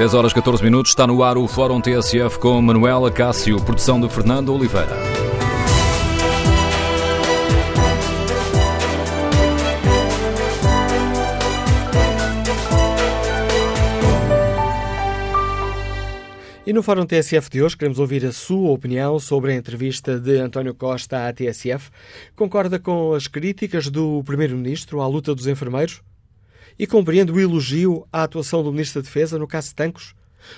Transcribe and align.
10 0.00 0.14
horas 0.14 0.32
14 0.32 0.64
minutos, 0.64 0.92
está 0.92 1.06
no 1.06 1.22
ar 1.22 1.36
o 1.36 1.46
Fórum 1.46 1.78
TSF 1.78 2.38
com 2.38 2.58
Manuela 2.62 3.10
Cássio, 3.12 3.62
produção 3.62 4.00
de 4.00 4.08
Fernando 4.08 4.48
Oliveira. 4.48 4.96
E 16.66 16.72
no 16.72 16.82
Fórum 16.82 17.04
TSF 17.04 17.50
de 17.50 17.62
hoje 17.62 17.76
queremos 17.76 17.98
ouvir 17.98 18.24
a 18.24 18.32
sua 18.32 18.70
opinião 18.70 19.18
sobre 19.18 19.52
a 19.52 19.54
entrevista 19.54 20.18
de 20.18 20.38
António 20.38 20.74
Costa 20.74 21.28
à 21.28 21.32
TSF. 21.34 21.90
Concorda 22.34 22.78
com 22.78 23.12
as 23.12 23.28
críticas 23.28 23.90
do 23.90 24.24
Primeiro-Ministro 24.24 25.02
à 25.02 25.06
luta 25.06 25.34
dos 25.34 25.46
enfermeiros? 25.46 26.00
E 26.80 26.86
compreende 26.86 27.30
o 27.30 27.38
elogio 27.38 28.08
à 28.10 28.22
atuação 28.22 28.62
do 28.62 28.72
Ministro 28.72 29.02
da 29.02 29.04
Defesa 29.04 29.38
no 29.38 29.46
caso 29.46 29.68
de 29.68 29.74
Tancos? 29.74 30.14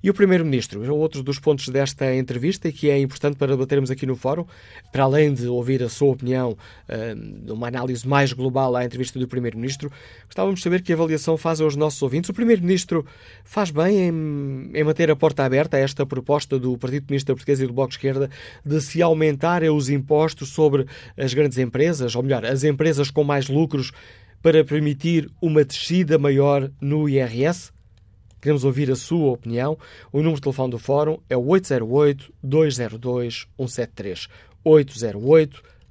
E 0.02 0.09
o 0.09 0.13
Primeiro-Ministro 0.13 0.84
é 0.84 0.91
outro 0.91 1.23
dos 1.23 1.40
pontos 1.40 1.70
desta 1.70 2.13
entrevista 2.16 2.67
e 2.67 2.72
que 2.72 2.90
é 2.90 2.99
importante 2.99 3.38
para 3.38 3.52
debatermos 3.54 3.91
aqui 3.91 4.05
no 4.05 4.16
Fórum, 4.16 4.45
para 4.91 5.03
além 5.03 5.34
de 5.34 5.48
ouvir 5.48 5.84
a 5.84 5.90
sua 5.90 6.09
opinião, 6.09 6.58
uh, 6.90 7.53
uma 7.53 7.67
análise 7.67 8.08
mais 8.08 8.34
global 8.34 8.76
à 8.76 8.84
entrevista 8.84 9.20
do 9.20 9.27
Primeiro-Ministro, 9.27 9.91
gostávamos 10.26 10.59
de 10.59 10.63
saber 10.63 10.81
que 10.81 10.94
avaliação 10.94 11.38
fazem 11.38 11.66
os 11.66 11.76
nossos 11.76 12.02
ouvintes. 12.02 12.30
O 12.30 12.34
Primeiro-Ministro 12.34 13.05
faz 13.44 13.72
bem 13.72 14.08
em, 14.08 14.72
em, 14.73 14.84
manter 14.84 15.09
a 15.12 15.16
porta 15.16 15.44
aberta 15.44 15.78
a 15.78 15.80
esta 15.80 16.05
proposta 16.05 16.59
do 16.59 16.78
Partido 16.78 17.08
Comunista 17.08 17.34
Português 17.34 17.59
e 17.62 17.67
do 17.67 17.73
Bloco 17.73 17.89
de 17.89 17.95
Esquerda 17.95 18.30
de 18.66 18.81
se 18.81 19.02
aumentarem 19.02 19.70
os 19.70 19.89
impostos 19.89 20.50
sobre 20.50 20.86
as 21.17 21.34
grandes 21.34 21.58
empresas, 21.58 22.16
ou 22.16 22.23
melhor, 22.23 22.45
as 22.45 22.64
empresas 22.64 23.09
com 23.12 23.23
mais 23.23 23.48
lucros, 23.48 23.91
para 24.41 24.64
permitir 24.64 25.30
uma 25.41 25.64
descida 25.64 26.17
maior 26.17 26.69
no 26.80 27.09
IRS? 27.09 27.72
Queremos 28.41 28.63
ouvir 28.63 28.89
a 28.91 28.95
sua 28.95 29.31
opinião. 29.31 29.77
O 30.11 30.17
número 30.17 30.35
de 30.35 30.41
telefone 30.41 30.71
do 30.71 30.80
Fórum 30.80 31.19
é 31.30 31.35
o 31.35 31.43
808-202-173. 31.43 34.29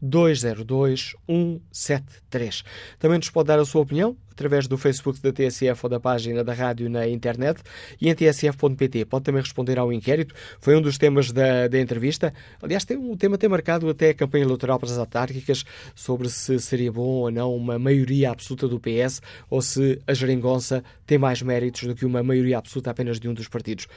808-202-173. 0.03 2.64
Também 2.98 3.19
nos 3.19 3.28
pode 3.30 3.48
dar 3.48 3.58
a 3.58 3.64
sua 3.64 3.83
opinião 3.83 4.16
através 4.37 4.69
do 4.69 4.77
Facebook 4.77 5.19
da 5.23 5.33
TSF 5.33 5.81
ou 5.83 5.89
da 5.89 5.98
página 5.98 6.45
da 6.45 6.53
rádio 6.53 6.91
na 6.91 7.09
internet 7.09 7.62
e 7.98 8.11
em 8.11 8.15
tsf.pt. 8.15 9.06
Pode 9.06 9.25
também 9.25 9.41
responder 9.41 9.78
ao 9.78 9.91
inquérito. 9.91 10.34
Foi 10.61 10.77
um 10.77 10.83
dos 10.83 10.98
temas 10.98 11.33
da, 11.33 11.67
da 11.67 11.81
entrevista. 11.81 12.34
Aliás, 12.61 12.84
tem, 12.84 12.98
o 12.98 13.17
tema 13.17 13.39
tem 13.39 13.48
marcado 13.48 13.89
até 13.89 14.11
a 14.11 14.15
campanha 14.15 14.45
eleitoral 14.45 14.78
para 14.78 14.91
as 14.91 14.98
autárquicas 14.98 15.65
sobre 15.95 16.28
se 16.28 16.61
seria 16.61 16.93
bom 16.93 17.01
ou 17.01 17.31
não 17.31 17.56
uma 17.56 17.78
maioria 17.78 18.31
absoluta 18.31 18.69
do 18.69 18.78
PS 18.78 19.23
ou 19.48 19.62
se 19.62 19.98
a 20.06 20.12
geringonça 20.12 20.84
tem 21.06 21.17
mais 21.17 21.41
méritos 21.41 21.84
do 21.84 21.95
que 21.95 22.05
uma 22.05 22.23
maioria 22.23 22.59
absoluta 22.59 22.91
apenas 22.91 23.19
de 23.19 23.28
um 23.28 23.33
dos 23.33 23.48
partidos. 23.48 23.89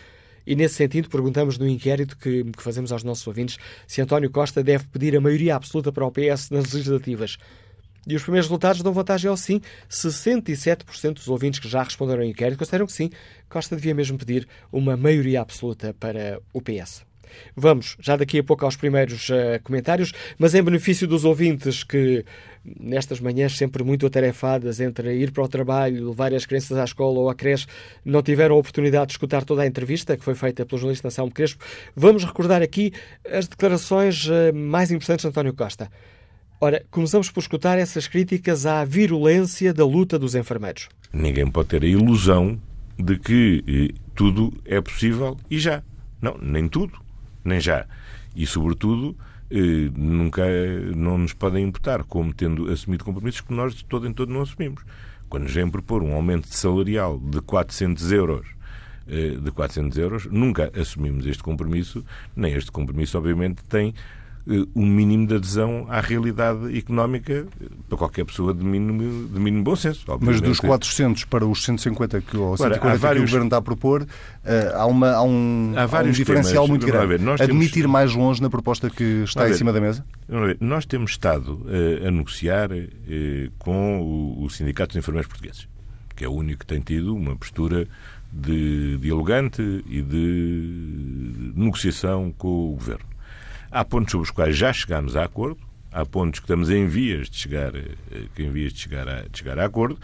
E 0.47 0.55
nesse 0.55 0.75
sentido, 0.75 1.09
perguntamos 1.09 1.57
no 1.57 1.67
inquérito 1.67 2.17
que, 2.17 2.45
que 2.45 2.63
fazemos 2.63 2.93
aos 2.93 3.03
nossos 3.03 3.27
ouvintes 3.27 3.57
se 3.85 4.01
António 4.01 4.31
Costa 4.31 4.63
deve 4.63 4.85
pedir 4.85 5.15
a 5.17 5.21
maioria 5.21 5.55
absoluta 5.55 5.91
para 5.91 6.05
o 6.05 6.11
PS 6.11 6.49
nas 6.49 6.71
legislativas. 6.71 7.37
E 8.09 8.15
os 8.15 8.23
primeiros 8.23 8.47
resultados 8.47 8.81
dão 8.81 8.91
vantagem 8.91 9.29
ao 9.29 9.37
sim. 9.37 9.61
67% 9.87 11.13
dos 11.13 11.27
ouvintes 11.27 11.59
que 11.59 11.69
já 11.69 11.83
responderam 11.83 12.23
ao 12.23 12.27
inquérito 12.27 12.57
consideram 12.57 12.87
que 12.87 12.91
sim, 12.91 13.11
Costa 13.47 13.75
devia 13.75 13.93
mesmo 13.93 14.17
pedir 14.17 14.47
uma 14.71 14.97
maioria 14.97 15.41
absoluta 15.41 15.95
para 15.99 16.41
o 16.51 16.59
PS. 16.59 17.07
Vamos 17.55 17.95
já 17.99 18.15
daqui 18.15 18.39
a 18.39 18.43
pouco 18.43 18.65
aos 18.65 18.75
primeiros 18.75 19.29
uh, 19.29 19.61
comentários, 19.63 20.11
mas 20.39 20.55
em 20.55 20.63
benefício 20.63 21.07
dos 21.07 21.23
ouvintes 21.23 21.83
que, 21.83 22.25
nestas 22.79 23.19
manhãs 23.19 23.55
sempre 23.55 23.83
muito 23.83 24.07
atarefadas 24.07 24.79
entre 24.79 25.15
ir 25.15 25.31
para 25.31 25.43
o 25.43 25.47
trabalho, 25.47 26.09
levar 26.09 26.33
as 26.33 26.47
crianças 26.47 26.77
à 26.79 26.83
escola 26.83 27.19
ou 27.19 27.29
à 27.29 27.35
creche, 27.35 27.67
não 28.03 28.23
tiveram 28.23 28.55
a 28.55 28.57
oportunidade 28.57 29.07
de 29.07 29.13
escutar 29.13 29.43
toda 29.43 29.61
a 29.61 29.67
entrevista 29.67 30.17
que 30.17 30.23
foi 30.23 30.33
feita 30.33 30.65
pelo 30.65 30.79
jornalista 30.79 31.05
Nação 31.07 31.29
Crespo, 31.29 31.63
vamos 31.95 32.23
recordar 32.23 32.63
aqui 32.63 32.91
as 33.29 33.47
declarações 33.47 34.25
uh, 34.25 34.51
mais 34.51 34.89
importantes 34.89 35.21
de 35.21 35.29
António 35.29 35.53
Costa. 35.53 35.89
Ora, 36.61 36.83
começamos 36.91 37.31
por 37.31 37.39
escutar 37.39 37.79
essas 37.79 38.05
críticas 38.05 38.65
à 38.65 38.83
virulência 38.83 39.73
da 39.73 39.85
luta 39.85 40.19
dos 40.19 40.35
enfermeiros. 40.35 40.89
Ninguém 41.13 41.49
pode 41.49 41.69
ter 41.69 41.83
a 41.83 41.87
ilusão 41.87 42.59
de 42.97 43.17
que 43.17 43.63
eh, 43.65 43.97
tudo 44.13 44.53
é 44.65 44.81
possível 44.81 45.37
e 45.49 45.57
já. 45.57 45.81
Não, 46.21 46.37
nem 46.41 46.67
tudo, 46.67 46.99
nem 47.45 47.61
já. 47.61 47.85
E, 48.35 48.45
sobretudo, 48.45 49.15
eh, 49.49 49.89
nunca 49.95 50.43
não 50.93 51.17
nos 51.17 51.31
podem 51.31 51.63
imputar 51.63 52.03
como 52.03 52.33
tendo 52.33 52.69
assumido 52.69 53.05
compromissos 53.05 53.39
que 53.39 53.53
nós 53.53 53.73
de 53.73 53.85
todo 53.85 54.05
em 54.05 54.11
todo 54.11 54.33
não 54.33 54.41
assumimos. 54.41 54.83
Quando 55.29 55.43
nos 55.43 55.53
vêm 55.53 55.69
propor 55.69 56.03
um 56.03 56.13
aumento 56.13 56.53
salarial 56.53 57.17
de 57.19 57.39
400 57.39 58.11
euros 58.11 58.45
eh, 59.07 59.37
de 59.41 59.49
400 59.49 59.97
euros, 59.97 60.25
nunca 60.25 60.69
assumimos 60.77 61.25
este 61.25 61.41
compromisso, 61.41 62.03
nem 62.35 62.53
este 62.53 62.69
compromisso, 62.69 63.17
obviamente, 63.17 63.63
tem 63.63 63.93
um 64.75 64.85
mínimo 64.85 65.27
de 65.27 65.35
adesão 65.35 65.85
à 65.89 66.01
realidade 66.01 66.75
económica 66.77 67.45
para 67.87 67.97
qualquer 67.97 68.25
pessoa 68.25 68.53
de 68.53 68.63
mínimo, 68.63 69.27
de 69.27 69.39
mínimo 69.39 69.63
bom 69.63 69.75
senso. 69.75 70.03
Obviamente. 70.07 70.41
Mas 70.41 70.49
dos 70.49 70.59
400 70.59 71.25
para 71.25 71.45
os 71.45 71.63
150 71.63 72.21
que, 72.21 72.37
ou 72.37 72.57
140 72.57 72.87
Ora, 72.87 72.97
vários... 72.97 73.23
que 73.23 73.25
o 73.25 73.27
Governo 73.27 73.45
está 73.45 73.57
a 73.57 73.61
propor, 73.61 74.07
eh, 74.43 74.71
há, 74.73 74.85
uma, 74.85 75.11
há, 75.11 75.23
um, 75.23 75.73
há, 75.75 75.83
há 75.83 76.01
um 76.03 76.11
diferencial 76.11 76.65
temas. 76.65 76.69
muito 76.69 76.85
grande. 76.85 77.17
Ver, 77.17 77.41
Admitir 77.41 77.87
mais 77.87 78.13
longe 78.13 78.41
na 78.41 78.49
proposta 78.49 78.89
que 78.89 79.23
está 79.23 79.49
em 79.49 79.53
cima 79.53 79.71
da 79.71 79.81
mesa? 79.81 80.05
Nós 80.59 80.85
temos 80.85 81.11
estado 81.11 81.65
a 82.05 82.11
negociar 82.11 82.69
com 83.57 84.01
o, 84.01 84.43
o 84.43 84.49
Sindicato 84.49 84.89
dos 84.89 84.97
Enfermeiros 84.97 85.27
Portugueses, 85.27 85.67
que 86.15 86.23
é 86.23 86.27
o 86.27 86.33
único 86.33 86.59
que 86.59 86.65
tem 86.65 86.79
tido 86.79 87.15
uma 87.15 87.35
postura 87.35 87.87
de 88.31 88.97
dialogante 88.97 89.61
e 89.87 90.01
de 90.01 91.51
negociação 91.55 92.33
com 92.37 92.71
o 92.71 92.73
Governo. 92.73 93.08
Há 93.71 93.85
pontos 93.85 94.11
sobre 94.11 94.25
os 94.25 94.31
quais 94.31 94.57
já 94.57 94.73
chegámos 94.73 95.15
a 95.15 95.23
acordo, 95.25 95.59
há 95.91 96.03
pontos 96.03 96.39
que 96.39 96.45
estamos 96.45 96.71
em 96.71 96.87
vias 96.87 97.29
de 97.29 97.37
chegar, 97.37 97.75
eh, 97.75 97.95
em 98.37 98.49
vias 98.49 98.73
de 98.73 98.79
chegar, 98.79 99.07
a, 99.07 99.21
de 99.21 99.37
chegar 99.37 99.59
a 99.59 99.65
acordo 99.65 99.99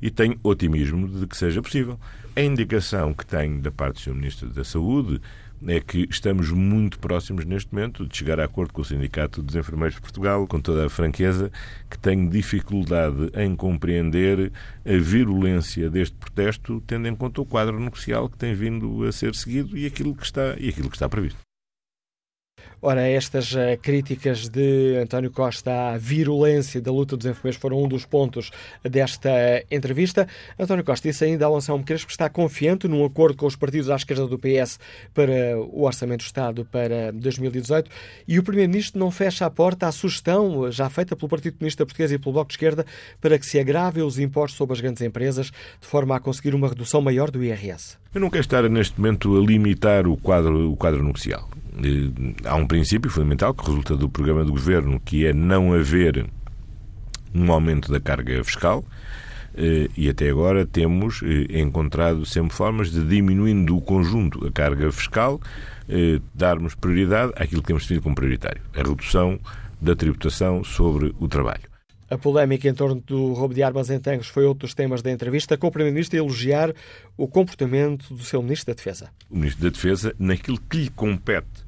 e 0.00 0.10
tenho 0.10 0.38
otimismo 0.42 1.06
de 1.06 1.26
que 1.26 1.36
seja 1.36 1.60
possível. 1.60 2.00
A 2.34 2.40
indicação 2.40 3.12
que 3.12 3.26
tenho 3.26 3.60
da 3.60 3.70
parte 3.70 3.96
do 3.96 4.00
Sr. 4.00 4.14
Ministro 4.14 4.48
da 4.48 4.64
Saúde 4.64 5.20
é 5.66 5.78
que 5.80 6.08
estamos 6.10 6.50
muito 6.50 6.98
próximos 6.98 7.44
neste 7.44 7.74
momento 7.74 8.06
de 8.06 8.16
chegar 8.16 8.40
a 8.40 8.44
acordo 8.44 8.72
com 8.72 8.80
o 8.80 8.84
Sindicato 8.86 9.42
dos 9.42 9.54
Enfermeiros 9.54 9.96
de 9.96 10.00
Portugal, 10.00 10.46
com 10.46 10.58
toda 10.58 10.86
a 10.86 10.88
franqueza, 10.88 11.52
que 11.90 11.98
tenho 11.98 12.30
dificuldade 12.30 13.30
em 13.34 13.54
compreender 13.54 14.50
a 14.86 14.96
virulência 14.96 15.90
deste 15.90 16.16
protesto, 16.16 16.82
tendo 16.86 17.06
em 17.06 17.14
conta 17.14 17.42
o 17.42 17.44
quadro 17.44 17.78
negocial 17.78 18.30
que 18.30 18.38
tem 18.38 18.54
vindo 18.54 19.04
a 19.04 19.12
ser 19.12 19.34
seguido 19.34 19.76
e 19.76 19.84
aquilo 19.84 20.14
que 20.14 20.24
está, 20.24 20.56
e 20.58 20.70
aquilo 20.70 20.88
que 20.88 20.96
está 20.96 21.06
previsto. 21.06 21.49
Ora, 22.82 23.06
estas 23.06 23.52
uh, 23.52 23.76
críticas 23.82 24.48
de 24.48 24.96
António 25.02 25.30
Costa 25.30 25.90
à 25.90 25.98
virulência 25.98 26.80
da 26.80 26.90
luta 26.90 27.14
dos 27.14 27.26
enfermeiros 27.26 27.60
foram 27.60 27.82
um 27.82 27.86
dos 27.86 28.06
pontos 28.06 28.50
desta 28.82 29.28
uh, 29.28 29.66
entrevista. 29.70 30.26
António 30.58 30.82
Costa 30.82 31.06
disse 31.06 31.26
ainda 31.26 31.44
ao 31.44 31.54
Anselmo 31.54 31.84
Crespo 31.84 32.06
que 32.06 32.12
está 32.12 32.30
confiante 32.30 32.88
num 32.88 33.04
acordo 33.04 33.36
com 33.36 33.44
os 33.44 33.54
partidos 33.54 33.90
à 33.90 33.96
esquerda 33.96 34.26
do 34.26 34.38
PS 34.38 34.78
para 35.12 35.58
o 35.58 35.82
Orçamento 35.82 36.20
do 36.20 36.26
Estado 36.26 36.64
para 36.64 37.12
2018 37.12 37.90
e 38.26 38.38
o 38.38 38.42
Primeiro-Ministro 38.42 38.98
não 38.98 39.10
fecha 39.10 39.44
a 39.44 39.50
porta 39.50 39.86
à 39.86 39.92
sugestão 39.92 40.72
já 40.72 40.88
feita 40.88 41.14
pelo 41.14 41.28
Partido 41.28 41.58
Comunista 41.58 41.84
Português 41.84 42.10
e 42.12 42.18
pelo 42.18 42.32
Bloco 42.32 42.48
de 42.48 42.54
Esquerda 42.54 42.86
para 43.20 43.38
que 43.38 43.44
se 43.44 43.58
agravem 43.58 44.02
os 44.02 44.18
impostos 44.18 44.56
sobre 44.56 44.72
as 44.72 44.80
grandes 44.80 45.02
empresas 45.02 45.50
de 45.80 45.86
forma 45.86 46.16
a 46.16 46.20
conseguir 46.20 46.54
uma 46.54 46.68
redução 46.68 47.02
maior 47.02 47.30
do 47.30 47.44
IRS. 47.44 47.98
Eu 48.14 48.22
não 48.22 48.30
quero 48.30 48.40
estar 48.40 48.66
neste 48.70 48.98
momento 48.98 49.36
a 49.36 49.40
limitar 49.44 50.06
o 50.06 50.16
quadro, 50.16 50.72
o 50.72 50.76
quadro 50.76 51.02
nupcial. 51.02 51.46
Eh, 51.76 52.34
há 52.44 52.54
um 52.56 52.66
princípio 52.66 53.10
fundamental 53.10 53.54
que 53.54 53.64
resulta 53.64 53.96
do 53.96 54.08
programa 54.08 54.44
do 54.44 54.52
governo, 54.52 55.00
que 55.00 55.26
é 55.26 55.32
não 55.32 55.72
haver 55.72 56.26
um 57.34 57.52
aumento 57.52 57.90
da 57.90 58.00
carga 58.00 58.42
fiscal. 58.42 58.84
Eh, 59.54 59.88
e 59.96 60.08
até 60.08 60.28
agora 60.30 60.66
temos 60.66 61.22
eh, 61.22 61.60
encontrado 61.60 62.24
sempre 62.24 62.54
formas 62.54 62.90
de 62.90 63.04
diminuindo 63.04 63.76
o 63.76 63.80
conjunto 63.80 64.46
a 64.46 64.50
carga 64.50 64.90
fiscal, 64.90 65.40
darmos 66.32 66.76
prioridade 66.76 67.32
àquilo 67.34 67.62
que 67.62 67.66
temos 67.66 67.82
definido 67.82 68.04
como 68.04 68.14
prioritário, 68.14 68.62
a 68.76 68.78
redução 68.78 69.40
da 69.80 69.96
tributação 69.96 70.62
sobre 70.62 71.12
o 71.18 71.26
trabalho. 71.26 71.69
A 72.10 72.18
polémica 72.18 72.68
em 72.68 72.74
torno 72.74 73.00
do 73.06 73.32
roubo 73.34 73.54
de 73.54 73.62
armas 73.62 73.88
em 73.88 74.00
tanques 74.00 74.26
foi 74.26 74.44
outro 74.44 74.66
dos 74.66 74.74
temas 74.74 75.00
da 75.00 75.12
entrevista, 75.12 75.56
com 75.56 75.68
o 75.68 75.70
Primeiro-Ministro 75.70 76.18
elogiar 76.18 76.74
o 77.16 77.28
comportamento 77.28 78.12
do 78.12 78.24
seu 78.24 78.42
Ministro 78.42 78.74
da 78.74 78.76
Defesa. 78.76 79.10
O 79.30 79.36
Ministro 79.36 79.62
da 79.62 79.70
Defesa, 79.70 80.12
naquilo 80.18 80.58
que 80.68 80.76
lhe 80.76 80.90
compete, 80.90 81.64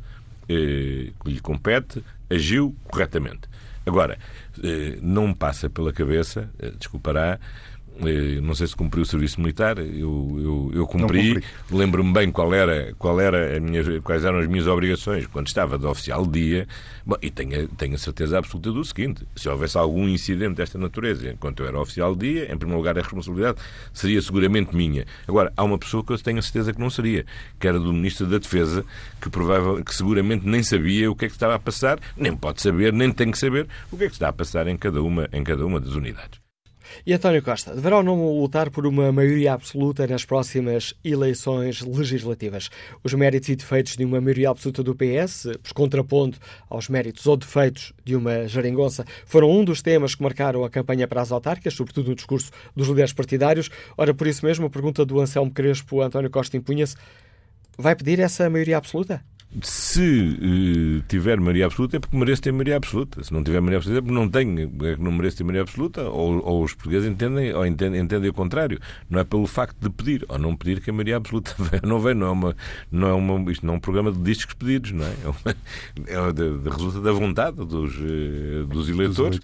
eh, 0.49 1.13
que 1.23 1.31
lhe 1.31 1.41
compete, 1.41 2.03
agiu 2.29 2.75
corretamente. 2.89 3.43
Agora, 3.87 4.19
eh, 4.63 4.99
não 5.01 5.33
passa 5.33 5.71
pela 5.71 5.93
cabeça, 5.93 6.51
eh, 6.59 6.73
desculpará, 6.77 7.39
não 8.43 8.55
sei 8.55 8.67
se 8.67 8.77
cumpriu 8.77 9.03
o 9.03 9.07
serviço 9.07 9.41
militar, 9.41 9.79
eu, 9.79 9.91
eu, 10.39 10.71
eu 10.75 10.87
cumpri. 10.87 11.43
Lembro-me 11.71 12.13
bem 12.13 12.31
qual 12.31 12.53
era, 12.53 12.93
qual 12.99 13.21
era 13.21 13.59
minha, 13.61 14.01
quais 14.01 14.25
eram 14.25 14.39
as 14.39 14.47
minhas 14.47 14.67
obrigações 14.67 15.27
quando 15.27 15.47
estava 15.47 15.79
de 15.79 15.87
oficial 15.87 16.27
dia. 16.27 16.67
Bom, 17.05 17.17
e 17.21 17.31
tenho, 17.31 17.69
tenho 17.69 17.95
a 17.95 17.99
certeza 17.99 18.39
absoluta 18.39 18.73
do 18.73 18.85
seguinte: 18.85 19.27
se 19.37 19.49
houvesse 19.49 19.77
algum 19.77 20.09
incidente 20.09 20.55
desta 20.55 20.79
natureza 20.79 21.31
enquanto 21.31 21.61
eu 21.61 21.67
era 21.67 21.81
oficial 21.81 22.15
dia, 22.15 22.45
em 22.53 22.57
primeiro 22.57 22.79
lugar 22.79 22.99
a 22.99 23.03
responsabilidade 23.03 23.59
seria 23.93 24.21
seguramente 24.21 24.75
minha. 24.75 25.05
Agora, 25.27 25.53
há 25.57 25.63
uma 25.63 25.79
pessoa 25.79 26.05
que 26.05 26.13
eu 26.13 26.19
tenho 26.19 26.39
a 26.39 26.43
certeza 26.43 26.73
que 26.73 26.81
não 26.81 26.91
seria, 26.91 27.25
que 27.59 27.67
era 27.67 27.79
do 27.79 27.93
Ministro 27.93 28.27
da 28.27 28.39
Defesa, 28.39 28.85
que, 29.21 29.31
provável, 29.31 29.83
que 29.85 29.95
seguramente 29.95 30.47
nem 30.47 30.63
sabia 30.63 31.11
o 31.11 31.17
que 31.17 31.27
é 31.27 31.29
que 31.29 31.35
estava 31.35 31.55
a 31.55 31.59
passar, 31.59 31.99
nem 32.17 32.35
pode 32.35 32.61
saber, 32.61 32.93
nem 32.93 33.13
tem 33.13 33.31
que 33.31 33.39
saber 33.39 33.67
o 33.91 33.97
que 33.97 34.05
é 34.05 34.07
que 34.09 34.15
está 34.15 34.29
a 34.29 34.33
passar 34.33 34.67
em 34.67 34.77
cada 34.77 35.03
uma, 35.03 35.29
em 35.33 35.45
cada 35.45 35.65
uma 35.65 35.81
das 35.81 35.95
unidades. 35.95 36.42
E 37.07 37.13
António 37.13 37.43
Costa, 37.43 37.75
deverá 37.75 37.97
ou 37.97 38.03
não 38.03 38.39
lutar 38.39 38.71
por 38.71 38.87
uma 38.87 39.11
maioria 39.11 39.53
absoluta 39.53 40.07
nas 40.07 40.25
próximas 40.25 40.95
eleições 41.05 41.81
legislativas? 41.81 42.71
Os 43.03 43.15
méritos 43.15 43.49
e 43.49 43.57
defeitos 43.57 43.97
de 43.97 44.05
uma 44.05 44.21
maioria 44.21 44.51
absoluta 44.51 44.83
do 44.83 44.95
PS, 44.95 45.49
por 45.63 45.73
contraponto 45.73 46.39
aos 46.69 46.89
méritos 46.89 47.27
ou 47.27 47.37
defeitos 47.37 47.93
de 48.05 48.15
uma 48.15 48.47
geringonça, 48.47 49.05
foram 49.27 49.51
um 49.51 49.65
dos 49.65 49.83
temas 49.83 50.15
que 50.15 50.23
marcaram 50.23 50.65
a 50.65 50.71
campanha 50.71 51.09
para 51.09 51.23
as 51.23 51.33
autárquicas, 51.33 51.75
sobretudo 51.75 52.11
no 52.11 52.15
discurso 52.15 52.51
dos 52.75 52.89
líderes 52.89 53.13
partidários. 53.13 53.71
Ora, 53.97 54.15
por 54.15 54.27
isso 54.27 54.45
mesmo, 54.45 54.67
a 54.67 54.71
pergunta 54.71 55.05
do 55.05 55.21
Anselmo 55.21 55.51
Crespo, 55.51 56.03
António 56.03 56.31
Costa 56.31 56.57
impunha-se, 56.57 56.97
vai 57.77 57.97
pedir 57.97 58.21
essa 58.21 58.49
maioria 58.49 58.77
absoluta? 58.77 59.25
Se 59.61 60.01
uh, 60.01 61.03
tiver 61.09 61.39
maioria 61.39 61.67
absoluta 61.67 61.97
é 61.97 62.01
porque 62.01 62.17
merece 62.17 62.41
ter 62.41 62.53
maioria 62.53 62.77
absoluta. 62.77 63.23
Se 63.23 63.33
não 63.33 63.45
tiver 63.45 63.61
maioria 63.61 63.79
absoluta 63.79 63.99
é 63.99 64.03
porque 64.03 64.15
não 64.15 64.29
tem, 64.29 64.63
é 64.63 64.97
não 64.97 65.13
merece 65.13 65.37
ter 65.37 65.45
maioria 65.45 65.63
absoluta, 65.63 66.03
ou, 66.09 66.43
ou 66.43 66.65
os 66.65 66.73
portugueses 66.73 67.09
entendem, 67.09 67.53
ou 67.53 67.67
entendem, 67.67 68.01
entendem 68.01 68.31
o 68.31 68.33
contrário. 68.35 68.79
Não 69.11 69.21
é 69.21 69.25
pelo 69.25 69.47
facto 69.47 69.77
de 69.79 69.91
pedir 69.91 70.25
ou 70.29 70.39
não 70.39 70.57
pedir 70.57 70.81
que 70.81 70.91
a 70.91 70.93
maioria 70.93 71.17
absoluta 71.17 71.55
não 71.87 72.01
vem, 72.01 72.15
não 72.15 72.27
é 72.29 72.31
uma, 72.31 72.57
não 72.91 73.09
é 73.09 73.13
uma, 73.13 73.53
isto 73.53 73.67
não 73.67 73.75
é 73.75 73.77
um 73.77 73.81
programa 73.81 74.11
de 74.11 74.21
discos 74.21 74.55
pedidos, 74.55 74.93
não 74.93 75.05
é? 75.05 75.15
É, 75.23 76.19
uma, 76.19 76.29
é 76.29 76.33
de, 76.33 76.59
de 76.59 76.71
resulta 76.71 77.01
da 77.01 77.13
vontade 77.13 77.57
dos, 77.57 77.95
uh, 77.97 78.67
dos 78.67 78.89
eleitores. 78.89 79.39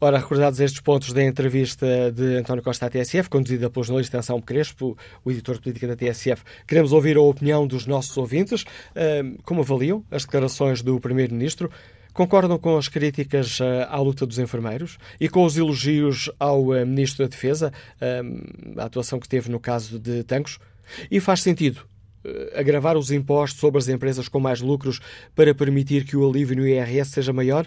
Ora, 0.00 0.18
recordados 0.18 0.60
estes 0.60 0.80
pontos 0.80 1.12
da 1.12 1.22
entrevista 1.22 2.10
de 2.10 2.36
António 2.36 2.62
Costa 2.62 2.86
à 2.86 2.90
TSF, 2.90 3.28
conduzida 3.28 3.70
pelo 3.70 3.84
jornalista 3.84 4.18
Anselmo 4.18 4.42
Crespo, 4.42 4.96
o 5.24 5.30
editor 5.30 5.56
de 5.56 5.62
política 5.62 5.86
da 5.86 5.96
TSF, 5.96 6.42
queremos 6.66 6.92
ouvir 6.92 7.16
a 7.16 7.20
opinião 7.20 7.66
dos 7.66 7.86
nossos 7.86 8.16
ouvintes. 8.16 8.64
Como 9.44 9.60
avaliam 9.60 10.04
as 10.10 10.24
declarações 10.24 10.82
do 10.82 10.98
Primeiro-Ministro? 10.98 11.70
Concordam 12.12 12.58
com 12.58 12.76
as 12.76 12.88
críticas 12.88 13.58
à 13.88 13.98
luta 13.98 14.26
dos 14.26 14.38
enfermeiros 14.38 14.98
e 15.20 15.28
com 15.28 15.44
os 15.44 15.56
elogios 15.56 16.30
ao 16.38 16.64
Ministro 16.86 17.24
da 17.24 17.30
Defesa, 17.30 17.72
a 18.76 18.84
atuação 18.84 19.18
que 19.18 19.28
teve 19.28 19.50
no 19.50 19.60
caso 19.60 19.98
de 19.98 20.22
Tancos? 20.24 20.58
E 21.10 21.20
faz 21.20 21.40
sentido 21.40 21.86
eh, 22.24 22.52
agravar 22.54 22.96
os 22.96 23.10
impostos 23.10 23.60
sobre 23.60 23.78
as 23.78 23.88
empresas 23.88 24.28
com 24.28 24.38
mais 24.38 24.60
lucros 24.60 25.00
para 25.34 25.54
permitir 25.54 26.04
que 26.04 26.16
o 26.16 26.28
alívio 26.28 26.56
no 26.56 26.66
IRS 26.66 27.10
seja 27.10 27.32
maior? 27.32 27.66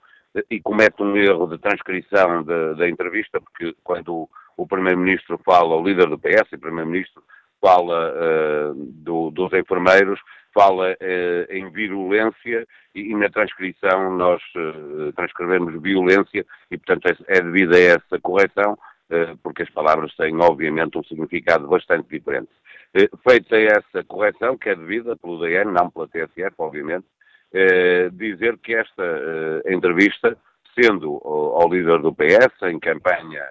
e 0.51 0.61
comete 0.61 1.03
um 1.03 1.17
erro 1.17 1.47
de 1.47 1.57
transcrição 1.57 2.43
de, 2.43 2.75
da 2.75 2.87
entrevista, 2.87 3.41
porque 3.41 3.75
quando 3.83 4.29
o 4.57 4.67
Primeiro-Ministro 4.67 5.41
fala, 5.43 5.77
o 5.77 5.83
líder 5.83 6.09
do 6.09 6.19
PS, 6.19 6.53
o 6.53 6.59
Primeiro-Ministro, 6.59 7.23
fala 7.61 8.13
uh, 8.13 8.75
do, 8.75 9.31
dos 9.31 9.53
enfermeiros, 9.53 10.21
fala 10.53 10.93
uh, 10.93 11.53
em 11.53 11.71
virulência 11.71 12.67
e, 12.95 13.11
e, 13.11 13.15
na 13.15 13.29
transcrição 13.29 14.17
nós 14.17 14.43
uh, 14.57 15.13
transcrevemos 15.15 15.81
violência 15.83 16.45
e, 16.71 16.79
portanto, 16.79 17.07
é, 17.07 17.39
é 17.39 17.41
devido 17.41 17.75
a 17.75 17.79
essa 17.79 18.19
correção, 18.21 18.79
porque 19.43 19.63
as 19.63 19.69
palavras 19.69 20.15
têm, 20.17 20.35
obviamente, 20.41 20.97
um 20.97 21.05
significado 21.05 21.69
bastante 21.69 22.09
diferente. 22.09 22.49
feita 23.29 23.59
essa 23.59 24.03
correção, 24.05 24.57
que 24.57 24.71
é 24.71 24.75
devida 24.75 25.15
pelo 25.19 25.39
DN, 25.39 25.71
não 25.71 25.91
pela 25.91 26.09
TSF, 26.09 26.55
obviamente, 26.57 27.05
dizer 28.15 28.57
que 28.57 28.75
esta 28.75 29.05
entrevista, 29.67 30.35
sendo 30.75 31.21
ao, 31.23 31.61
ao 31.61 31.69
líder 31.69 32.01
do 32.01 32.15
PS, 32.15 32.63
em 32.63 32.81
campanha 32.81 33.45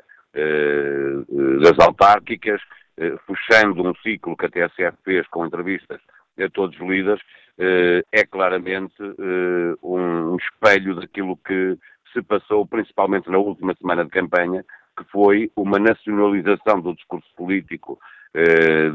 das 1.61 1.77
autárquicas, 1.77 2.59
eh, 3.01 3.17
fechando 3.25 3.87
um 3.87 3.95
ciclo 3.95 4.37
que 4.37 4.45
a 4.45 4.49
TSF 4.49 4.95
fez 5.03 5.27
com 5.29 5.45
entrevistas 5.45 5.99
a 6.41 6.49
todos 6.49 6.79
os 6.79 6.87
líderes, 6.87 7.21
eh, 7.57 8.03
é 8.11 8.25
claramente 8.25 8.95
eh, 9.01 9.75
um 9.83 10.35
espelho 10.37 10.95
daquilo 10.95 11.37
que 11.37 11.77
se 12.13 12.21
passou 12.21 12.65
principalmente 12.65 13.29
na 13.29 13.37
última 13.37 13.73
semana 13.75 14.03
de 14.03 14.11
campanha, 14.11 14.63
que 14.97 15.03
foi 15.11 15.51
uma 15.55 15.79
nacionalização 15.79 16.81
do 16.81 16.93
discurso 16.93 17.27
político 17.35 17.97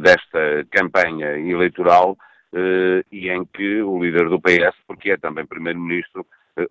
desta 0.01 0.67
campanha 0.71 1.39
eleitoral 1.39 2.17
e 3.13 3.29
em 3.29 3.45
que 3.45 3.83
o 3.83 4.03
líder 4.03 4.29
do 4.29 4.41
PS, 4.41 4.75
porque 4.87 5.11
é 5.11 5.17
também 5.17 5.45
primeiro-ministro, 5.45 6.27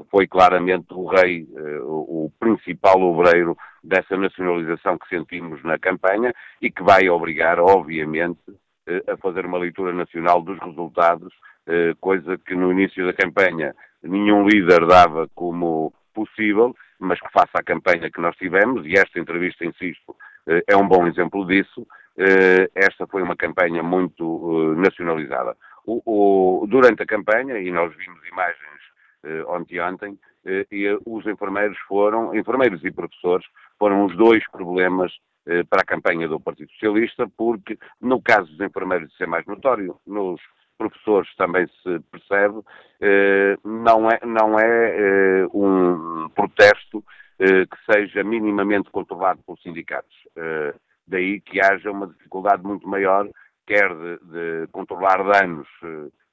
foi 0.10 0.28
claramente 0.28 0.88
o 0.92 1.06
rei, 1.06 1.48
eh, 1.56 1.80
o 1.82 2.32
principal 2.40 3.00
obreiro 3.02 3.56
dessa 3.84 4.18
nacionalização 4.18 4.98
que 4.98 5.08
sentimos 5.08 5.64
na 5.64 5.78
campanha 5.78 6.34
e 6.62 6.72
que 6.72 6.82
vai 6.82 7.08
obrigar, 7.08 7.60
obviamente, 7.60 8.40
eh, 8.50 8.54
a 9.08 9.18
fazer 9.18 9.46
uma 9.46 9.58
leitura 9.58 9.94
nacional 9.94 10.42
dos 10.42 10.60
resultados, 10.60 11.34
eh, 11.68 11.94
coisa 12.00 12.38
que 12.38 12.56
no 12.56 12.72
início 12.72 13.06
da 13.06 13.14
campanha 13.14 13.76
nenhum 14.04 14.48
líder 14.48 14.86
dava 14.86 15.28
como 15.34 15.94
possível, 16.14 16.76
mas 17.00 17.20
que 17.20 17.32
faça 17.32 17.52
a 17.56 17.64
campanha 17.64 18.10
que 18.10 18.22
nós 18.22 18.36
tivemos, 18.38 18.86
e 18.86 18.94
esta 18.94 19.20
entrevista, 19.20 19.66
insisto, 19.66 20.16
é 20.68 20.78
um 20.78 20.88
bom 20.88 21.08
exemplo 21.08 21.46
disso, 21.46 21.86
esta 22.74 23.06
foi 23.08 23.22
uma 23.22 23.36
campanha 23.36 23.84
muito 23.84 24.76
nacionalizada. 24.78 25.58
O, 25.86 26.02
o, 26.06 26.68
durante 26.68 27.04
a 27.04 27.06
campanha, 27.06 27.60
e 27.60 27.70
nós 27.72 27.94
vimos 27.98 28.26
imagens 28.28 28.76
eh, 29.26 29.44
ontem 29.48 29.80
ontem, 29.82 30.20
eh, 30.46 30.68
e 30.72 30.86
eh, 30.86 30.98
os 31.04 31.26
enfermeiros 31.26 31.78
foram, 31.88 32.36
enfermeiros 32.36 32.84
e 32.84 32.92
professores, 32.92 33.46
foram 33.80 34.06
os 34.06 34.16
dois 34.16 34.48
problemas 34.52 35.12
para 35.70 35.82
a 35.82 35.86
campanha 35.86 36.28
do 36.28 36.40
Partido 36.40 36.72
Socialista, 36.72 37.28
porque 37.38 37.78
no 38.02 38.22
caso 38.22 38.52
dos 38.52 38.60
enfermeiros 38.60 39.12
isso 39.12 39.24
é 39.24 39.28
mais 39.28 39.46
notório, 39.46 40.00
nos 40.06 40.42
professores 40.78 41.34
também 41.36 41.68
se 41.68 42.00
percebe, 42.12 42.62
não 43.64 44.10
é, 44.10 44.20
não 44.26 44.60
é 44.60 45.48
um 45.54 46.30
protesto 46.30 47.04
que 47.38 47.94
seja 47.94 48.24
minimamente 48.24 48.90
controlado 48.92 49.42
pelos 49.46 49.62
sindicatos. 49.62 50.16
Daí 51.08 51.40
que 51.42 51.62
haja 51.62 51.92
uma 51.92 52.08
dificuldade 52.08 52.64
muito 52.64 52.88
maior, 52.88 53.30
quer 53.68 53.90
de, 53.90 54.18
de 54.26 54.68
controlar 54.72 55.24
danos 55.24 55.68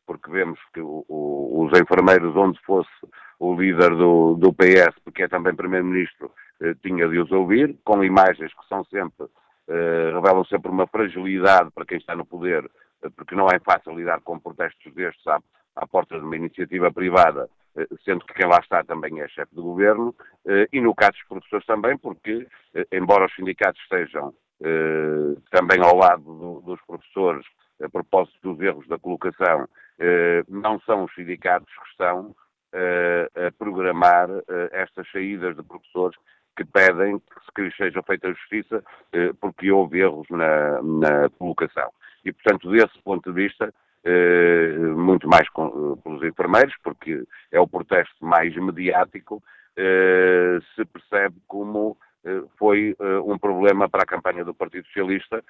porque 0.06 0.30
vemos 0.30 0.58
que 0.72 0.80
o, 0.80 1.04
o, 1.08 1.64
os 1.64 1.80
enfermeiros, 1.80 2.36
onde 2.36 2.58
fosse 2.64 2.90
o 3.38 3.54
líder 3.54 3.90
do, 3.90 4.34
do 4.34 4.52
PS, 4.52 4.98
porque 5.04 5.24
é 5.24 5.28
também 5.28 5.54
Primeiro-Ministro, 5.54 6.30
eh, 6.60 6.74
tinha 6.82 7.08
de 7.08 7.18
os 7.18 7.30
ouvir, 7.32 7.76
com 7.84 8.02
imagens 8.04 8.52
que 8.52 8.68
são 8.68 8.84
sempre, 8.84 9.26
eh, 9.68 10.10
revelam 10.14 10.44
sempre 10.44 10.70
uma 10.70 10.86
fragilidade 10.86 11.70
para 11.72 11.86
quem 11.86 11.98
está 11.98 12.14
no 12.14 12.24
poder, 12.24 12.68
eh, 13.02 13.08
porque 13.16 13.34
não 13.34 13.48
é 13.48 13.58
fácil 13.58 13.94
lidar 13.94 14.20
com 14.20 14.38
protestos 14.38 14.94
destes 14.94 15.26
à, 15.26 15.40
à 15.76 15.86
porta 15.86 16.18
de 16.18 16.24
uma 16.24 16.36
iniciativa 16.36 16.92
privada, 16.92 17.48
eh, 17.76 17.86
sendo 18.04 18.24
que 18.24 18.34
quem 18.34 18.46
lá 18.46 18.58
está 18.58 18.84
também 18.84 19.20
é 19.20 19.28
chefe 19.28 19.54
de 19.54 19.60
governo, 19.60 20.14
eh, 20.46 20.68
e 20.72 20.80
no 20.80 20.94
caso 20.94 21.12
dos 21.12 21.28
professores 21.28 21.66
também, 21.66 21.96
porque, 21.96 22.46
eh, 22.74 22.86
embora 22.92 23.26
os 23.26 23.34
sindicatos 23.34 23.80
estejam 23.82 24.34
também 25.50 25.82
ao 25.82 25.96
lado 25.96 26.22
do, 26.22 26.60
dos 26.60 26.80
professores, 26.82 27.44
a 27.82 27.88
propósito 27.88 28.38
dos 28.42 28.60
erros 28.60 28.86
da 28.88 28.98
colocação, 28.98 29.68
eh, 29.98 30.42
não 30.48 30.80
são 30.80 31.04
os 31.04 31.14
sindicatos 31.14 31.72
que 31.74 31.88
estão 31.90 32.34
eh, 32.72 33.30
a 33.34 33.52
programar 33.52 34.28
eh, 34.30 34.68
estas 34.72 35.10
saídas 35.10 35.56
de 35.56 35.62
professores 35.62 36.18
que 36.56 36.64
pedem 36.64 37.20
que 37.54 37.70
seja 37.76 38.02
feita 38.02 38.28
justiça 38.28 38.84
porque 39.40 39.72
houve 39.72 40.00
erros 40.00 40.26
na, 40.28 40.82
na 40.82 41.30
colocação. 41.38 41.90
E, 42.26 42.30
portanto, 42.30 42.70
desse 42.70 42.98
ponto 43.02 43.32
de 43.32 43.42
vista, 43.42 43.72
muito 44.94 45.26
mais 45.26 45.48
pelos 45.50 46.22
enfermeiros, 46.22 46.74
porque 46.84 47.24
é 47.50 47.58
o 47.58 47.66
protesto 47.66 48.22
mais 48.22 48.54
mediático, 48.54 49.42
se 50.76 50.84
percebe 50.84 51.36
como 51.48 51.96
foi 52.58 52.96
um 53.24 53.38
problema 53.38 53.88
para 53.88 54.02
a 54.02 54.06
campanha 54.06 54.44
do 54.44 54.54
Partido 54.54 54.86
Socialista 54.86 55.42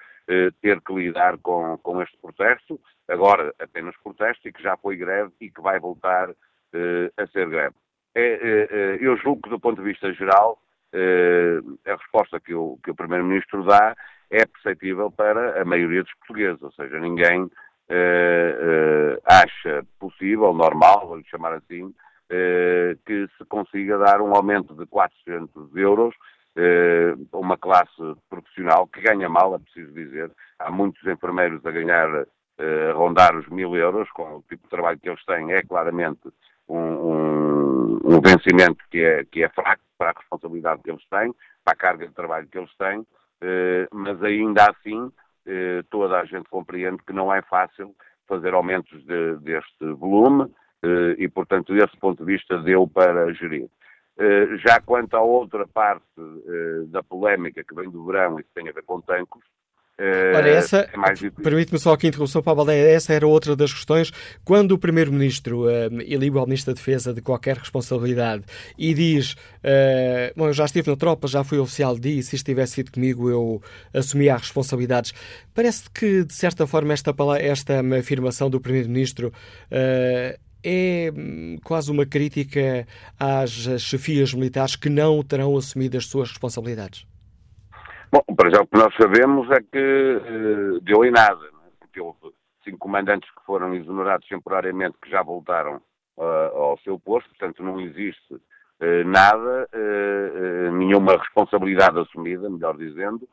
ter 0.61 0.81
que 0.81 0.93
lidar 0.93 1.37
com, 1.37 1.77
com 1.77 2.01
este 2.01 2.17
protesto, 2.17 2.79
agora 3.07 3.53
apenas 3.59 3.95
protesto, 4.03 4.47
e 4.47 4.53
que 4.53 4.63
já 4.63 4.75
foi 4.77 4.95
greve 4.95 5.31
e 5.39 5.49
que 5.49 5.61
vai 5.61 5.79
voltar 5.79 6.29
a 7.17 7.27
ser 7.27 7.49
greve. 7.49 7.75
É, 8.15 8.97
eu 8.99 9.17
julgo 9.17 9.41
que, 9.43 9.49
do 9.49 9.59
ponto 9.59 9.81
de 9.81 9.87
vista 9.87 10.11
geral, 10.13 10.59
a 11.85 11.95
resposta 11.95 12.39
que 12.39 12.53
o, 12.53 12.77
que 12.83 12.91
o 12.91 12.95
Primeiro-Ministro 12.95 13.63
dá 13.65 13.95
é 14.29 14.45
perceptível 14.45 15.11
para 15.11 15.61
a 15.61 15.65
maioria 15.65 16.03
dos 16.03 16.13
portugueses, 16.15 16.61
ou 16.61 16.71
seja, 16.71 16.99
ninguém 16.99 17.49
acha 19.25 19.85
possível, 19.99 20.53
normal, 20.53 21.07
vou-lhe 21.07 21.25
chamar 21.25 21.53
assim, 21.53 21.93
que 23.05 23.27
se 23.37 23.45
consiga 23.45 23.97
dar 23.97 24.21
um 24.21 24.35
aumento 24.35 24.73
de 24.75 24.85
400 24.87 25.75
euros 25.75 26.15
uma 27.31 27.57
classe 27.57 27.91
profissional 28.29 28.87
que 28.87 29.01
ganha 29.01 29.27
mal, 29.27 29.55
é 29.55 29.59
preciso 29.59 29.91
dizer. 29.93 30.31
Há 30.59 30.69
muitos 30.71 31.05
enfermeiros 31.07 31.65
a 31.65 31.71
ganhar, 31.71 32.07
a 32.09 32.93
rondar 32.93 33.35
os 33.35 33.47
mil 33.47 33.75
euros, 33.75 34.09
com 34.11 34.37
o 34.37 34.43
tipo 34.47 34.63
de 34.63 34.69
trabalho 34.69 34.99
que 34.99 35.09
eles 35.09 35.23
têm, 35.25 35.51
é 35.51 35.63
claramente 35.63 36.21
um, 36.67 36.77
um, 36.77 37.99
um 38.03 38.21
vencimento 38.21 38.83
que 38.91 39.03
é, 39.03 39.25
que 39.25 39.43
é 39.43 39.49
fraco 39.49 39.81
para 39.97 40.11
a 40.11 40.19
responsabilidade 40.19 40.81
que 40.83 40.91
eles 40.91 41.03
têm, 41.09 41.33
para 41.63 41.73
a 41.73 41.77
carga 41.77 42.07
de 42.07 42.13
trabalho 42.13 42.47
que 42.47 42.57
eles 42.57 42.75
têm, 42.77 43.05
mas 43.91 44.21
ainda 44.23 44.69
assim 44.69 45.11
eh, 45.45 45.83
toda 45.89 46.19
a 46.19 46.25
gente 46.25 46.49
compreende 46.49 47.03
que 47.05 47.11
não 47.11 47.33
é 47.33 47.41
fácil 47.41 47.93
fazer 48.27 48.53
aumentos 48.53 49.03
de, 49.05 49.35
deste 49.37 49.85
volume 49.93 50.49
eh, 50.81 51.15
e, 51.17 51.27
portanto, 51.27 51.73
desse 51.73 51.97
ponto 51.97 52.23
de 52.23 52.31
vista, 52.31 52.57
deu 52.59 52.87
para 52.87 53.33
gerir. 53.33 53.67
Eh, 54.19 54.57
já 54.57 54.79
quanto 54.79 55.15
à 55.15 55.21
outra 55.21 55.67
parte 55.67 56.05
da 56.87 57.01
polémica 57.01 57.63
que 57.63 57.73
vem 57.73 57.89
do 57.89 58.05
verão 58.05 58.39
e 58.39 58.43
que 58.43 58.49
tem 58.53 58.69
a 58.69 58.71
ver 58.71 58.83
com 58.83 59.01
tancos, 59.01 59.43
Ora, 60.35 60.49
essa, 60.49 60.77
é 60.79 61.41
permite-me 61.43 61.77
só 61.77 61.93
aqui 61.93 62.07
a 62.07 62.09
interrupção 62.09 62.41
para 62.41 62.51
a 62.51 62.55
Baldeia, 62.55 62.89
essa 62.89 63.13
era 63.13 63.27
outra 63.27 63.55
das 63.55 63.71
questões. 63.71 64.11
Quando 64.43 64.71
o 64.71 64.77
Primeiro-Ministro 64.77 65.65
uh, 65.65 66.01
iliga 66.01 66.39
ao 66.39 66.47
Ministro 66.47 66.73
da 66.73 66.77
Defesa 66.77 67.13
de 67.13 67.21
qualquer 67.21 67.57
responsabilidade 67.57 68.43
e 68.75 68.91
diz: 68.95 69.33
uh, 69.33 70.33
Bom, 70.35 70.47
eu 70.47 70.53
já 70.53 70.65
estive 70.65 70.89
na 70.89 70.97
tropa, 70.97 71.27
já 71.27 71.43
fui 71.43 71.59
oficial 71.59 71.97
de 71.97 72.23
se 72.23 72.35
isto 72.35 72.45
tivesse 72.45 72.73
sido 72.73 72.91
comigo, 72.91 73.29
eu 73.29 73.61
assumia 73.93 74.33
as 74.33 74.41
responsabilidades. 74.41 75.13
Parece 75.53 75.87
que, 75.91 76.23
de 76.23 76.33
certa 76.33 76.65
forma, 76.65 76.91
esta, 76.91 77.13
esta 77.39 77.79
afirmação 77.95 78.49
do 78.49 78.59
Primeiro-Ministro 78.59 79.27
uh, 79.27 80.39
é 80.63 81.11
hum, 81.15 81.57
quase 81.63 81.91
uma 81.91 82.05
crítica 82.05 82.87
às 83.19 83.51
chefias 83.81 84.33
militares 84.33 84.75
que 84.75 84.89
não 84.89 85.21
terão 85.23 85.57
assumido 85.57 85.97
as 85.97 86.05
suas 86.05 86.29
responsabilidades. 86.29 87.05
Bom, 88.13 88.21
para 88.35 88.51
já 88.51 88.61
o 88.61 88.67
que 88.67 88.77
nós 88.77 88.93
sabemos 88.95 89.49
é 89.49 89.59
que 89.59 90.21
uh, 90.21 90.79
deu 90.81 91.03
em 91.03 91.09
nada, 91.09 91.45
é? 91.47 91.69
porque 91.79 91.99
houve 91.99 92.19
cinco 92.63 92.77
comandantes 92.77 93.27
que 93.31 93.43
foram 93.43 93.73
exonerados 93.73 94.27
temporariamente 94.27 94.95
que 95.01 95.09
já 95.09 95.23
voltaram 95.23 95.81
uh, 96.17 96.55
ao 96.55 96.79
seu 96.83 96.99
posto, 96.99 97.27
portanto 97.29 97.63
não 97.63 97.81
existe 97.81 98.35
uh, 98.35 99.03
nada, 99.03 99.67
nenhuma 100.73 101.17
responsabilidade 101.17 101.99
assumida, 101.99 102.47
melhor 102.51 102.77
dizendo, 102.77 103.27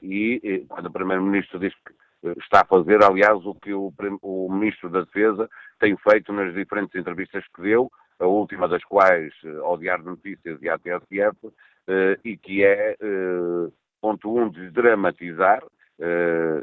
e 0.00 0.64
quando 0.68 0.86
o 0.86 0.92
Primeiro-Ministro 0.92 1.58
diz 1.58 1.74
que 1.74 2.38
está 2.40 2.60
a 2.60 2.64
fazer, 2.64 3.02
aliás, 3.02 3.44
o 3.44 3.54
que 3.56 3.72
o, 3.72 3.92
o 4.22 4.52
Ministro 4.52 4.88
da 4.88 5.00
Defesa 5.00 5.50
tem 5.78 5.96
feito 5.96 6.32
nas 6.32 6.54
diferentes 6.54 6.94
entrevistas 6.94 7.44
que 7.54 7.62
deu, 7.62 7.90
a 8.18 8.26
última 8.26 8.68
das 8.68 8.84
quais 8.84 9.32
ao 9.62 9.78
Diário 9.78 10.04
de 10.04 10.10
Notícias 10.10 10.60
e 10.60 10.68
à 10.68 10.78
TSF, 10.78 11.52
eh, 11.88 12.18
e 12.22 12.36
que 12.36 12.64
é, 12.64 12.96
eh, 13.00 13.68
ponto 14.00 14.36
um, 14.36 14.50
desdramatizar, 14.50 15.62
eh, 15.98 16.62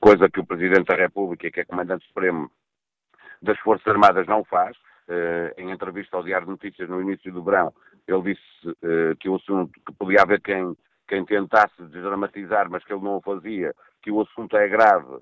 coisa 0.00 0.28
que 0.28 0.40
o 0.40 0.46
Presidente 0.46 0.84
da 0.84 0.96
República, 0.96 1.50
que 1.50 1.60
é 1.60 1.64
Comandante 1.64 2.06
Supremo 2.06 2.50
das 3.40 3.58
Forças 3.60 3.86
Armadas, 3.86 4.26
não 4.26 4.44
faz. 4.44 4.76
em 5.56 5.72
entrevista 5.72 6.16
ao 6.16 6.22
Diário 6.22 6.46
de 6.46 6.52
Notícias 6.52 6.88
no 6.88 7.02
início 7.02 7.32
do 7.32 7.42
verão, 7.42 7.74
ele 8.06 8.32
disse 8.32 8.76
que 9.18 9.28
o 9.28 9.34
assunto, 9.34 9.72
que 9.84 9.92
podia 9.94 10.22
haver 10.22 10.40
quem, 10.40 10.76
quem 11.08 11.24
tentasse 11.24 11.82
desdramatizar, 11.90 12.70
mas 12.70 12.84
que 12.84 12.92
ele 12.92 13.02
não 13.02 13.16
o 13.16 13.20
fazia, 13.20 13.74
que 14.04 14.12
o 14.12 14.20
assunto 14.20 14.56
é 14.56 14.68
grave, 14.68 15.18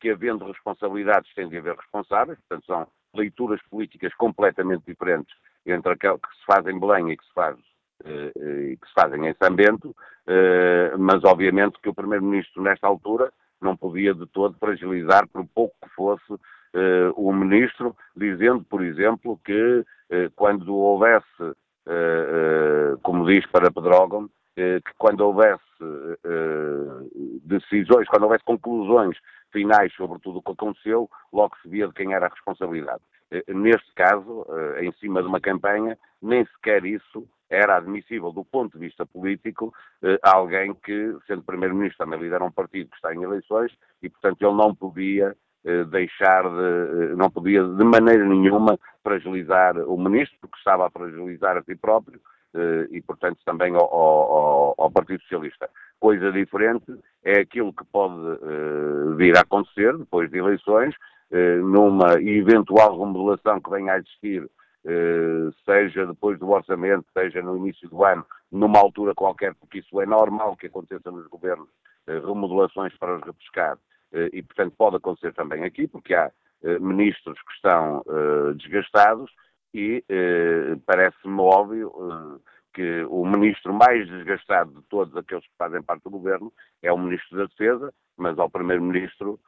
que 0.00 0.10
havendo 0.10 0.44
responsabilidades 0.44 1.32
tem 1.34 1.48
de 1.48 1.56
haver 1.56 1.76
responsáveis, 1.76 2.38
portanto 2.40 2.66
são 2.66 2.86
leituras 3.14 3.60
políticas 3.70 4.12
completamente 4.14 4.84
diferentes 4.86 5.34
entre 5.66 5.92
aquelas 5.92 6.20
que 6.20 6.36
se 6.36 6.44
faz 6.46 6.66
em 6.66 6.78
Belém 6.78 7.10
e 7.10 7.16
que 7.16 7.24
se 7.24 7.32
faz 7.32 7.56
eh, 8.04 8.32
e 8.72 8.76
que 8.76 8.86
se 8.86 8.94
fazem 8.94 9.26
em 9.26 9.34
São 9.42 9.54
Bento, 9.54 9.94
eh, 10.26 10.94
mas 10.96 11.24
obviamente 11.24 11.80
que 11.82 11.88
o 11.88 11.94
Primeiro-Ministro, 11.94 12.62
nesta 12.62 12.86
altura, 12.86 13.32
não 13.60 13.76
podia 13.76 14.14
de 14.14 14.24
todo 14.26 14.56
fragilizar, 14.58 15.26
por 15.28 15.44
pouco 15.46 15.74
que 15.82 15.88
fosse, 15.94 16.32
eh, 16.74 17.10
o 17.16 17.32
Ministro, 17.32 17.96
dizendo, 18.16 18.62
por 18.64 18.84
exemplo, 18.84 19.40
que 19.44 19.84
quando 20.36 20.74
houvesse, 20.74 21.54
como 23.02 23.26
diz 23.26 23.44
para 23.48 23.70
Pedrógão, 23.70 24.26
que 24.56 24.94
quando 24.96 25.20
houvesse 25.20 25.60
decisões, 27.44 28.08
quando 28.08 28.22
houvesse 28.22 28.42
conclusões 28.42 29.18
finais 29.52 29.92
sobre 29.94 30.18
tudo 30.20 30.38
o 30.38 30.42
que 30.42 30.52
aconteceu, 30.52 31.08
logo 31.32 31.56
se 31.62 31.68
via 31.68 31.86
de 31.88 31.94
quem 31.94 32.14
era 32.14 32.26
a 32.26 32.30
responsabilidade. 32.30 33.02
Neste 33.46 33.92
caso, 33.94 34.46
em 34.80 34.90
cima 34.92 35.20
de 35.20 35.28
uma 35.28 35.38
campanha, 35.40 35.98
nem 36.22 36.46
sequer 36.46 36.84
isso 36.86 37.28
era 37.50 37.76
admissível 37.76 38.32
do 38.32 38.44
ponto 38.44 38.78
de 38.78 38.86
vista 38.86 39.06
político 39.06 39.72
eh, 40.02 40.18
alguém 40.22 40.74
que, 40.74 41.16
sendo 41.26 41.42
Primeiro-Ministro, 41.42 42.04
também 42.04 42.20
lidera 42.20 42.44
um 42.44 42.50
partido 42.50 42.90
que 42.90 42.96
está 42.96 43.14
em 43.14 43.22
eleições 43.22 43.72
e, 44.02 44.08
portanto, 44.08 44.42
ele 44.42 44.54
não 44.54 44.74
podia 44.74 45.34
eh, 45.64 45.84
deixar 45.84 46.42
de, 46.42 47.12
eh, 47.12 47.14
não 47.16 47.30
podia 47.30 47.62
de 47.62 47.84
maneira 47.84 48.24
nenhuma 48.24 48.78
fragilizar 49.02 49.78
o 49.78 49.96
Ministro, 49.96 50.38
porque 50.40 50.58
estava 50.58 50.86
a 50.86 50.90
fragilizar 50.90 51.56
a 51.56 51.62
si 51.62 51.74
próprio 51.74 52.20
eh, 52.20 52.22
e, 52.90 53.00
portanto, 53.02 53.38
também 53.44 53.74
ao, 53.74 53.92
ao, 53.92 54.74
ao, 54.78 54.90
Partido 54.90 55.22
Socialista. 55.22 55.68
Coisa 56.00 56.30
diferente 56.32 56.94
é 57.24 57.40
aquilo 57.40 57.72
que 57.72 57.84
pode 57.84 58.14
eh, 58.14 59.14
vir 59.16 59.36
a 59.36 59.40
acontecer 59.40 59.96
depois 59.96 60.30
de 60.30 60.38
eleições, 60.38 60.94
eh, 61.30 61.56
numa 61.56 62.14
eventual 62.20 62.98
remodelação 62.98 63.60
que 63.60 63.70
venha 63.70 63.94
a 63.94 63.98
existir 63.98 64.48
eh, 64.86 65.50
seja 65.66 66.06
depois 66.06 66.38
do 66.38 66.48
orçamento, 66.48 67.04
seja 67.12 67.42
no 67.42 67.56
início 67.58 67.88
do 67.90 68.04
ano, 68.04 68.24
numa 68.50 68.78
altura 68.78 69.14
qualquer, 69.14 69.54
porque 69.54 69.80
isso 69.80 70.00
é 70.00 70.06
normal 70.06 70.56
que 70.56 70.66
aconteça 70.66 71.10
nos 71.10 71.26
governos, 71.26 71.68
eh, 72.06 72.18
remodelações 72.20 72.96
para 72.96 73.16
os 73.16 73.22
repescar, 73.22 73.76
eh, 74.12 74.30
e 74.32 74.42
portanto 74.42 74.74
pode 74.78 74.96
acontecer 74.96 75.34
também 75.34 75.64
aqui, 75.64 75.86
porque 75.86 76.14
há 76.14 76.30
ministros 76.80 77.40
que 77.42 77.52
estão 77.52 78.02
desgastados 78.56 79.30
e 79.74 80.04
parece-me 80.86 81.40
óbvio 81.40 81.92
que 82.72 83.04
o 83.04 83.24
ministro 83.26 83.72
mais 83.72 84.08
desgastado 84.08 84.70
de 84.72 84.82
todos 84.88 85.16
aqueles 85.16 85.44
que 85.44 85.56
fazem 85.58 85.82
parte 85.82 86.04
do 86.04 86.10
governo 86.10 86.52
é 86.82 86.92
o 86.92 86.98
ministro 86.98 87.36
da 87.36 87.44
Defesa, 87.44 87.92
mas 88.16 88.38
ao 88.38 88.50
primeiro-ministro 88.50 89.38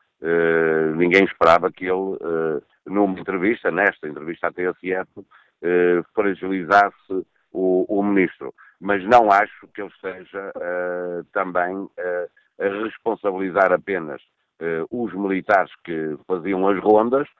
ninguém 0.97 1.25
esperava 1.25 1.73
que 1.73 1.87
ele 1.87 2.19
numa 2.87 3.19
entrevista, 3.19 3.71
nesta 3.71 4.09
entrevista 4.09 4.49
à 4.49 4.53
TSF, 4.53 5.25
eh, 5.63 6.03
fragilizasse 6.15 7.27
o, 7.53 7.85
o, 7.89 8.03
ministro. 8.03 8.55
Mas 8.81 9.05
não 9.05 9.31
acho 9.31 9.69
que 9.69 9.83
ele 9.83 9.91
esteja 9.91 10.53
eh, 10.57 11.23
também 11.33 11.89
eh, 11.97 12.29
a 12.59 12.69
responsabilizar 12.85 13.73
apenas 13.73 14.23
eh, 14.61 14.85
os 14.91 15.13
militares 15.13 15.71
que 15.85 16.17
faziam 16.27 16.67
as 16.69 16.79
rondas, 16.81 17.29
eh, 17.29 17.31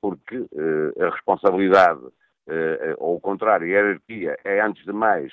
porque 0.00 0.36
eh, 0.36 1.04
a 1.04 1.10
responsabilidade, 1.10 2.00
ou 2.98 3.16
o 3.16 3.20
contrário, 3.20 3.66
a 3.66 3.70
hierarquia 3.70 4.36
é, 4.44 4.60
antes 4.60 4.84
de 4.84 4.92
mais, 4.92 5.32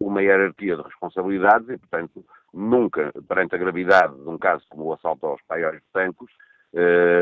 uma 0.00 0.22
hierarquia 0.22 0.76
de 0.76 0.82
responsabilidades 0.82 1.68
e, 1.68 1.76
portanto, 1.76 2.24
nunca, 2.52 3.12
perante 3.28 3.54
a 3.54 3.58
gravidade 3.58 4.14
de 4.14 4.28
um 4.28 4.38
caso 4.38 4.64
como 4.70 4.84
o 4.84 4.92
assalto 4.94 5.26
aos 5.26 5.42
paióis 5.42 5.76
de 5.76 5.86
Tancos, 5.92 6.30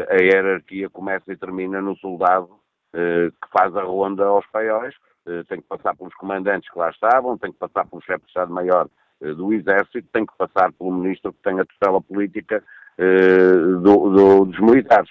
a 0.09 0.23
hierarquia 0.23 0.89
começa 0.89 1.33
e 1.33 1.37
termina 1.37 1.81
no 1.81 1.97
soldado 1.97 2.51
que 2.93 3.49
faz 3.51 3.75
a 3.77 3.83
ronda 3.83 4.25
aos 4.25 4.47
paióis, 4.47 4.95
tem 5.49 5.61
que 5.61 5.67
passar 5.67 5.97
pelos 5.97 6.15
comandantes 6.15 6.71
que 6.71 6.79
lá 6.79 6.91
estavam, 6.91 7.37
tem 7.37 7.51
que 7.51 7.59
passar 7.59 7.85
pelo 7.87 8.03
chefe 8.03 8.21
de 8.21 8.29
Estado-Maior 8.29 8.89
do 9.21 9.53
Exército, 9.53 10.09
tem 10.13 10.25
que 10.25 10.37
passar 10.39 10.73
pelo 10.73 10.93
ministro 10.93 11.33
que 11.33 11.43
tem 11.43 11.59
a 11.59 11.65
tutela 11.65 12.01
política 12.01 12.63
do, 13.83 14.11
do, 14.11 14.45
dos 14.45 14.61
militares. 14.61 15.11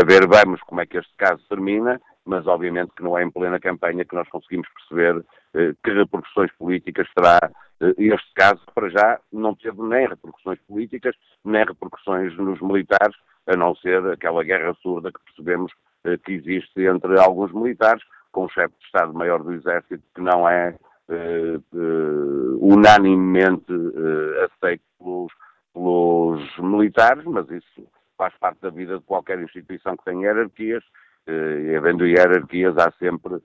A 0.00 0.04
ver, 0.04 0.26
vamos 0.26 0.60
como 0.62 0.80
é 0.80 0.86
que 0.86 0.98
este 0.98 1.12
caso 1.16 1.42
termina, 1.48 2.00
mas 2.24 2.46
obviamente 2.46 2.92
que 2.96 3.02
não 3.02 3.16
é 3.16 3.24
em 3.24 3.30
plena 3.30 3.58
campanha 3.58 4.04
que 4.04 4.14
nós 4.14 4.28
conseguimos 4.28 4.68
perceber 4.68 5.24
que 5.82 5.90
repercussões 5.90 6.52
políticas 6.58 7.08
terá 7.14 7.38
eh, 7.80 7.94
este 7.98 8.32
caso, 8.34 8.60
para 8.74 8.88
já, 8.88 9.20
não 9.32 9.54
teve 9.54 9.80
nem 9.82 10.06
repercussões 10.06 10.58
políticas, 10.66 11.14
nem 11.44 11.64
repercussões 11.64 12.36
nos 12.36 12.60
militares, 12.60 13.16
a 13.46 13.56
não 13.56 13.74
ser 13.76 14.04
aquela 14.08 14.42
guerra 14.42 14.74
surda 14.82 15.12
que 15.12 15.20
percebemos 15.24 15.72
que 16.24 16.32
existe 16.32 16.80
entre 16.82 17.18
alguns 17.18 17.52
militares, 17.52 18.02
com 18.30 18.44
o 18.44 18.48
chefe 18.48 18.74
de 18.78 18.84
Estado-Maior 18.86 19.42
do 19.42 19.52
Exército, 19.52 20.02
que 20.14 20.20
não 20.20 20.48
é 20.48 20.74
unanimemente 22.60 23.72
aceito 24.44 24.82
pelos, 24.98 25.32
pelos 25.74 26.58
militares, 26.58 27.24
mas 27.24 27.50
isso 27.50 27.86
faz 28.18 28.36
parte 28.38 28.60
da 28.60 28.70
vida 28.70 28.98
de 28.98 29.04
qualquer 29.04 29.40
instituição 29.40 29.96
que 29.96 30.04
tenha 30.04 30.26
hierarquias, 30.26 30.84
e 31.26 31.74
havendo 31.76 32.06
hierarquias 32.06 32.76
há 32.76 32.90
sempre 32.98 33.38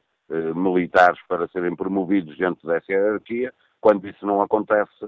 militares 0.55 1.19
para 1.27 1.47
serem 1.49 1.75
promovidos 1.75 2.35
dentro 2.37 2.67
dessa 2.67 2.91
hierarquia. 2.91 3.53
Quando 3.79 4.07
isso 4.07 4.25
não 4.25 4.41
acontece, 4.41 5.07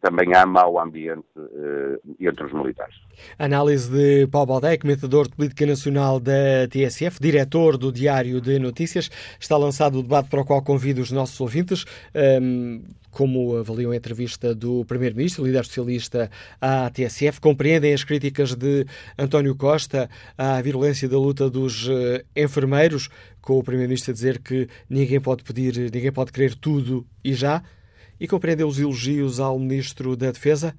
também 0.00 0.34
há 0.34 0.44
mau 0.46 0.80
ambiente 0.80 1.24
uh, 1.36 2.16
entre 2.20 2.44
os 2.44 2.52
militares. 2.52 2.94
Análise 3.38 3.90
de 3.90 4.26
Paulo 4.26 4.46
Baldé, 4.46 4.76
comentador 4.76 5.28
de 5.28 5.34
política 5.34 5.66
nacional 5.66 6.20
da 6.20 6.66
TSF, 6.70 7.20
diretor 7.20 7.76
do 7.76 7.92
Diário 7.92 8.40
de 8.40 8.58
Notícias. 8.58 9.10
Está 9.38 9.56
lançado 9.56 9.98
o 9.98 10.02
debate 10.02 10.28
para 10.28 10.40
o 10.40 10.44
qual 10.44 10.62
convido 10.62 11.00
os 11.00 11.10
nossos 11.10 11.40
ouvintes. 11.40 11.84
Um, 12.14 12.80
ehm, 12.80 12.82
como 13.16 13.56
avaliam 13.56 13.92
a 13.92 13.96
entrevista 13.96 14.54
do 14.54 14.84
Primeiro-Ministro, 14.84 15.46
líder 15.46 15.64
socialista 15.64 16.30
à 16.60 16.90
TSF, 16.90 17.40
compreendem 17.40 17.94
as 17.94 18.04
críticas 18.04 18.54
de 18.54 18.84
António 19.18 19.56
Costa 19.56 20.10
à 20.36 20.60
virulência 20.60 21.08
da 21.08 21.18
luta 21.18 21.48
dos 21.48 21.88
uh, 21.88 22.22
enfermeiros, 22.36 23.08
com 23.40 23.58
o 23.58 23.62
Primeiro-Ministro 23.62 24.10
a 24.10 24.14
dizer 24.14 24.38
que 24.40 24.68
ninguém 24.90 25.18
pode 25.18 25.44
pedir, 25.44 25.90
ninguém 25.90 26.12
pode 26.12 26.30
querer 26.30 26.54
tudo 26.56 27.06
e 27.24 27.32
já 27.32 27.62
e 28.18 28.26
compreendeu 28.26 28.68
os 28.68 28.78
elogios 28.78 29.38
ao 29.40 29.58
Ministro 29.58 30.16
da 30.16 30.30
Defesa? 30.30 30.74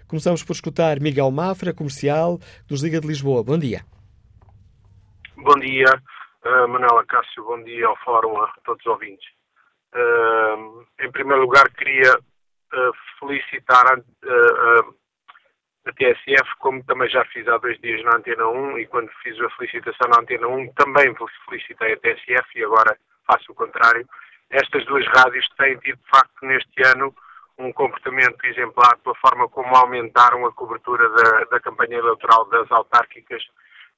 Começamos 0.08 0.44
por 0.44 0.54
escutar 0.54 1.00
Miguel 1.00 1.32
Mafra, 1.32 1.74
comercial 1.74 2.40
dos 2.68 2.82
Liga 2.82 3.00
de 3.00 3.08
Lisboa. 3.08 3.44
Bom 3.44 3.58
dia. 3.58 3.95
Bom 5.46 5.60
dia, 5.60 5.86
uh, 6.44 6.68
Manuela 6.68 7.06
Cássio, 7.06 7.44
bom 7.44 7.62
dia 7.62 7.86
ao 7.86 7.96
Fórum, 7.98 8.36
a 8.42 8.52
todos 8.64 8.84
os 8.84 8.92
ouvintes. 8.92 9.30
Uh, 9.94 10.84
em 11.00 11.12
primeiro 11.12 11.44
lugar, 11.44 11.70
queria 11.70 12.16
uh, 12.18 12.92
felicitar 13.20 13.86
a, 13.86 13.94
a, 15.88 15.94
TSF, 15.94 16.50
como 16.58 16.84
também 16.86 17.08
já 17.12 17.24
fiz 17.26 17.48
há 17.48 17.60
dois 17.60 17.80
dias 17.80 18.04
na 18.04 18.18
Antena 18.18 18.48
1, 18.48 18.80
e 18.80 18.88
quando 18.88 19.12
fiz 19.22 19.40
a 19.40 19.50
felicitação 19.52 20.10
na 20.10 20.22
Antena 20.22 20.48
1 20.48 20.74
também 20.74 21.16
felicitei 21.48 21.94
a 21.94 21.98
TSF 21.98 22.50
e 22.56 22.64
agora 22.64 22.98
faço 23.28 23.52
o 23.52 23.56
contrário. 23.56 24.04
Estas 24.50 24.84
duas 24.88 25.06
rádios 25.06 25.48
têm 25.60 25.78
tido, 25.78 25.98
de 25.98 26.10
facto, 26.10 26.44
neste 26.44 26.88
ano 26.88 27.14
um 27.60 27.72
comportamento 27.72 28.44
exemplar 28.46 28.98
pela 28.98 29.16
forma 29.18 29.48
como 29.50 29.76
aumentaram 29.76 30.44
a 30.48 30.52
cobertura 30.54 31.08
da, 31.08 31.44
da 31.52 31.60
campanha 31.60 31.98
eleitoral 32.00 32.46
das 32.46 32.72
autárquicas 32.72 33.44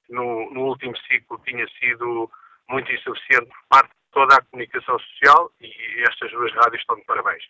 no, 0.10 0.52
no 0.52 0.62
último 0.66 0.96
ciclo 0.98 1.42
tinha 1.46 1.68
sido 1.80 2.30
muito 2.70 2.92
insuficiente 2.92 3.48
por 3.48 3.68
parte 3.70 3.90
de 3.90 4.12
toda 4.12 4.36
a 4.36 4.42
comunicação 4.46 5.00
social 5.00 5.52
e 5.62 6.04
estas 6.04 6.32
duas 6.32 6.54
rádios 6.54 6.82
estão 6.82 6.96
de 6.96 7.06
parabéns. 7.06 7.44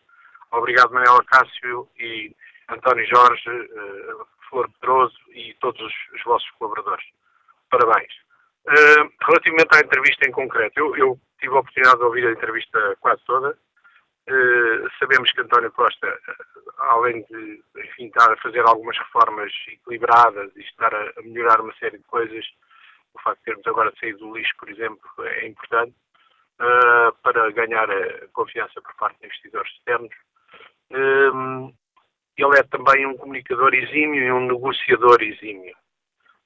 Obrigado, 0.51 0.93
Manuel 0.93 1.23
Cássio 1.25 1.89
e 1.99 2.35
António 2.69 3.05
Jorge, 3.07 3.49
uh, 3.49 4.27
Flor 4.49 4.69
Pedroso 4.79 5.17
e 5.33 5.53
todos 5.55 5.79
os, 5.81 5.93
os 6.15 6.23
vossos 6.23 6.49
colaboradores. 6.51 7.05
Parabéns. 7.69 8.13
Uh, 8.65 9.09
relativamente 9.25 9.75
à 9.75 9.79
entrevista 9.79 10.27
em 10.27 10.31
concreto, 10.31 10.79
eu, 10.79 10.95
eu, 10.97 11.19
tive 11.39 11.55
a 11.55 11.59
oportunidade 11.59 11.97
de 11.97 12.03
ouvir 12.03 12.27
a 12.27 12.31
entrevista 12.31 12.97
quase 12.99 13.21
toda. 13.25 13.57
Uh, 14.29 14.89
sabemos 14.99 15.31
que 15.31 15.39
António 15.39 15.71
Costa, 15.71 16.19
além 16.79 17.23
de 17.23 17.63
enfim, 17.77 18.07
estar 18.07 18.31
a 18.31 18.37
fazer 18.37 18.59
algumas 18.59 18.97
reformas 18.97 19.51
equilibradas 19.69 20.53
e 20.55 20.61
estar 20.61 20.93
a, 20.93 21.21
melhorar 21.23 21.61
uma 21.61 21.73
série 21.75 21.97
de 21.97 22.03
coisas, 22.03 22.45
o 23.13 23.21
facto 23.21 23.39
de 23.39 23.45
termos 23.45 23.67
agora 23.67 23.93
saído 23.99 24.19
do 24.19 24.35
lixo, 24.35 24.53
por 24.59 24.69
exemplo, 24.69 25.01
é 25.19 25.47
importante 25.47 25.95
uh, 26.59 27.13
para 27.23 27.51
ganhar 27.51 27.89
a 27.89 28.27
confiança 28.33 28.81
por 28.81 28.93
parte 28.95 29.17
de 29.19 29.27
investidores 29.27 29.71
externos. 29.73 30.13
Um, 30.91 31.73
ele 32.37 32.59
é 32.59 32.63
também 32.63 33.05
um 33.05 33.17
comunicador 33.17 33.73
exímio 33.73 34.23
e 34.23 34.31
um 34.31 34.45
negociador 34.45 35.21
exímio. 35.21 35.75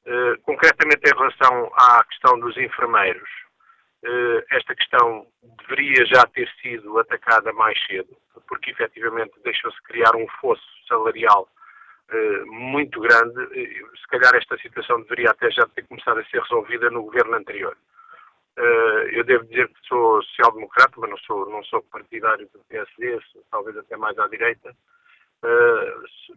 Uh, 0.05 0.39
concretamente 0.43 1.01
em 1.05 1.17
relação 1.17 1.71
à 1.75 2.03
questão 2.05 2.39
dos 2.39 2.57
enfermeiros, 2.57 3.29
uh, 3.29 3.50
esta 4.49 4.75
questão 4.75 5.27
deveria 5.59 6.05
já 6.07 6.25
ter 6.27 6.49
sido 6.61 6.97
atacada 6.97 7.53
mais 7.53 7.77
cedo 7.85 8.17
porque 8.51 8.71
efetivamente 8.71 9.31
deixou-se 9.45 9.81
criar 9.83 10.13
um 10.13 10.27
fosso 10.41 10.61
salarial 10.85 11.47
uh, 12.11 12.45
muito 12.51 12.99
grande. 12.99 13.33
Se 13.97 14.07
calhar 14.09 14.35
esta 14.35 14.57
situação 14.57 15.01
deveria 15.03 15.31
até 15.31 15.49
já 15.51 15.65
ter 15.67 15.83
começado 15.87 16.19
a 16.19 16.25
ser 16.25 16.41
resolvida 16.41 16.89
no 16.89 17.03
governo 17.03 17.35
anterior. 17.35 17.77
Uh, 18.59 19.07
eu 19.13 19.23
devo 19.23 19.45
dizer 19.45 19.69
que 19.69 19.87
sou 19.87 20.21
social-democrata, 20.23 20.91
mas 20.97 21.09
não 21.09 21.17
sou, 21.19 21.49
não 21.49 21.63
sou 21.63 21.81
partidário 21.83 22.49
do 22.53 22.59
PSD, 22.67 23.19
talvez 23.49 23.77
até 23.77 23.95
mais 23.95 24.19
à 24.19 24.27
direita. 24.27 24.75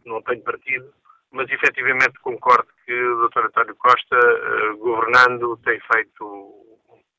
Não 0.06 0.22
tenho 0.22 0.42
partido, 0.42 0.90
mas 1.30 1.50
efetivamente 1.50 2.18
concordo 2.20 2.68
que 2.86 2.94
o 2.94 3.28
Dr. 3.28 3.46
António 3.46 3.76
Costa, 3.76 4.18
governando, 4.78 5.58
tem 5.58 5.78
feito 5.92 6.63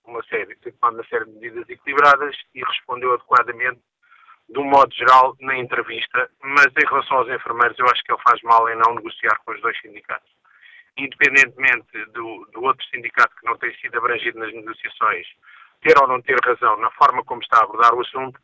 uma 0.08 0.24
série, 0.24 0.58
uma 0.82 1.04
série 1.06 1.26
de 1.26 1.32
medidas 1.32 1.70
equilibradas 1.70 2.36
e 2.54 2.64
respondeu 2.64 3.14
adequadamente 3.14 3.82
de 4.50 4.60
um 4.60 4.66
modo 4.66 4.94
geral, 4.94 5.36
na 5.40 5.58
entrevista, 5.58 6.30
mas 6.42 6.68
em 6.68 6.88
relação 6.88 7.18
aos 7.18 7.30
enfermeiros, 7.30 7.78
eu 7.80 7.86
acho 7.86 8.04
que 8.04 8.12
ele 8.12 8.22
faz 8.22 8.40
mal 8.44 8.70
em 8.70 8.76
não 8.76 8.96
negociar 8.96 9.36
com 9.44 9.52
os 9.52 9.62
dois 9.62 9.80
sindicatos. 9.82 10.30
Independentemente 10.98 12.06
do, 12.14 12.46
do 12.54 12.64
outro 12.64 12.86
sindicato 12.88 13.36
que 13.36 13.46
não 13.46 13.58
tem 13.58 13.74
sido 13.78 13.98
abrangido 13.98 14.40
nas 14.40 14.54
negociações, 14.54 15.26
ter 15.82 16.00
ou 16.00 16.08
não 16.08 16.22
ter 16.22 16.38
razão 16.44 16.78
na 16.78 16.92
forma 16.92 17.24
como 17.24 17.42
está 17.42 17.60
a 17.60 17.64
abordar 17.64 17.94
o 17.94 18.02
assunto, 18.02 18.40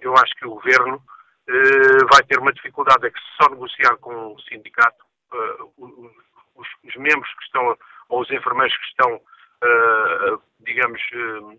eu 0.00 0.12
acho 0.14 0.34
que 0.36 0.46
o 0.46 0.54
governo 0.54 1.02
eh, 1.48 2.04
vai 2.12 2.22
ter 2.24 2.38
uma 2.38 2.52
dificuldade, 2.52 3.06
é 3.06 3.10
que 3.10 3.18
se 3.18 3.36
só 3.40 3.48
negociar 3.48 3.96
com 3.96 4.34
o 4.34 4.40
sindicato, 4.42 5.04
eh, 5.32 5.56
os, 5.78 6.68
os, 6.84 6.96
membros 6.96 7.32
que 7.34 7.44
estão, 7.44 7.76
ou 8.08 8.20
os 8.20 8.30
enfermeiros 8.30 8.76
que 8.76 8.86
estão, 8.86 9.20
eh, 9.62 10.38
digamos, 10.60 11.00
eh, 11.12 11.58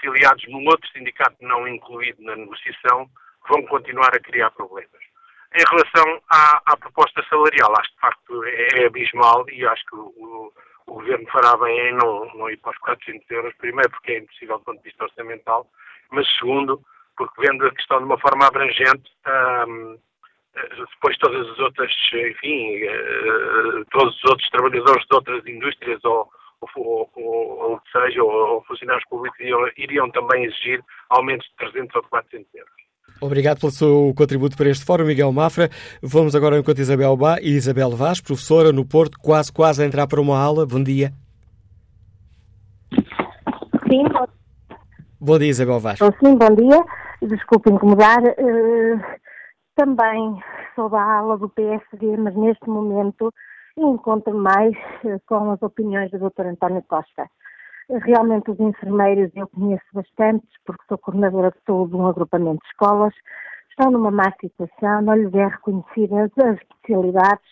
filiados 0.00 0.44
num 0.48 0.64
outro 0.66 0.88
sindicato 0.90 1.36
não 1.40 1.66
incluído 1.66 2.22
na 2.22 2.36
negociação, 2.36 3.08
vão 3.48 3.62
continuar 3.66 4.14
a 4.14 4.20
criar 4.20 4.50
problemas. 4.52 5.02
Em 5.54 5.64
relação 5.68 6.22
à, 6.30 6.62
à 6.66 6.76
proposta 6.76 7.22
salarial, 7.28 7.72
acho 7.78 7.88
que 7.88 7.94
de 7.94 8.00
facto 8.00 8.44
é, 8.44 8.82
é 8.82 8.86
abismal 8.86 9.44
e 9.50 9.66
acho 9.66 9.84
que 9.86 9.96
o, 9.96 10.52
o, 10.86 10.94
Governo 10.94 11.26
fará 11.30 11.56
bem 11.56 11.78
em 11.78 11.94
não, 11.94 12.24
não 12.34 12.50
ir 12.50 12.56
para 12.58 12.72
os 12.72 12.78
400 12.78 13.30
euros, 13.30 13.54
primeiro 13.56 13.90
porque 13.90 14.12
é 14.12 14.18
impossível 14.18 14.58
do 14.58 14.64
ponto 14.64 14.78
de 14.78 14.84
vista 14.84 15.04
orçamental, 15.04 15.66
mas 16.10 16.26
segundo, 16.38 16.82
porque 17.16 17.40
vendo 17.40 17.66
a 17.66 17.74
questão 17.74 17.98
de 17.98 18.04
uma 18.04 18.18
forma 18.18 18.46
abrangente, 18.46 19.10
hum, 19.66 19.98
depois 20.92 21.16
todas 21.18 21.48
as 21.48 21.58
outras, 21.58 21.90
enfim, 22.12 22.80
todos 23.90 24.14
os 24.16 24.24
outros 24.24 24.50
trabalhadores 24.50 25.06
de 25.06 25.14
outras 25.14 25.46
indústrias 25.46 26.04
ou, 26.04 26.30
ou, 26.76 27.10
ou, 27.16 27.70
ou 27.70 27.80
seja, 27.90 28.22
ou, 28.22 28.54
ou 28.54 28.64
funcionários 28.64 29.04
públicos 29.08 29.38
iriam, 29.40 29.60
iriam 29.76 30.10
também 30.10 30.44
exigir 30.44 30.82
aumentos 31.10 31.46
de 31.48 31.70
300 31.70 31.96
ou 31.96 32.02
400 32.04 32.46
euros. 32.54 32.82
Obrigado 33.20 33.60
pelo 33.60 33.70
seu 33.70 34.12
contributo 34.16 34.56
para 34.56 34.68
este 34.68 34.84
fórum, 34.84 35.04
Miguel 35.04 35.32
Mafra. 35.32 35.68
Vamos 36.02 36.34
agora 36.34 36.58
enquanto 36.58 36.80
Isabel 36.80 37.16
Bá 37.16 37.38
e 37.40 37.50
Isabel 37.50 37.90
Vaz, 37.90 38.20
professora 38.20 38.72
no 38.72 38.84
Porto, 38.84 39.16
quase 39.20 39.52
quase 39.52 39.82
a 39.82 39.86
entrar 39.86 40.08
para 40.08 40.20
uma 40.20 40.36
aula. 40.36 40.66
Bom 40.66 40.82
dia. 40.82 41.12
Sim, 43.88 44.04
bom 45.20 45.38
dia, 45.38 45.48
Isabel 45.48 45.78
Vaz. 45.78 45.98
Sim, 45.98 46.36
bom 46.36 46.54
dia. 46.54 46.82
Desculpe 47.22 47.70
incomodar. 47.70 48.22
Uh, 48.22 49.00
também 49.76 50.42
sou 50.74 50.88
da 50.88 51.00
aula 51.00 51.38
do 51.38 51.48
PSD, 51.48 52.16
mas 52.16 52.34
neste 52.34 52.68
momento 52.68 53.32
encontro 53.76 54.34
mais 54.34 54.74
uh, 55.04 55.20
com 55.26 55.50
as 55.50 55.62
opiniões 55.62 56.10
do 56.10 56.18
Dr. 56.18 56.46
António 56.46 56.82
Costa. 56.82 57.28
Realmente 57.88 58.50
os 58.50 58.60
enfermeiros 58.60 59.30
eu 59.34 59.48
conheço 59.48 59.84
bastantes, 59.92 60.48
porque 60.64 60.84
sou 60.88 60.98
coordenadora 60.98 61.50
de 61.50 61.72
um 61.72 62.06
agrupamento 62.06 62.62
de 62.62 62.68
escolas, 62.68 63.14
estão 63.70 63.90
numa 63.90 64.10
má 64.10 64.32
situação, 64.40 65.02
não 65.02 65.14
lhes 65.14 65.34
é 65.34 65.46
reconhecida 65.46 66.24
as 66.24 66.58
especialidades 66.60 67.44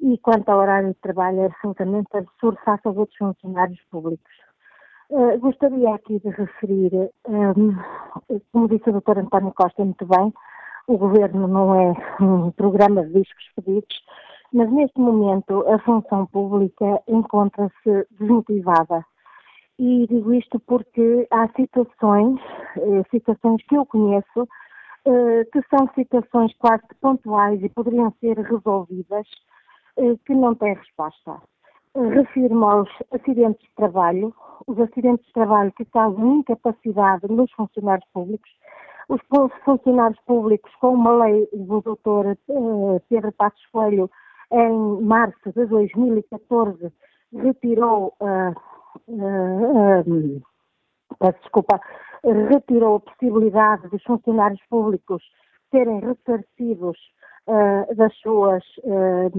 e 0.00 0.18
quanto 0.18 0.48
ao 0.48 0.58
horário 0.58 0.88
de 0.88 1.00
trabalho 1.00 1.40
é 1.40 1.46
absolutamente 1.46 2.08
absurdo 2.14 2.58
face 2.64 2.86
aos 2.86 2.96
outros 2.96 3.16
funcionários 3.16 3.80
públicos. 3.90 4.32
Uh, 5.10 5.38
gostaria 5.38 5.94
aqui 5.94 6.18
de 6.20 6.30
referir, 6.30 7.10
um, 7.28 7.76
como 8.52 8.68
disse 8.68 8.88
o 8.88 9.00
Dr. 9.00 9.18
António 9.18 9.52
Costa 9.54 9.84
muito 9.84 10.06
bem, 10.06 10.32
o 10.86 10.96
Governo 10.96 11.46
não 11.46 11.74
é 11.74 11.94
um 12.20 12.50
programa 12.50 13.04
de 13.04 13.20
discos 13.20 13.44
pedidos, 13.54 14.02
mas 14.52 14.70
neste 14.70 15.00
momento 15.00 15.66
a 15.68 15.78
função 15.80 16.26
pública 16.26 17.02
encontra-se 17.08 18.06
desmotivada. 18.10 19.04
E 19.78 20.06
digo 20.06 20.34
isto 20.34 20.60
porque 20.60 21.26
há 21.30 21.48
situações, 21.56 22.38
eh, 22.76 23.02
situações 23.10 23.62
que 23.66 23.76
eu 23.76 23.86
conheço, 23.86 24.48
eh, 25.06 25.44
que 25.52 25.60
são 25.70 25.88
situações 25.94 26.54
quase 26.58 26.84
pontuais 27.00 27.62
e 27.62 27.68
poderiam 27.70 28.12
ser 28.20 28.38
resolvidas, 28.38 29.26
eh, 29.96 30.14
que 30.26 30.34
não 30.34 30.54
têm 30.54 30.74
resposta. 30.74 31.40
Refiro-me 31.94 32.64
aos 32.64 32.88
acidentes 33.12 33.66
de 33.66 33.74
trabalho, 33.74 34.34
os 34.66 34.78
acidentes 34.78 35.26
de 35.26 35.32
trabalho 35.32 35.72
que 35.72 35.84
causam 35.86 36.36
incapacidade 36.36 37.26
nos 37.28 37.50
funcionários 37.52 38.08
públicos, 38.12 38.50
os 39.08 39.20
funcionários 39.64 40.18
públicos 40.20 40.72
com 40.76 40.94
uma 40.94 41.24
lei 41.24 41.48
do 41.52 41.80
doutor 41.82 42.38
Pedro 43.08 43.32
Passos 43.32 43.66
Coelho 43.66 44.10
em 44.52 45.02
março 45.02 45.52
de 45.56 45.64
2014 45.66 46.92
retirou, 47.32 48.14
uh, 48.20 48.54
uh, 49.08 50.00
uh, 50.00 51.32
desculpa, 51.40 51.80
retirou 52.22 52.96
a 52.96 53.00
possibilidade 53.00 53.88
dos 53.88 54.02
funcionários 54.02 54.60
públicos 54.68 55.22
serem 55.70 56.00
ressarcidos 56.00 56.98
uh, 57.46 57.94
das 57.94 58.14
suas, 58.18 58.62
uh, 58.84 59.30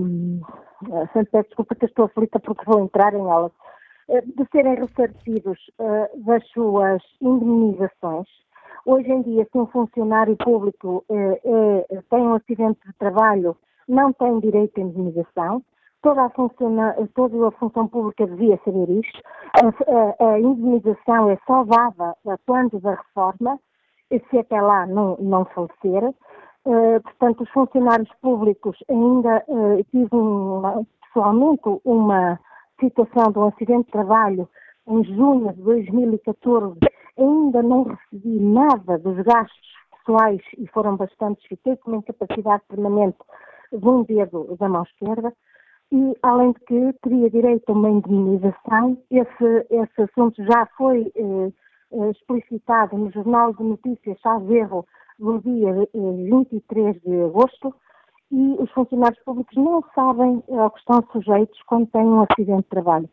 sempre 1.13 1.43
desculpa 1.43 1.75
que 1.75 1.85
estou 1.85 2.05
aflita 2.05 2.39
porque 2.39 2.65
vou 2.65 2.83
entrar 2.83 3.13
em 3.13 3.29
elas, 3.29 3.51
de 4.09 4.45
serem 4.51 4.75
ressarcidos 4.75 5.57
das 6.25 6.45
suas 6.49 7.01
indemnizações. 7.21 8.27
Hoje 8.85 9.09
em 9.09 9.21
dia, 9.21 9.47
se 9.49 9.57
um 9.57 9.65
funcionário 9.67 10.35
público 10.35 11.05
é, 11.09 12.01
tem 12.09 12.19
um 12.19 12.33
acidente 12.33 12.81
de 12.85 12.93
trabalho 12.97 13.55
não 13.87 14.13
tem 14.13 14.39
direito 14.39 14.79
à 14.79 14.81
indemnização. 14.81 15.63
Toda 16.01 16.25
a, 16.25 16.29
funciona, 16.31 16.95
toda 17.15 17.47
a 17.47 17.51
função 17.51 17.87
pública 17.87 18.27
devia 18.27 18.59
saber 18.65 18.89
isto. 18.89 19.21
A, 19.53 20.25
a, 20.25 20.33
a 20.33 20.39
indemnização 20.39 21.29
é 21.29 21.37
só 21.47 21.63
dada 21.63 22.15
quando 22.45 22.79
da 22.79 22.95
reforma, 22.95 23.59
se 24.09 24.37
até 24.37 24.61
lá 24.61 24.85
não, 24.85 25.17
não 25.19 25.45
falecer. 25.45 26.03
Uh, 26.65 27.01
portanto, 27.01 27.43
os 27.43 27.49
funcionários 27.49 28.09
públicos 28.21 28.77
ainda 28.89 29.43
uh, 29.47 29.83
tive 29.91 30.15
uma, 30.15 30.85
pessoalmente 31.07 31.61
uma 31.83 32.39
situação 32.79 33.31
de 33.31 33.39
um 33.39 33.47
acidente 33.47 33.85
de 33.85 33.91
trabalho 33.91 34.47
em 34.87 35.03
junho 35.03 35.53
de 35.53 35.61
2014, 35.61 36.79
ainda 37.17 37.61
não 37.61 37.83
recebi 37.83 38.39
nada 38.39 38.97
dos 38.97 39.15
gastos 39.23 39.73
pessoais 39.97 40.41
e 40.57 40.67
foram 40.67 40.97
bastantes, 40.97 41.45
fiquei 41.47 41.77
com 41.77 41.91
uma 41.91 41.97
incapacidade 41.97 42.63
permanente 42.67 43.17
de 43.77 43.87
um 43.87 44.03
dedo 44.03 44.55
da 44.59 44.69
mão 44.69 44.83
esquerda 44.83 45.33
e, 45.91 46.17
além 46.23 46.51
de 46.53 46.59
que, 46.61 46.93
teria 47.01 47.29
direito 47.29 47.69
a 47.69 47.73
uma 47.73 47.89
indemnização. 47.89 48.97
Esse, 49.11 49.67
esse 49.69 50.01
assunto 50.01 50.43
já 50.43 50.65
foi 50.77 51.11
eh, 51.15 51.51
eh 51.91 52.09
explicitado 52.11 52.97
no 52.97 53.11
Jornal 53.11 53.53
de 53.53 53.63
Notícias 53.63 54.19
Chaverro 54.19 54.85
no 55.19 55.39
dia 55.41 55.69
eh, 55.69 56.29
23 56.29 56.99
de 57.01 57.21
agosto 57.23 57.73
e 58.31 58.55
os 58.59 58.71
funcionários 58.71 59.23
públicos 59.23 59.55
não 59.55 59.83
sabem 59.93 60.43
ao 60.49 60.71
que 60.71 60.79
estão 60.79 61.03
sujeitos 61.11 61.61
quando 61.67 61.87
têm 61.91 62.05
um 62.05 62.25
acidente 62.27 62.63
de 62.63 62.69
trabalho. 62.69 63.09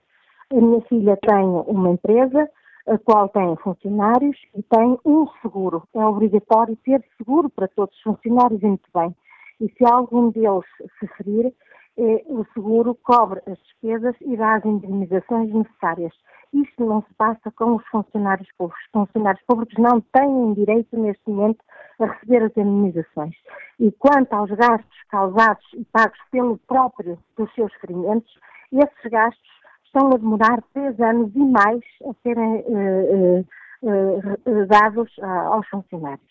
A 0.51 0.55
minha 0.57 0.81
filha 0.83 1.18
tem 1.18 1.44
uma 1.44 1.90
empresa, 1.90 2.49
a 2.88 2.99
qual 2.99 3.29
tem 3.29 3.55
funcionários 3.57 4.37
e 4.55 4.62
tem 4.62 4.99
um 5.05 5.27
seguro. 5.42 5.83
É 5.94 6.05
obrigatório 6.05 6.75
ter 6.77 7.05
seguro 7.18 7.51
para 7.51 7.68
todos 7.68 7.94
os 7.94 8.03
funcionários 8.03 8.62
e 8.62 8.66
muito 8.66 8.88
bem 8.94 9.14
e 9.61 9.68
se 9.77 9.85
algum 9.85 10.31
deles 10.31 10.64
se 10.99 11.07
ferir, 11.16 11.53
eh, 11.99 12.25
o 12.27 12.44
seguro 12.55 12.94
cobre 13.03 13.40
as 13.46 13.59
despesas 13.59 14.16
e 14.23 14.37
dá 14.37 14.57
as 14.57 14.64
indemnizações 14.64 15.53
necessárias. 15.53 16.12
Isto 16.53 16.85
não 16.85 17.03
se 17.03 17.14
passa 17.14 17.51
com 17.53 17.77
os 17.77 17.87
funcionários 17.87 18.49
públicos. 18.57 18.83
Os 18.87 18.90
funcionários 18.92 19.44
públicos 19.46 19.75
não 19.79 20.01
têm 20.01 20.55
direito, 20.55 20.99
neste 20.99 21.23
momento, 21.29 21.62
a 22.01 22.07
receber 22.07 22.44
as 22.44 22.57
indemnizações. 22.57 23.37
E 23.79 23.92
quanto 23.92 24.33
aos 24.33 24.51
gastos 24.51 25.03
causados 25.11 25.64
e 25.75 25.85
pagos 25.92 26.18
pelo 26.31 26.59
próprio 26.66 27.18
dos 27.37 27.53
seus 27.55 27.73
ferimentos, 27.75 28.33
esses 28.73 29.11
gastos 29.11 29.51
estão 29.85 30.09
a 30.09 30.16
demorar 30.16 30.62
três 30.73 30.99
anos 31.01 31.35
e 31.35 31.38
mais 31.38 31.81
a 32.09 32.14
serem 32.23 32.64
eh, 32.66 33.44
eh, 33.83 34.38
eh 34.46 34.66
dados 34.66 35.11
ah, 35.20 35.49
aos 35.53 35.68
funcionários. 35.68 36.30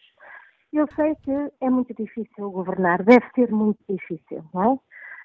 Eu 0.72 0.88
sei 0.96 1.16
que 1.16 1.32
é 1.62 1.70
muito 1.70 1.94
difícil 1.96 2.52
governar, 2.52 3.04
deve 3.04 3.26
ser 3.34 3.52
muito 3.52 3.80
difícil, 3.90 4.44
não 4.54 4.64
é? 4.64 4.80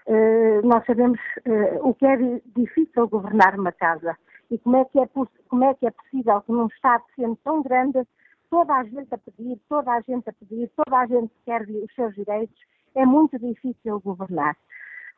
Uh, 0.07 0.67
nós 0.67 0.85
sabemos 0.87 1.19
uh, 1.47 1.89
o 1.89 1.95
que 1.95 2.05
é 2.07 2.17
difícil 2.55 3.09
governar 3.09 3.59
uma 3.59 3.73
casa 3.73 4.17
e 4.51 4.59
como 4.59 4.77
é, 4.77 4.85
que 4.85 4.99
é, 5.01 5.09
como 5.49 5.65
é 5.65 5.75
que 5.75 5.87
é 5.87 5.91
possível 5.91 6.41
que 6.43 6.53
num 6.53 6.67
Estado 6.67 7.03
sendo 7.17 7.37
tão 7.43 7.63
grande, 7.63 8.07
toda 8.51 8.75
a 8.75 8.85
gente 8.85 9.13
a 9.13 9.19
pedir, 9.19 9.59
toda 9.69 9.93
a 9.93 10.01
gente 10.01 10.29
a 10.29 10.33
pedir, 10.33 10.71
toda 10.77 10.99
a 10.99 11.07
gente 11.07 11.33
quer 11.45 11.63
os 11.63 11.95
seus 11.95 12.15
direitos, 12.15 12.57
é 12.95 13.05
muito 13.05 13.39
difícil 13.39 14.01
governar. 14.01 14.57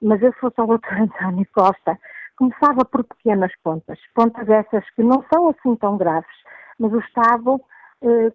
Mas 0.00 0.22
eu, 0.22 0.32
se 0.32 0.38
fosse 0.40 0.60
o 0.60 0.66
Dr. 0.66 1.02
António 1.02 1.46
Costa, 1.52 1.98
começava 2.36 2.84
por 2.84 3.04
pequenas 3.04 3.52
pontas, 3.62 3.98
pontas 4.14 4.48
essas 4.48 4.88
que 4.90 5.02
não 5.02 5.24
são 5.32 5.48
assim 5.48 5.74
tão 5.76 5.96
graves, 5.96 6.36
mas 6.78 6.92
o 6.92 7.00
Estado 7.00 7.60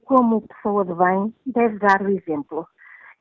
como 0.05 0.41
pessoa 0.41 0.85
de 0.85 0.93
bem, 0.93 1.33
deve 1.45 1.77
dar 1.79 2.01
o 2.01 2.09
exemplo. 2.09 2.67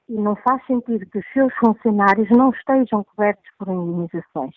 E 0.09 0.15
não 0.15 0.35
faz 0.37 0.65
sentido 0.67 1.07
que 1.07 1.19
os 1.19 1.25
seus 1.33 1.53
funcionários 1.55 2.29
não 2.31 2.51
estejam 2.51 3.05
cobertos 3.05 3.45
por 3.59 3.69
indemnizações. 3.69 4.55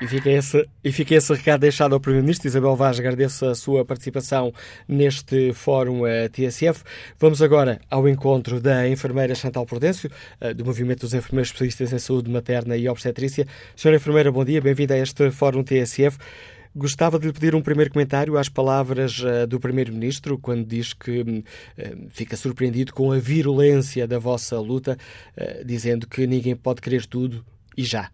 E 0.00 0.06
fica, 0.06 0.30
esse, 0.30 0.68
e 0.82 0.90
fica 0.90 1.14
esse 1.14 1.32
recado 1.32 1.60
deixado 1.60 1.94
ao 1.94 2.00
Primeiro-Ministro. 2.00 2.48
Isabel 2.48 2.74
Vaz, 2.74 2.98
agradeço 2.98 3.46
a 3.46 3.54
sua 3.54 3.84
participação 3.84 4.52
neste 4.88 5.52
Fórum 5.52 6.06
eh, 6.06 6.28
TSF. 6.28 6.82
Vamos 7.18 7.40
agora 7.40 7.78
ao 7.90 8.08
encontro 8.08 8.60
da 8.60 8.88
enfermeira 8.88 9.34
Chantal 9.34 9.64
Prudêncio, 9.64 10.10
eh, 10.40 10.54
do 10.54 10.64
Movimento 10.64 11.00
dos 11.00 11.14
Enfermeiros 11.14 11.48
Especialistas 11.50 11.92
em 11.92 11.98
Saúde 11.98 12.30
Materna 12.30 12.76
e 12.76 12.88
Obstetrícia. 12.88 13.46
Senhora 13.76 13.96
enfermeira, 13.96 14.32
bom 14.32 14.44
dia, 14.44 14.60
bem-vinda 14.60 14.94
a 14.94 14.98
este 14.98 15.30
Fórum 15.30 15.62
TSF. 15.62 16.18
Gostava 16.74 17.18
de 17.18 17.26
lhe 17.26 17.34
pedir 17.34 17.54
um 17.54 17.60
primeiro 17.60 17.92
comentário 17.92 18.38
às 18.38 18.48
palavras 18.48 19.18
uh, 19.18 19.46
do 19.46 19.60
Primeiro-Ministro, 19.60 20.38
quando 20.38 20.64
diz 20.64 20.94
que 20.94 21.20
uh, 21.20 22.08
fica 22.08 22.34
surpreendido 22.34 22.94
com 22.94 23.12
a 23.12 23.18
virulência 23.18 24.08
da 24.08 24.18
vossa 24.18 24.58
luta, 24.58 24.96
uh, 25.36 25.66
dizendo 25.66 26.08
que 26.08 26.26
ninguém 26.26 26.56
pode 26.56 26.80
querer 26.80 27.04
tudo 27.04 27.44
e 27.76 27.82
já. 27.82 28.08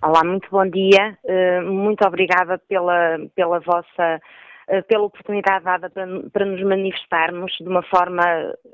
Olá, 0.00 0.22
muito 0.24 0.48
bom 0.52 0.64
dia. 0.64 1.18
muito 1.66 2.06
obrigada 2.06 2.56
pela, 2.68 3.18
pela 3.34 3.58
vossa 3.58 4.20
pela 4.86 5.02
oportunidade 5.02 5.64
dada 5.64 5.90
para, 5.90 6.06
para, 6.32 6.46
nos 6.46 6.62
manifestarmos 6.62 7.52
de 7.60 7.68
uma 7.68 7.82
forma 7.82 8.22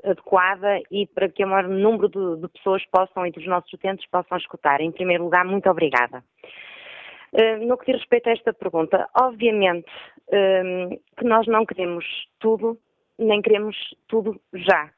adequada 0.05 0.79
e 0.91 1.07
para 1.07 1.27
que 1.27 1.43
o 1.43 1.47
maior 1.47 1.67
número 1.67 2.07
de, 2.07 2.41
de 2.41 2.47
pessoas 2.49 2.85
possam 2.91 3.25
e 3.25 3.31
dos 3.31 3.45
nossos 3.47 3.73
utentes 3.73 4.07
possam 4.09 4.37
escutar. 4.37 4.79
Em 4.79 4.91
primeiro 4.91 5.23
lugar, 5.23 5.43
muito 5.43 5.67
obrigada. 5.67 6.23
Eh, 7.33 7.57
no 7.57 7.77
que 7.77 7.91
diz 7.91 8.01
respeito 8.01 8.29
a 8.29 8.33
esta 8.33 8.53
pergunta, 8.53 9.09
obviamente 9.19 9.91
ehm, 10.31 10.97
que 11.17 11.25
nós 11.25 11.45
não 11.47 11.65
queremos 11.65 12.05
tudo, 12.39 12.77
nem 13.17 13.41
queremos 13.41 13.75
tudo 14.07 14.39
já. 14.53 14.89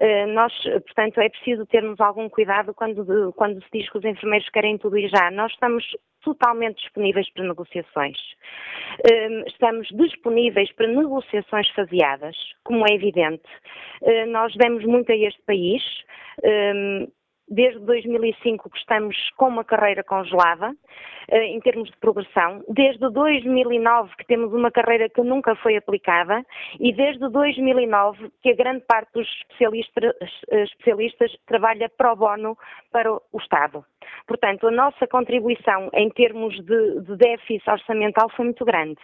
Eh, 0.00 0.26
nós, 0.26 0.52
portanto, 0.62 1.20
é 1.20 1.28
preciso 1.28 1.66
termos 1.66 2.00
algum 2.00 2.28
cuidado 2.28 2.72
quando, 2.74 3.32
quando 3.34 3.62
se 3.62 3.68
diz 3.72 3.90
que 3.90 3.98
os 3.98 4.04
enfermeiros 4.04 4.48
querem 4.48 4.78
tudo 4.78 4.96
e 4.96 5.08
já. 5.08 5.30
Nós 5.30 5.52
estamos 5.52 5.84
totalmente 6.22 6.80
disponíveis 6.80 7.30
para 7.32 7.44
negociações. 7.44 8.16
Estamos 9.46 9.88
disponíveis 9.88 10.72
para 10.72 10.86
negociações 10.86 11.68
faseadas, 11.70 12.36
como 12.64 12.86
é 12.88 12.94
evidente. 12.94 13.42
Eh, 14.02 14.26
nós 14.26 14.54
demos 14.56 14.84
muito 14.84 15.10
a 15.12 15.16
este 15.16 15.42
país 15.42 15.82
desde 17.52 17.80
2005 17.80 18.70
que 18.70 18.78
estamos 18.78 19.16
com 19.36 19.48
uma 19.48 19.64
carreira 19.64 20.02
congelada 20.02 20.74
eh, 21.28 21.46
em 21.46 21.60
termos 21.60 21.90
de 21.90 21.96
progressão, 21.98 22.64
desde 22.66 23.10
2009 23.10 24.16
que 24.16 24.26
temos 24.26 24.52
uma 24.52 24.70
carreira 24.70 25.08
que 25.08 25.20
nunca 25.20 25.54
foi 25.56 25.76
aplicada 25.76 26.44
e 26.80 26.92
desde 26.94 27.28
2009 27.28 28.32
que 28.42 28.50
a 28.50 28.56
grande 28.56 28.84
parte 28.86 29.12
dos 29.12 29.28
especialistas, 29.28 30.14
eh, 30.50 30.62
especialistas 30.62 31.36
trabalha 31.46 31.90
pro 31.90 32.16
bono 32.16 32.56
para 32.90 33.12
o 33.12 33.38
Estado. 33.38 33.84
Portanto, 34.26 34.68
a 34.68 34.70
nossa 34.70 35.06
contribuição 35.06 35.90
em 35.92 36.08
termos 36.08 36.56
de, 36.64 37.00
de 37.02 37.16
déficit 37.16 37.68
orçamental 37.70 38.30
foi 38.30 38.46
muito 38.46 38.64
grande. 38.64 39.00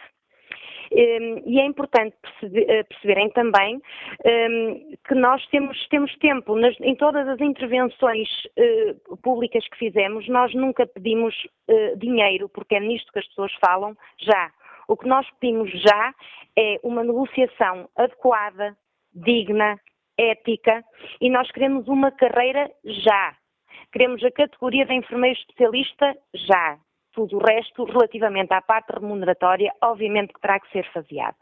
Ehm, 0.91 1.41
e 1.45 1.59
é 1.59 1.65
importante 1.65 2.15
eh, 2.43 2.83
perceberem 2.83 3.29
também 3.31 3.81
ehm, 4.25 4.95
que 5.07 5.15
nós 5.15 5.45
temos, 5.47 5.87
temos 5.89 6.15
tempo, 6.17 6.57
em 6.59 6.95
todas 6.95 7.27
as 7.27 7.39
intervenções 7.39 8.27
eh, 8.57 8.95
públicas 9.21 9.67
que 9.69 9.77
fizemos, 9.77 10.27
nós 10.27 10.53
nunca 10.53 10.87
pedimos 10.87 11.35
eh, 11.67 11.95
dinheiro, 11.95 12.49
porque 12.49 12.75
é 12.75 12.79
nisto 12.79 13.11
que 13.11 13.19
as 13.19 13.27
pessoas 13.27 13.53
falam 13.63 13.95
já. 14.19 14.51
O 14.87 14.97
que 14.97 15.07
nós 15.07 15.27
pedimos 15.39 15.69
já 15.81 16.13
é 16.57 16.79
uma 16.83 17.03
negociação 17.03 17.87
adequada, 17.95 18.75
digna, 19.13 19.79
ética 20.17 20.83
e 21.21 21.29
nós 21.29 21.49
queremos 21.51 21.87
uma 21.87 22.11
carreira 22.11 22.69
já. 22.83 23.35
Queremos 23.91 24.23
a 24.23 24.31
categoria 24.31 24.85
de 24.85 24.93
enfermeiro 24.93 25.39
especialista 25.39 26.15
já. 26.33 26.77
Tudo 27.19 27.35
o 27.35 27.45
resto, 27.45 27.83
relativamente 27.83 28.53
à 28.53 28.61
parte 28.61 28.93
remuneratória, 28.93 29.73
obviamente 29.81 30.31
que 30.31 30.39
terá 30.39 30.57
que 30.57 30.71
ser 30.71 30.89
faseada. 30.93 31.35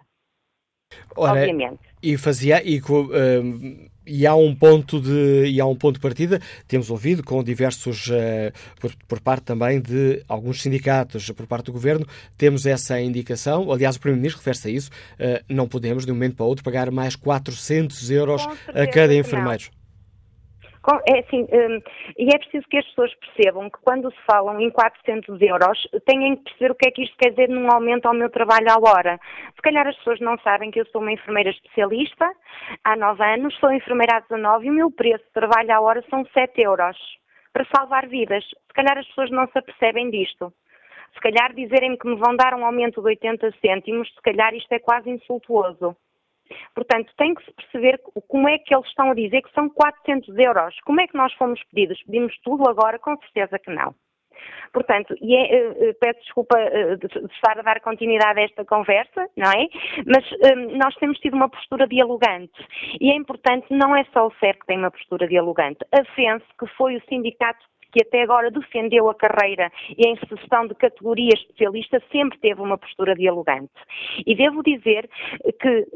Ora, 1.15 1.33
obviamente. 1.33 1.79
E 2.01 2.17
fazia 2.17 2.63
e, 2.63 2.79
uh, 2.79 3.89
e 4.07 4.25
há 4.25 4.33
um 4.33 4.55
ponto 4.55 4.99
de 4.99 5.45
e 5.45 5.61
há 5.61 5.67
um 5.67 5.75
ponto 5.75 5.95
de 5.95 6.01
partida. 6.01 6.39
Temos 6.67 6.89
ouvido 6.89 7.23
com 7.23 7.43
diversos 7.43 8.07
uh, 8.07 8.51
por, 8.79 8.91
por, 9.07 9.19
parte 9.19 9.43
também 9.43 9.79
de 9.79 10.23
alguns 10.27 10.63
sindicatos, 10.63 11.29
por 11.29 11.45
parte 11.45 11.65
do 11.65 11.73
governo, 11.73 12.07
temos 12.35 12.65
essa 12.65 12.99
indicação. 12.99 13.71
Aliás, 13.71 13.97
o 13.97 13.99
primeiro-ministro 13.99 14.39
refere-se 14.39 14.67
a 14.67 14.71
isso. 14.71 14.89
Uh, 15.19 15.43
não 15.47 15.67
podemos 15.67 16.07
de 16.07 16.11
um 16.11 16.15
momento 16.15 16.37
para 16.37 16.45
o 16.45 16.49
outro 16.49 16.63
pagar 16.63 16.89
mais 16.89 17.15
400 17.15 18.09
euros 18.09 18.47
a 18.73 18.87
cada 18.87 19.13
enfermeiro. 19.13 19.76
É 21.05 21.19
assim, 21.19 21.43
um, 21.43 21.81
e 22.17 22.29
é 22.33 22.37
preciso 22.37 22.65
que 22.69 22.77
as 22.77 22.85
pessoas 22.85 23.13
percebam 23.15 23.69
que 23.69 23.77
quando 23.81 24.09
se 24.09 24.17
falam 24.25 24.57
em 24.61 24.69
400 24.69 25.41
euros, 25.41 25.87
têm 26.05 26.37
que 26.37 26.43
perceber 26.43 26.71
o 26.71 26.75
que 26.75 26.87
é 26.87 26.91
que 26.91 27.03
isto 27.03 27.17
quer 27.17 27.31
dizer 27.31 27.49
num 27.49 27.69
aumento 27.69 28.05
ao 28.05 28.13
meu 28.13 28.29
trabalho 28.29 28.71
à 28.71 28.77
hora. 28.79 29.19
Se 29.53 29.61
calhar 29.61 29.85
as 29.85 29.97
pessoas 29.97 30.21
não 30.21 30.37
sabem 30.39 30.71
que 30.71 30.79
eu 30.79 30.85
sou 30.85 31.01
uma 31.01 31.11
enfermeira 31.11 31.49
especialista 31.49 32.31
há 32.85 32.95
9 32.95 33.21
anos, 33.21 33.57
sou 33.59 33.71
enfermeira 33.71 34.17
há 34.17 34.19
19 34.21 34.67
e 34.67 34.69
o 34.69 34.73
meu 34.73 34.89
preço 34.89 35.25
de 35.25 35.33
trabalho 35.33 35.73
à 35.73 35.81
hora 35.81 36.03
são 36.09 36.25
7 36.33 36.61
euros 36.61 36.97
para 37.51 37.67
salvar 37.75 38.07
vidas. 38.07 38.45
Se 38.45 38.73
calhar 38.73 38.97
as 38.97 39.07
pessoas 39.07 39.29
não 39.31 39.45
se 39.47 39.57
apercebem 39.57 40.09
disto. 40.09 40.53
Se 41.13 41.19
calhar 41.19 41.53
dizerem-me 41.53 41.97
que 41.97 42.07
me 42.07 42.15
vão 42.15 42.35
dar 42.35 42.53
um 42.53 42.63
aumento 42.63 43.01
de 43.01 43.07
80 43.07 43.51
cêntimos, 43.59 44.07
se 44.13 44.21
calhar 44.21 44.53
isto 44.53 44.71
é 44.71 44.79
quase 44.79 45.09
insultuoso. 45.09 45.97
Portanto, 46.73 47.11
tem 47.17 47.33
que 47.33 47.43
se 47.45 47.51
perceber 47.53 47.99
como 48.27 48.47
é 48.47 48.57
que 48.57 48.73
eles 48.73 48.87
estão 48.87 49.11
a 49.11 49.15
dizer 49.15 49.41
que 49.41 49.53
são 49.53 49.69
400 49.69 50.37
euros. 50.37 50.75
Como 50.85 51.01
é 51.01 51.07
que 51.07 51.17
nós 51.17 51.33
fomos 51.33 51.61
pedidos? 51.71 52.01
Pedimos 52.03 52.37
tudo 52.43 52.69
agora? 52.69 52.99
Com 52.99 53.17
certeza 53.17 53.59
que 53.59 53.71
não. 53.71 53.95
Portanto, 54.71 55.15
e 55.21 55.35
é, 55.35 55.69
uh, 55.69 55.93
peço 55.99 56.19
desculpa 56.21 56.57
uh, 56.57 56.97
de, 56.97 57.33
estar 57.33 57.57
a 57.57 57.61
dar 57.61 57.79
continuidade 57.81 58.39
a 58.39 58.43
esta 58.43 58.65
conversa, 58.65 59.27
não 59.35 59.51
é? 59.51 59.67
Mas 60.05 60.29
uh, 60.31 60.77
nós 60.77 60.95
temos 60.95 61.17
tido 61.19 61.35
uma 61.35 61.49
postura 61.49 61.87
dialogante 61.87 62.53
e 62.99 63.11
é 63.11 63.15
importante, 63.15 63.65
não 63.71 63.95
é 63.95 64.03
só 64.13 64.27
o 64.27 64.33
CER 64.39 64.57
que 64.59 64.65
tem 64.67 64.77
uma 64.77 64.91
postura 64.91 65.27
dialogante. 65.27 65.79
A 65.91 66.03
FENS, 66.15 66.43
que 66.59 66.67
foi 66.75 66.97
o 66.97 67.01
sindicato 67.09 67.65
que 67.97 68.03
até 68.03 68.21
agora 68.21 68.51
defendeu 68.51 69.09
a 69.09 69.15
carreira 69.15 69.71
e 69.97 70.07
a 70.07 70.11
inserção 70.11 70.67
de 70.67 70.75
categoria 70.75 71.33
especialista, 71.33 72.01
sempre 72.11 72.37
teve 72.37 72.61
uma 72.61 72.77
postura 72.77 73.15
dialogante. 73.15 73.71
E 74.25 74.35
devo 74.35 74.61
dizer 74.61 75.09
que 75.59 75.87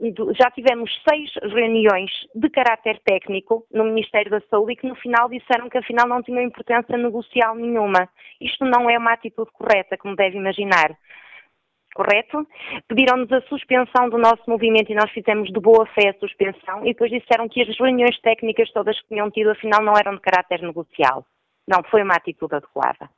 um, 0.00 0.32
já 0.34 0.50
tivemos 0.50 0.90
seis 1.06 1.30
reuniões 1.52 2.10
de 2.34 2.48
caráter 2.48 2.98
técnico 3.04 3.66
no 3.70 3.84
Ministério 3.84 4.30
da 4.30 4.40
Saúde 4.48 4.72
e 4.72 4.76
que 4.76 4.88
no 4.88 4.94
final 4.96 5.28
disseram 5.28 5.68
que 5.68 5.76
afinal 5.76 6.08
não 6.08 6.22
tinham 6.22 6.42
importância 6.42 6.96
negocial 6.96 7.54
nenhuma. 7.54 8.08
Isto 8.40 8.64
não 8.64 8.88
é 8.88 8.96
uma 8.96 9.12
atitude 9.12 9.50
correta, 9.52 9.98
como 9.98 10.16
deve 10.16 10.38
imaginar 10.38 10.96
correto? 11.94 12.46
Pediram-nos 12.88 13.30
a 13.30 13.42
suspensão 13.42 14.08
do 14.08 14.16
nosso 14.16 14.42
movimento 14.48 14.90
e 14.90 14.94
nós 14.94 15.10
fizemos 15.10 15.50
de 15.52 15.60
boa 15.60 15.84
fé 15.88 16.08
a 16.08 16.18
suspensão 16.18 16.80
e 16.86 16.94
depois 16.94 17.10
disseram 17.10 17.46
que 17.46 17.60
as 17.60 17.78
reuniões 17.78 18.18
técnicas 18.22 18.70
todas 18.72 18.98
que 19.02 19.08
tinham 19.08 19.30
tido 19.30 19.50
afinal 19.50 19.82
não 19.82 19.92
eram 19.94 20.14
de 20.14 20.20
caráter 20.22 20.62
negocial. 20.62 21.26
Não 21.66 21.82
foi 21.84 22.02
uma 22.02 22.14
atitude 22.14 22.54
adequada. 22.54 23.08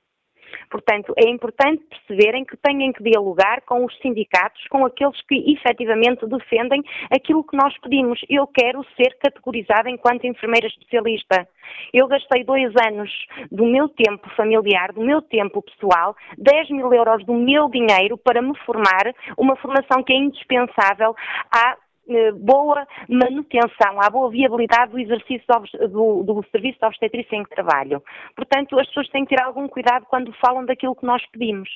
Portanto, 0.70 1.12
é 1.16 1.28
importante 1.28 1.84
perceberem 1.84 2.44
que 2.44 2.56
têm 2.56 2.92
que 2.92 3.02
dialogar 3.02 3.62
com 3.62 3.84
os 3.84 3.96
sindicatos, 3.98 4.62
com 4.68 4.84
aqueles 4.84 5.20
que 5.22 5.52
efetivamente 5.52 6.26
defendem 6.26 6.82
aquilo 7.10 7.44
que 7.44 7.56
nós 7.56 7.76
pedimos. 7.78 8.20
Eu 8.28 8.46
quero 8.46 8.84
ser 8.96 9.16
categorizada 9.18 9.90
enquanto 9.90 10.26
enfermeira 10.26 10.66
especialista. 10.66 11.46
Eu 11.92 12.06
gastei 12.06 12.44
dois 12.44 12.72
anos 12.86 13.10
do 13.50 13.64
meu 13.64 13.88
tempo 13.88 14.28
familiar, 14.36 14.92
do 14.92 15.00
meu 15.00 15.22
tempo 15.22 15.62
pessoal, 15.62 16.16
10 16.38 16.70
mil 16.70 16.92
euros 16.92 17.24
do 17.24 17.34
meu 17.34 17.68
dinheiro 17.68 18.18
para 18.18 18.42
me 18.42 18.56
formar, 18.64 19.12
uma 19.38 19.56
formação 19.56 20.02
que 20.02 20.12
é 20.12 20.16
indispensável 20.16 21.14
à 21.50 21.76
boa 22.40 22.86
manutenção, 23.08 24.00
à 24.00 24.10
boa 24.10 24.30
viabilidade 24.30 24.92
do 24.92 24.98
exercício 24.98 25.44
do, 25.88 26.22
do 26.22 26.44
serviço 26.50 26.78
de 26.78 26.86
obstetrícia 26.86 27.36
em 27.36 27.44
que 27.44 27.50
trabalho. 27.50 28.02
Portanto, 28.36 28.78
as 28.78 28.86
pessoas 28.88 29.08
têm 29.08 29.24
que 29.24 29.34
ter 29.34 29.42
algum 29.42 29.68
cuidado 29.68 30.06
quando 30.08 30.32
falam 30.34 30.64
daquilo 30.64 30.94
que 30.94 31.06
nós 31.06 31.22
pedimos. 31.32 31.68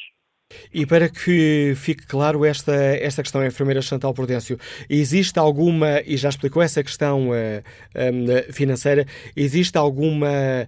E 0.72 0.86
para 0.86 1.10
que 1.10 1.74
fique 1.76 2.06
claro 2.06 2.42
esta, 2.44 2.72
esta 2.72 3.22
questão, 3.22 3.44
enfermeira 3.44 3.82
Chantal 3.82 4.14
Prudêncio, 4.14 4.58
existe 4.88 5.38
alguma, 5.38 6.00
e 6.06 6.16
já 6.16 6.30
explicou 6.30 6.62
essa 6.62 6.82
questão 6.82 7.28
uh, 7.28 7.62
um, 7.94 8.52
financeira, 8.52 9.04
existe 9.36 9.76
alguma, 9.76 10.66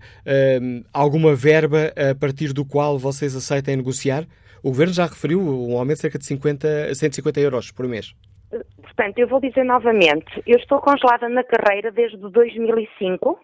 um, 0.60 0.84
alguma 0.92 1.34
verba 1.34 1.92
a 1.96 2.14
partir 2.14 2.52
do 2.52 2.64
qual 2.64 2.98
vocês 2.98 3.34
aceitem 3.34 3.76
negociar? 3.76 4.26
O 4.62 4.68
Governo 4.68 4.92
já 4.92 5.06
referiu 5.06 5.40
um 5.40 5.78
aumento 5.78 5.96
de 5.96 6.02
cerca 6.02 6.18
de 6.18 6.26
50, 6.26 6.94
150 6.94 7.40
euros 7.40 7.70
por 7.70 7.88
mês. 7.88 8.14
Portanto, 8.50 9.18
eu 9.18 9.28
vou 9.28 9.40
dizer 9.40 9.64
novamente, 9.64 10.42
eu 10.44 10.58
estou 10.58 10.80
congelada 10.80 11.28
na 11.28 11.44
carreira 11.44 11.92
desde 11.92 12.18
2005, 12.18 13.38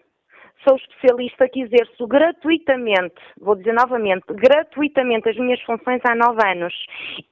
sou 0.67 0.75
especialista 0.75 1.47
que 1.47 1.61
exerço 1.61 2.05
gratuitamente, 2.07 3.15
vou 3.39 3.55
dizer 3.55 3.73
novamente, 3.73 4.25
gratuitamente 4.29 5.29
as 5.29 5.37
minhas 5.37 5.61
funções 5.61 6.01
há 6.03 6.13
nove 6.13 6.45
anos 6.45 6.73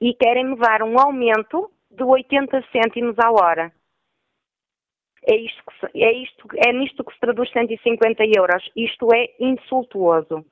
e 0.00 0.14
querem-me 0.14 0.56
dar 0.56 0.82
um 0.82 0.98
aumento 0.98 1.70
de 1.90 2.02
80 2.02 2.64
cêntimos 2.72 3.18
à 3.18 3.30
hora. 3.30 3.70
É 5.28 5.36
isto, 5.36 5.62
que, 5.64 6.04
é, 6.04 6.12
isto, 6.12 6.48
é 6.56 6.72
nisto 6.72 7.04
que 7.04 7.12
se 7.12 7.20
traduz 7.20 7.50
150 7.50 8.22
euros. 8.36 8.70
Isto 8.76 9.08
é 9.12 9.26
insultuoso. 9.40 10.44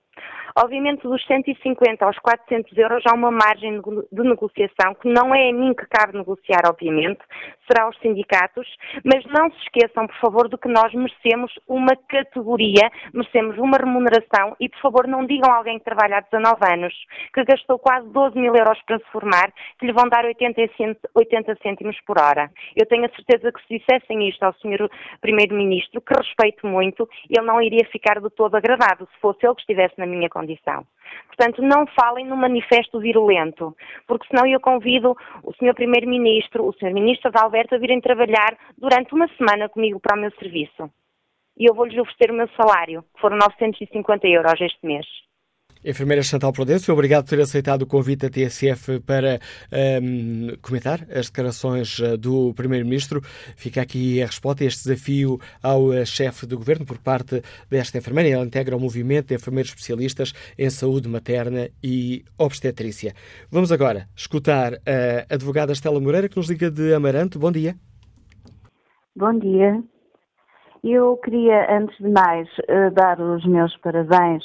Obviamente, 0.56 1.02
dos 1.02 1.20
150 1.26 2.04
aos 2.04 2.16
400 2.20 2.78
euros 2.78 3.02
há 3.10 3.14
uma 3.16 3.32
margem 3.32 3.80
de 3.80 4.22
negociação 4.22 4.94
que 5.02 5.08
não 5.08 5.34
é 5.34 5.50
a 5.50 5.52
mim 5.52 5.74
que 5.74 5.84
cabe 5.86 6.16
negociar, 6.16 6.62
obviamente, 6.68 7.18
será 7.66 7.86
aos 7.86 7.98
sindicatos, 7.98 8.64
mas 9.04 9.24
não 9.26 9.50
se 9.50 9.58
esqueçam, 9.62 10.06
por 10.06 10.16
favor, 10.20 10.48
de 10.48 10.56
que 10.56 10.68
nós 10.68 10.94
merecemos 10.94 11.52
uma 11.66 11.96
categoria, 12.08 12.88
merecemos 13.12 13.58
uma 13.58 13.76
remuneração 13.76 14.54
e, 14.60 14.68
por 14.68 14.80
favor, 14.80 15.08
não 15.08 15.26
digam 15.26 15.50
a 15.50 15.56
alguém 15.56 15.80
que 15.80 15.84
trabalha 15.84 16.18
há 16.18 16.20
19 16.20 16.72
anos, 16.72 16.94
que 17.34 17.44
gastou 17.44 17.76
quase 17.76 18.08
12 18.10 18.38
mil 18.38 18.54
euros 18.54 18.80
para 18.86 18.98
se 18.98 19.10
formar, 19.10 19.52
que 19.80 19.86
lhe 19.86 19.92
vão 19.92 20.08
dar 20.08 20.24
80, 20.24 20.60
80 21.16 21.58
cêntimos 21.64 22.00
por 22.06 22.16
hora. 22.20 22.48
Eu 22.76 22.86
tenho 22.86 23.06
a 23.06 23.08
certeza 23.08 23.50
que 23.50 23.60
se 23.66 23.78
dissessem 23.80 24.28
isto 24.28 24.44
ao 24.44 24.54
Sr. 24.54 24.88
Primeiro-Ministro, 25.20 26.00
que 26.00 26.14
respeito 26.14 26.64
muito, 26.64 27.08
ele 27.28 27.44
não 27.44 27.60
iria 27.60 27.84
ficar 27.90 28.20
de 28.20 28.30
todo 28.30 28.54
agradado 28.54 29.08
se 29.12 29.20
fosse 29.20 29.44
ele 29.44 29.56
que 29.56 29.62
estivesse 29.62 29.98
na 29.98 30.06
minha 30.06 30.28
condição. 30.28 30.43
Portanto, 31.26 31.62
não 31.62 31.86
falem 31.86 32.26
no 32.26 32.36
manifesto 32.36 33.00
virulento, 33.00 33.76
porque 34.06 34.26
senão 34.28 34.46
eu 34.46 34.60
convido 34.60 35.16
o 35.42 35.52
Sr. 35.54 35.74
Primeiro-Ministro, 35.74 36.66
o 36.66 36.72
Sr. 36.72 36.92
Ministro 36.92 37.30
da 37.30 37.42
Alberto 37.42 37.74
a 37.74 37.78
virem 37.78 38.00
trabalhar 38.00 38.56
durante 38.78 39.14
uma 39.14 39.28
semana 39.36 39.68
comigo 39.68 40.00
para 40.00 40.16
o 40.16 40.20
meu 40.20 40.30
serviço. 40.32 40.90
E 41.56 41.68
eu 41.68 41.74
vou-lhes 41.74 41.98
oferecer 41.98 42.30
o 42.30 42.34
meu 42.34 42.48
salário, 42.50 43.04
que 43.14 43.20
foram 43.20 43.36
950 43.36 44.26
euros 44.26 44.60
este 44.60 44.84
mês. 44.84 45.06
Enfermeira 45.84 46.22
Chantal 46.22 46.50
Prudencio, 46.50 46.94
obrigado 46.94 47.24
por 47.24 47.30
ter 47.36 47.42
aceitado 47.42 47.82
o 47.82 47.86
convite 47.86 48.20
da 48.20 48.30
TSF 48.30 49.00
para 49.00 49.38
um, 50.00 50.56
comentar 50.62 51.06
as 51.14 51.26
declarações 51.26 52.00
eh, 52.00 52.16
do 52.16 52.54
Primeiro-Ministro. 52.54 53.20
Fica 53.54 53.82
aqui 53.82 54.22
a 54.22 54.26
resposta 54.26 54.64
a 54.64 54.66
este 54.66 54.84
desafio 54.84 55.38
ao 55.62 55.92
eh, 55.92 56.06
chefe 56.06 56.46
do 56.46 56.56
Governo 56.56 56.86
por 56.86 56.96
parte 56.96 57.42
desta 57.68 57.98
enfermeira. 57.98 58.30
Ela 58.30 58.46
integra 58.46 58.74
o 58.74 58.80
movimento 58.80 59.28
de 59.28 59.34
enfermeiros 59.34 59.72
especialistas 59.72 60.32
em 60.58 60.70
saúde 60.70 61.06
materna 61.06 61.68
e 61.82 62.24
obstetrícia. 62.38 63.12
Vamos 63.50 63.70
agora 63.70 64.08
escutar 64.16 64.72
a 64.86 65.34
advogada 65.34 65.74
Estela 65.74 66.00
Moreira, 66.00 66.30
que 66.30 66.38
nos 66.38 66.48
liga 66.48 66.70
de 66.70 66.94
Amarante. 66.94 67.38
Bom 67.38 67.52
dia. 67.52 67.76
Bom 69.14 69.38
dia. 69.38 69.82
Eu 70.82 71.18
queria, 71.18 71.76
antes 71.78 71.96
de 71.98 72.08
mais, 72.08 72.48
eh, 72.68 72.90
dar 72.90 73.20
os 73.20 73.44
meus 73.44 73.76
parabéns 73.78 74.44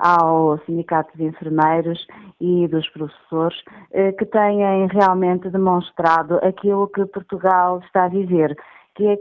ao 0.00 0.58
Sindicato 0.64 1.16
de 1.16 1.24
Enfermeiros 1.24 2.06
e 2.40 2.66
dos 2.68 2.88
professores, 2.88 3.56
eh, 3.92 4.12
que 4.12 4.24
têm 4.24 4.86
realmente 4.88 5.50
demonstrado 5.50 6.38
aquilo 6.42 6.88
que 6.88 7.04
Portugal 7.06 7.80
está 7.84 8.04
a 8.04 8.08
viver, 8.08 8.56
que 8.94 9.06
é 9.06 9.18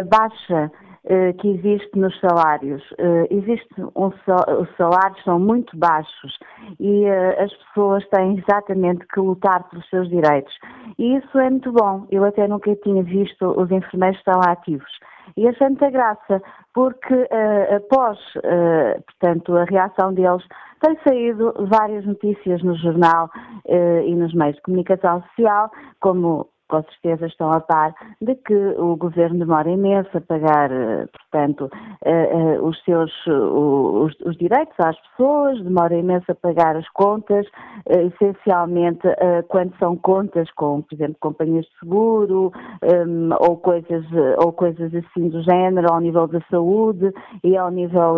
a 0.00 0.02
baixa 0.02 0.72
que 1.38 1.48
existe 1.48 1.98
nos 1.98 2.18
salários. 2.20 2.82
Eh, 2.98 3.26
existe 3.30 3.68
um, 3.80 4.06
os 4.06 4.76
salários 4.76 5.22
são 5.24 5.38
muito 5.38 5.76
baixos 5.76 6.38
e 6.78 7.06
as 7.38 7.52
pessoas 7.54 8.06
têm 8.08 8.38
exatamente 8.38 9.06
que 9.06 9.20
lutar 9.20 9.68
pelos 9.68 9.88
seus 9.88 10.08
direitos. 10.08 10.52
E 10.98 11.16
isso 11.16 11.38
é 11.38 11.50
muito 11.50 11.72
bom. 11.72 12.06
Eu 12.10 12.24
até 12.24 12.46
nunca 12.46 12.74
tinha 12.76 13.02
visto 13.02 13.46
os 13.58 13.70
enfermeiros 13.70 14.22
tão 14.24 14.40
ativos. 14.40 14.90
E 15.36 15.46
a 15.46 15.54
Santa 15.54 15.90
Graça, 15.90 16.42
porque 16.74 17.28
após, 17.74 18.18
portanto, 19.06 19.56
a 19.56 19.64
reação 19.64 20.12
deles, 20.12 20.42
tem 20.80 20.98
saído 21.06 21.52
várias 21.68 22.04
notícias 22.06 22.62
no 22.62 22.74
jornal 22.76 23.28
e 23.66 24.14
nos 24.14 24.32
meios 24.34 24.56
de 24.56 24.62
comunicação 24.62 25.22
social, 25.22 25.70
como 26.00 26.48
com 26.68 26.82
certeza 26.82 27.26
estão 27.26 27.52
a 27.52 27.60
par 27.60 27.94
de 28.20 28.34
que 28.34 28.54
o 28.54 28.96
governo 28.96 29.38
demora 29.38 29.70
imenso 29.70 30.16
a 30.16 30.20
pagar, 30.20 30.70
eh, 30.70 31.06
portanto, 31.06 31.70
eh, 32.04 32.30
eh, 32.30 32.60
os 32.60 32.78
seus 32.84 33.10
os, 33.26 34.14
os 34.20 34.36
direitos 34.36 34.74
às 34.78 34.96
pessoas, 35.08 35.62
demora 35.62 35.96
imenso 35.96 36.30
a 36.30 36.34
pagar 36.34 36.76
as 36.76 36.88
contas, 36.90 37.46
essencialmente 37.86 39.06
quando 39.48 39.76
são 39.78 39.96
contas 39.96 40.50
com, 40.52 40.82
por 40.82 40.94
exemplo, 40.94 41.16
companhias 41.20 41.64
de 41.66 41.78
seguro 41.80 42.52
ou 43.40 43.56
coisas 43.56 44.04
ou 44.38 44.52
coisas 44.52 44.92
assim 44.94 45.28
do 45.28 45.42
género 45.42 45.92
ao 45.92 46.00
nível 46.00 46.26
da 46.26 46.40
saúde 46.50 47.12
e 47.42 47.56
ao 47.56 47.70
nível, 47.70 48.16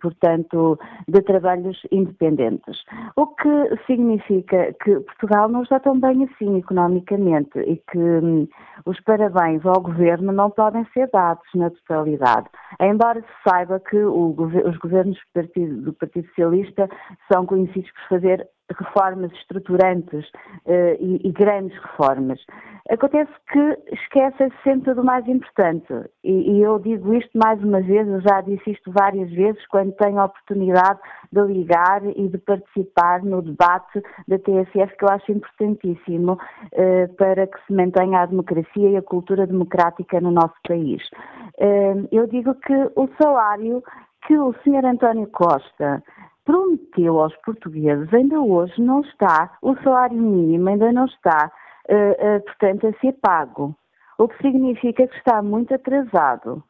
portanto, 0.00 0.78
de 1.08 1.20
trabalhos 1.22 1.80
independentes. 1.90 2.82
O 3.16 3.26
que 3.26 3.76
significa 3.86 4.74
que 4.82 5.00
Portugal 5.00 5.48
não 5.48 5.62
está 5.62 5.78
tão 5.80 5.98
bem 5.98 6.24
assim 6.24 6.56
economicamente 6.56 7.49
e 7.58 7.76
que 7.76 7.98
hum, 7.98 8.48
os 8.86 9.00
parabéns 9.00 9.64
ao 9.64 9.80
governo 9.80 10.32
não 10.32 10.50
podem 10.50 10.84
ser 10.92 11.08
dados 11.12 11.46
na 11.54 11.70
totalidade. 11.70 12.48
Embora 12.80 13.20
se 13.20 13.48
saiba 13.48 13.80
que 13.80 13.96
o, 13.96 14.34
os 14.64 14.76
governos 14.78 15.16
do 15.16 15.32
Partido, 15.34 15.82
do 15.82 15.92
Partido 15.92 16.28
Socialista 16.28 16.88
são 17.32 17.46
conhecidos 17.46 17.90
por 17.92 18.08
fazer 18.08 18.46
reformas 18.78 19.32
estruturantes 19.32 20.26
uh, 20.66 20.96
e, 20.98 21.20
e, 21.24 21.32
grandes 21.32 21.76
reformas. 21.82 22.40
Acontece 22.90 23.30
que 23.52 23.94
esquecem-se 23.94 24.56
sempre 24.64 24.94
do 24.94 25.04
mais 25.04 25.26
importante. 25.28 25.92
E, 26.24 26.52
e, 26.52 26.62
eu 26.62 26.78
digo 26.78 27.14
isto 27.14 27.30
mais 27.36 27.62
uma 27.62 27.80
vez, 27.80 28.06
eu 28.08 28.20
já 28.20 28.40
disse 28.40 28.72
isto 28.72 28.90
várias 28.90 29.30
vezes, 29.30 29.64
quando 29.68 29.92
tenho 29.92 30.18
a 30.18 30.24
oportunidade 30.24 30.98
de 31.30 31.40
ligar 31.42 32.04
e 32.04 32.28
de 32.28 32.38
participar 32.38 33.22
no 33.22 33.42
debate 33.42 34.02
da 34.26 34.38
TSF, 34.38 34.96
que 34.96 35.04
eu 35.04 35.08
acho 35.10 35.30
importantíssimo 35.30 36.32
uh, 36.32 37.14
para 37.16 37.46
que 37.46 37.58
se 37.66 37.72
mantenha 37.72 38.22
a 38.22 38.26
democracia 38.26 38.90
e 38.90 38.96
a 38.96 39.02
cultura 39.02 39.46
democrática 39.46 40.20
no 40.20 40.30
nosso 40.30 40.54
país. 40.66 41.02
Uh, 41.58 42.08
eu 42.10 42.26
digo 42.26 42.54
que 42.54 42.74
o 42.96 43.08
salário 43.20 43.82
que 44.26 44.36
o 44.36 44.52
Sr. 44.62 44.84
António 44.84 45.26
Costa 45.28 46.02
prometeu 46.44 47.20
aos 47.20 47.36
portugueses 47.38 48.12
ainda 48.12 48.40
hoje 48.40 48.80
não 48.80 49.00
está, 49.00 49.56
o 49.62 49.74
salário 49.82 50.16
mínimo 50.16 50.68
ainda 50.68 50.92
não 50.92 51.06
está, 51.06 51.50
uh, 51.88 52.36
uh, 52.36 52.44
portanto, 52.44 52.86
a 52.86 52.92
ser 53.00 53.12
pago. 53.20 53.74
O 54.18 54.28
que 54.28 54.36
significa 54.42 55.06
que 55.06 55.16
está 55.16 55.42
muito 55.42 55.74
atrasado. 55.74 56.62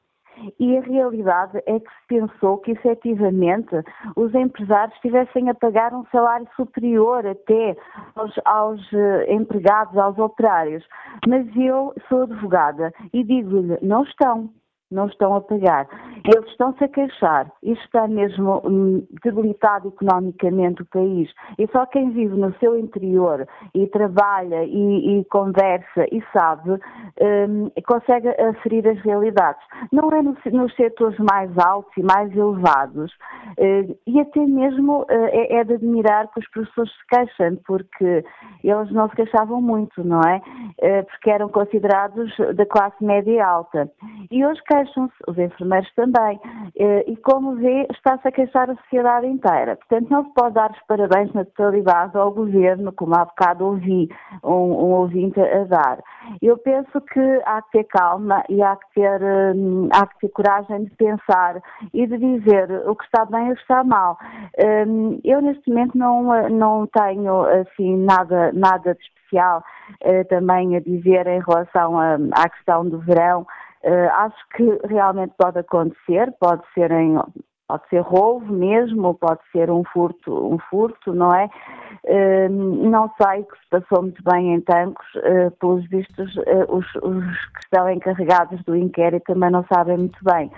E 0.58 0.78
a 0.78 0.80
realidade 0.80 1.58
é 1.66 1.78
que 1.80 1.90
se 1.90 2.06
pensou 2.08 2.58
que 2.58 2.70
efetivamente 2.70 3.74
os 4.16 4.34
empresários 4.34 4.94
estivessem 4.94 5.50
a 5.50 5.54
pagar 5.54 5.92
um 5.92 6.04
salário 6.06 6.48
superior 6.56 7.26
até 7.26 7.76
aos, 8.14 8.34
aos 8.44 8.92
uh, 8.92 9.22
empregados, 9.28 9.98
aos 9.98 10.18
operários. 10.18 10.86
Mas 11.26 11.46
eu 11.56 11.92
sou 12.08 12.22
advogada 12.22 12.92
e 13.12 13.22
digo-lhe, 13.22 13.76
não 13.82 14.02
estão 14.04 14.50
não 14.90 15.06
estão 15.06 15.34
a 15.34 15.40
pagar. 15.40 15.88
Eles 16.24 16.50
estão-se 16.50 16.82
a 16.84 16.88
queixar. 16.88 17.50
Isto 17.62 17.84
está 17.84 18.08
mesmo 18.08 18.60
hum, 18.64 19.06
debilitado 19.22 19.88
economicamente 19.88 20.82
o 20.82 20.86
país. 20.86 21.30
E 21.58 21.66
só 21.68 21.86
quem 21.86 22.10
vive 22.10 22.36
no 22.36 22.52
seu 22.58 22.78
interior 22.78 23.46
e 23.74 23.86
trabalha 23.86 24.64
e, 24.64 25.20
e 25.20 25.24
conversa 25.26 26.06
e 26.12 26.22
sabe, 26.32 26.72
um, 26.72 27.70
consegue 27.86 28.28
aferir 28.28 28.86
as 28.88 29.00
realidades. 29.00 29.62
Não 29.92 30.10
é 30.10 30.22
no, 30.22 30.36
nos 30.52 30.74
setores 30.74 31.18
mais 31.18 31.50
altos 31.58 31.92
e 31.96 32.02
mais 32.02 32.34
elevados. 32.36 33.12
Uh, 33.58 33.96
e 34.06 34.20
até 34.20 34.40
mesmo 34.40 35.02
uh, 35.02 35.06
é, 35.10 35.56
é, 35.56 35.64
de 35.64 35.74
admirar 35.74 36.28
que 36.32 36.40
os 36.40 36.48
professores 36.50 36.90
se 36.92 37.06
queixam, 37.08 37.56
porque 37.66 38.24
eles 38.62 38.92
não 38.92 39.08
se 39.08 39.16
queixavam 39.16 39.60
muito, 39.62 40.02
não 40.04 40.20
é? 40.20 40.38
Uh, 40.38 41.04
porque 41.06 41.30
eram 41.30 41.48
considerados 41.48 42.34
da 42.54 42.66
classe 42.66 43.02
média 43.04 43.46
alta. 43.46 43.90
E 44.30 44.44
hoje 44.44 44.60
queixam-se, 44.80 45.14
os 45.28 45.38
enfermeiros 45.38 45.90
também. 45.94 46.40
Eh, 46.76 47.04
e 47.06 47.16
como 47.16 47.56
vê, 47.56 47.86
está-se 47.90 48.26
a 48.26 48.32
queixar 48.32 48.70
a 48.70 48.76
sociedade 48.76 49.26
inteira. 49.26 49.76
Portanto, 49.76 50.10
não 50.10 50.24
se 50.24 50.34
pode 50.34 50.54
dar 50.54 50.70
os 50.70 50.80
parabéns 50.86 51.32
na 51.32 51.44
totalidade 51.44 52.16
ao 52.16 52.32
governo, 52.32 52.92
como 52.92 53.14
há 53.14 53.24
bocado 53.24 53.66
ouvi 53.66 54.08
um, 54.44 54.50
um 54.50 54.92
ouvinte 54.92 55.40
a 55.40 55.64
dar. 55.64 55.98
Eu 56.40 56.56
penso 56.58 57.00
que 57.00 57.42
há 57.44 57.62
que 57.62 57.78
ter 57.78 57.84
calma 57.84 58.42
e 58.48 58.62
há 58.62 58.76
que 58.76 58.94
ter, 58.94 59.20
hum, 59.54 59.88
há 59.92 60.06
que 60.06 60.18
ter 60.20 60.28
coragem 60.30 60.84
de 60.84 60.90
pensar 60.96 61.60
e 61.92 62.06
de 62.06 62.18
dizer 62.18 62.70
o 62.86 62.94
que 62.94 63.04
está 63.04 63.24
bem 63.24 63.48
e 63.48 63.52
o 63.52 63.54
que 63.54 63.62
está 63.62 63.84
mal. 63.84 64.18
Hum, 64.86 65.20
eu, 65.24 65.40
neste 65.40 65.68
momento, 65.68 65.96
não, 65.96 66.48
não 66.48 66.86
tenho 66.86 67.42
assim, 67.42 67.96
nada, 68.04 68.52
nada 68.52 68.94
de 68.94 69.00
especial 69.00 69.62
também 70.28 70.76
a 70.76 70.80
dizer 70.80 71.26
em 71.28 71.40
relação 71.40 71.96
à 72.32 72.48
questão 72.48 72.88
do 72.88 72.98
verão. 72.98 73.46
Uh, 73.82 74.10
acho 74.12 74.48
que 74.54 74.78
realmente 74.86 75.32
pode 75.38 75.58
acontecer, 75.58 76.32
pode 76.38 76.62
ser 76.74 76.90
em 76.90 77.18
pode 77.66 77.88
ser 77.88 78.00
roubo 78.00 78.52
mesmo, 78.52 79.14
pode 79.14 79.38
ser 79.52 79.70
um 79.70 79.84
furto, 79.84 80.52
um 80.52 80.58
furto, 80.58 81.14
não 81.14 81.32
é? 81.32 81.48
Uh, 82.04 82.48
não 82.50 83.08
sei 83.16 83.44
que 83.44 83.56
se 83.56 83.68
passou 83.70 84.02
muito 84.02 84.20
bem 84.24 84.54
em 84.54 84.60
Tancos, 84.60 85.06
uh, 85.14 85.52
pelos 85.52 85.88
vistos 85.88 86.36
os, 86.68 86.84
os, 86.96 87.24
que 87.52 87.60
estão 87.62 87.88
encarregados 87.88 88.60
do 88.64 88.74
inquérito 88.74 89.32
também 89.32 89.50
não 89.50 89.64
sabem 89.72 89.98
muito 89.98 90.18
bem. 90.24 90.50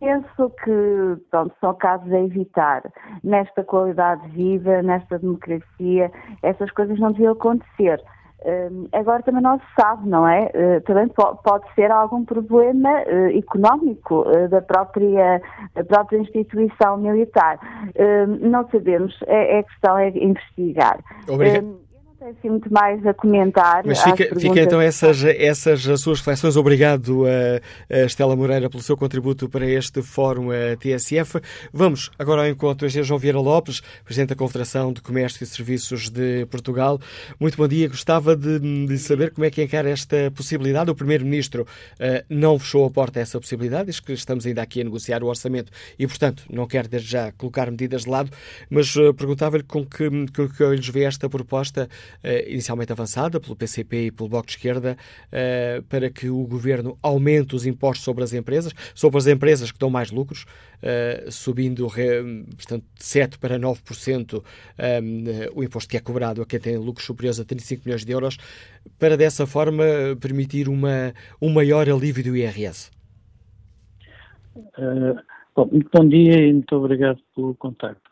Penso 0.00 0.50
que 0.62 1.16
pronto, 1.28 1.52
são 1.60 1.74
casos 1.74 2.10
a 2.12 2.20
evitar. 2.20 2.82
Nesta 3.24 3.64
qualidade 3.64 4.22
de 4.28 4.36
vida, 4.36 4.80
nesta 4.80 5.18
democracia, 5.18 6.12
essas 6.40 6.70
coisas 6.70 7.00
não 7.00 7.10
deviam 7.10 7.32
acontecer. 7.32 8.00
Uh, 8.40 8.88
agora 8.92 9.22
também 9.22 9.42
não 9.42 9.58
se 9.58 9.64
sabe, 9.80 10.08
não 10.08 10.26
é? 10.26 10.50
Uh, 10.54 10.80
também 10.82 11.08
po 11.08 11.36
pode 11.42 11.64
ser 11.74 11.90
algum 11.90 12.24
problema 12.24 12.88
uh, 13.02 13.36
económico 13.36 14.24
da, 14.48 14.62
própria, 14.62 15.42
da 15.74 15.84
própria 15.84 16.18
instituição 16.18 16.96
militar. 16.98 17.58
não 18.40 18.68
sabemos, 18.70 19.18
é, 19.26 19.58
é 19.58 19.62
questão 19.64 19.98
é 19.98 20.08
investigar. 20.10 20.98
Obrigado 21.28 21.87
tem 22.18 22.28
assim 22.30 22.48
muito 22.50 22.72
mais 22.72 23.06
a 23.06 23.14
comentar. 23.14 23.84
Mas 23.86 24.02
fica, 24.02 24.34
fica 24.38 24.60
então 24.60 24.80
essas, 24.80 25.22
essas 25.22 25.82
suas 26.00 26.18
reflexões. 26.18 26.56
Obrigado 26.56 27.24
a, 27.26 27.94
a, 27.94 28.04
Estela 28.06 28.34
Moreira 28.34 28.68
pelo 28.68 28.82
seu 28.82 28.96
contributo 28.96 29.48
para 29.48 29.64
este 29.64 30.02
Fórum 30.02 30.48
TSF. 30.80 31.40
Vamos 31.72 32.10
agora 32.18 32.42
ao 32.42 32.48
encontro. 32.48 32.86
É 32.86 32.90
João 32.90 33.18
Vieira 33.18 33.38
Lopes, 33.38 33.80
Presidente 34.04 34.30
da 34.30 34.34
Confederação 34.34 34.92
de 34.92 35.00
Comércio 35.00 35.44
e 35.44 35.46
Serviços 35.46 36.10
de 36.10 36.44
Portugal. 36.46 36.98
Muito 37.38 37.56
bom 37.56 37.68
dia. 37.68 37.88
Gostava 37.88 38.34
de, 38.34 38.58
de 38.58 38.98
saber 38.98 39.30
como 39.30 39.44
é 39.44 39.50
que 39.50 39.62
encara 39.62 39.88
esta 39.88 40.32
possibilidade. 40.34 40.90
O 40.90 40.96
Primeiro-Ministro 40.96 41.62
uh, 41.62 42.24
não 42.28 42.58
fechou 42.58 42.84
a 42.84 42.90
porta 42.90 43.20
a 43.20 43.22
essa 43.22 43.38
possibilidade, 43.38 43.86
diz 43.86 44.00
que 44.00 44.12
estamos 44.12 44.44
ainda 44.44 44.62
aqui 44.62 44.80
a 44.80 44.84
negociar 44.84 45.22
o 45.22 45.26
orçamento 45.26 45.70
e, 45.96 46.06
portanto, 46.06 46.42
não 46.50 46.66
quer 46.66 46.88
desde 46.88 47.10
já 47.10 47.30
colocar 47.32 47.70
medidas 47.70 48.02
de 48.02 48.10
lado, 48.10 48.30
mas 48.68 48.96
uh, 48.96 49.14
perguntava-lhe 49.14 49.62
com 49.62 49.84
que, 49.86 50.08
com 50.34 50.48
que 50.48 50.64
olhos 50.64 50.88
vê 50.88 51.04
esta 51.04 51.28
proposta 51.28 51.88
inicialmente 52.48 52.92
avançada 52.92 53.40
pelo 53.40 53.56
PCP 53.56 54.06
e 54.06 54.10
pelo 54.10 54.28
Bloco 54.28 54.46
de 54.46 54.52
Esquerda, 54.52 54.96
eh, 55.30 55.82
para 55.88 56.10
que 56.10 56.28
o 56.28 56.46
governo 56.46 56.98
aumente 57.02 57.54
os 57.54 57.66
impostos 57.66 58.04
sobre 58.04 58.24
as 58.24 58.32
empresas, 58.32 58.72
sobre 58.94 59.18
as 59.18 59.26
empresas 59.26 59.72
que 59.72 59.78
dão 59.78 59.90
mais 59.90 60.10
lucros, 60.10 60.46
eh, 60.82 61.26
subindo 61.30 61.86
portanto, 61.86 62.84
de 62.96 63.04
7% 63.04 63.38
para 63.38 63.58
9% 63.58 64.42
o 65.54 65.62
imposto 65.62 65.90
que 65.90 65.96
é 65.96 66.00
cobrado 66.00 66.42
a 66.42 66.46
quem 66.46 66.60
tem 66.60 66.76
lucros 66.76 67.06
superiores 67.06 67.40
a 67.40 67.44
35 67.44 67.82
milhões 67.84 68.04
de 68.04 68.12
euros, 68.12 68.36
para 68.98 69.16
dessa 69.16 69.46
forma 69.46 69.84
permitir 70.20 70.68
uma, 70.68 71.12
um 71.40 71.50
maior 71.50 71.88
alívio 71.88 72.24
do 72.24 72.36
IRS? 72.36 72.90
Uh, 74.56 75.18
bom, 75.54 75.70
bom 75.92 76.08
dia 76.08 76.38
e 76.38 76.52
muito 76.52 76.74
obrigado 76.76 77.20
pelo 77.34 77.54
contacto. 77.54 78.08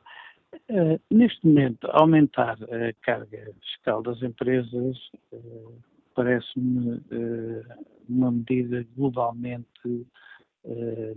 Uh, 0.68 0.98
neste 1.12 1.46
momento, 1.46 1.86
aumentar 1.92 2.58
a 2.64 2.92
carga 3.02 3.54
fiscal 3.62 4.02
das 4.02 4.20
empresas 4.20 4.96
uh, 5.32 5.80
parece-me 6.12 6.96
uh, 6.96 7.64
uma 8.08 8.32
medida 8.32 8.84
globalmente 8.96 10.06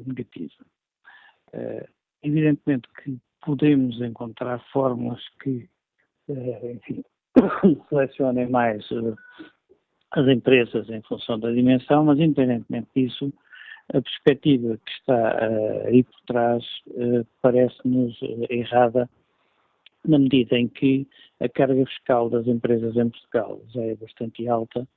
negativa. 0.06 0.64
evidentemente 2.22 2.88
que 3.02 3.18
podemos 3.44 4.00
encontrar 4.00 4.64
fórmulas 4.72 5.20
que, 5.42 5.68
enfim, 6.72 7.04
selecionem 7.89 8.47
mais 8.47 8.88
as 10.12 10.28
empresas 10.28 10.88
em 10.89 11.02
função 11.02 11.39
da 11.39 11.52
dimensão, 11.52 12.06
mas 12.06 12.20
independentemente 12.20 12.89
disso, 12.95 13.34
a 13.91 14.00
perspectiva 14.00 14.78
que 14.78 14.91
está 14.91 15.39
aí 15.88 16.04
por 16.04 16.22
trás 16.28 16.64
parece-nos 17.41 18.20
errada 18.52 19.10
na 20.06 20.18
medida 20.18 20.58
em 20.58 20.68
que 20.68 21.08
a 21.39 21.50
carga 21.50 21.86
fiscal 21.86 22.30
das 22.30 22.47
empresas 22.47 22.95
em 22.95 23.10
Portugal 23.10 23.62
já 23.74 23.84
é 23.84 23.95
bastante 23.95 24.47
alta 24.47 24.88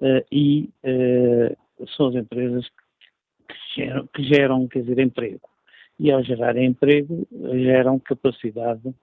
uh, 0.00 0.24
e 0.30 0.70
uh, 0.84 1.86
são 1.96 2.08
as 2.08 2.14
empresas 2.14 2.68
que 3.48 3.80
geram, 3.80 4.06
que 4.08 4.22
geram 4.22 4.68
quer 4.68 4.80
dizer, 4.80 4.98
emprego. 4.98 5.48
E 5.98 6.10
ao 6.10 6.22
gerar 6.22 6.56
emprego, 6.56 7.26
geram 7.52 7.98
capacidade 8.00 8.94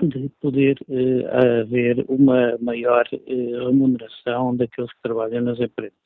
de 0.00 0.28
poder 0.40 0.78
uh, 0.88 1.60
haver 1.60 2.04
uma 2.08 2.58
maior 2.58 3.06
remuneração 3.08 4.56
daqueles 4.56 4.92
que 4.92 5.02
trabalham 5.02 5.42
nas 5.42 5.60
empresas. 5.60 5.96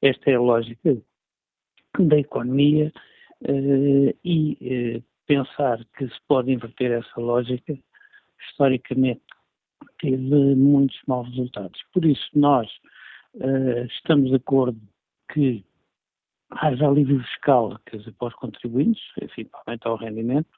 Esta 0.00 0.30
é 0.30 0.34
a 0.34 0.40
lógica 0.40 0.96
da 1.98 2.18
economia 2.18 2.92
e 4.24 5.02
pensar 5.26 5.84
que 5.96 6.06
se 6.08 6.20
pode 6.26 6.50
inverter 6.52 6.90
essa 6.90 7.20
lógica, 7.20 7.76
historicamente 8.50 9.22
teve 10.00 10.54
muitos 10.54 11.00
maus 11.06 11.28
resultados. 11.28 11.80
Por 11.92 12.04
isso, 12.04 12.28
nós 12.34 12.68
estamos 13.90 14.30
de 14.30 14.36
acordo 14.36 14.80
que 15.32 15.64
haja 16.50 16.88
alívio 16.88 17.22
fiscal, 17.22 17.78
quer 17.86 17.98
dizer, 17.98 18.12
para 18.12 18.28
os 18.28 18.34
contribuintes, 18.34 19.02
enfim, 19.22 19.44
para 19.44 19.60
aumentar 19.66 19.92
o 19.92 19.96
rendimento, 19.96 20.48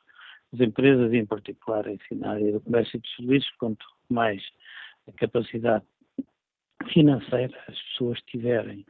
as 0.52 0.60
empresas, 0.60 1.12
em 1.12 1.26
particular 1.26 1.86
enfim, 1.88 2.16
na 2.16 2.32
área 2.32 2.52
do 2.52 2.60
comércio 2.60 2.96
e 2.96 3.00
dos 3.00 3.16
serviços, 3.16 3.50
quanto 3.58 3.84
mais 4.08 4.42
a 5.08 5.12
capacidade 5.12 5.84
financeira 6.92 7.56
as 7.68 7.80
pessoas 7.82 8.20
tiverem, 8.22 8.84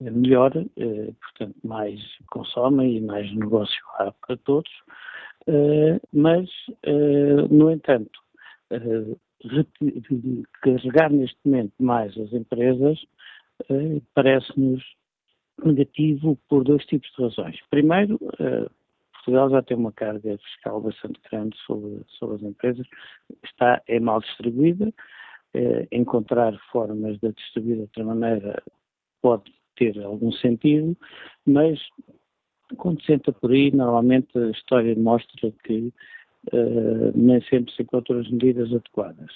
eh, 0.00 0.10
melhor, 0.10 0.52
eh, 0.56 1.12
portanto, 1.20 1.56
mais 1.64 2.00
consomem 2.30 2.96
e 2.96 3.00
mais 3.00 3.32
negócio 3.34 3.82
há 3.98 4.12
para 4.12 4.36
todos. 4.38 4.70
Mas, 6.12 6.50
no 7.50 7.70
entanto, 7.70 8.20
carregar 10.62 11.10
neste 11.10 11.38
momento 11.44 11.72
mais 11.78 12.16
as 12.18 12.32
empresas 12.32 12.98
eh, 13.68 14.00
parece-nos 14.14 14.82
negativo 15.64 16.38
por 16.48 16.64
dois 16.64 16.84
tipos 16.86 17.10
de 17.16 17.22
razões. 17.22 17.58
Primeiro, 17.70 18.18
Portugal 19.26 19.50
já 19.50 19.62
tem 19.62 19.76
uma 19.76 19.92
carga 19.92 20.38
fiscal 20.38 20.80
bastante 20.80 21.20
grande 21.28 21.56
sobre, 21.66 22.00
sobre 22.06 22.36
as 22.36 22.42
empresas, 22.42 22.86
está, 23.44 23.82
é 23.88 23.98
mal 23.98 24.20
distribuída, 24.20 24.92
eh, 25.52 25.88
encontrar 25.90 26.56
formas 26.70 27.18
de 27.18 27.32
distribuir 27.32 27.76
de 27.76 27.82
outra 27.82 28.04
maneira 28.04 28.62
pode 29.20 29.52
ter 29.74 30.00
algum 30.00 30.30
sentido, 30.30 30.96
mas 31.44 31.80
quando 32.76 33.02
se 33.02 33.12
entra 33.12 33.32
por 33.32 33.50
aí, 33.50 33.72
normalmente 33.72 34.38
a 34.38 34.50
história 34.50 34.94
mostra 34.94 35.52
que 35.64 35.92
eh, 36.52 37.12
nem 37.14 37.40
sempre 37.42 37.72
se 37.74 37.82
encontram 37.82 38.20
as 38.20 38.30
medidas 38.30 38.72
adequadas. 38.72 39.30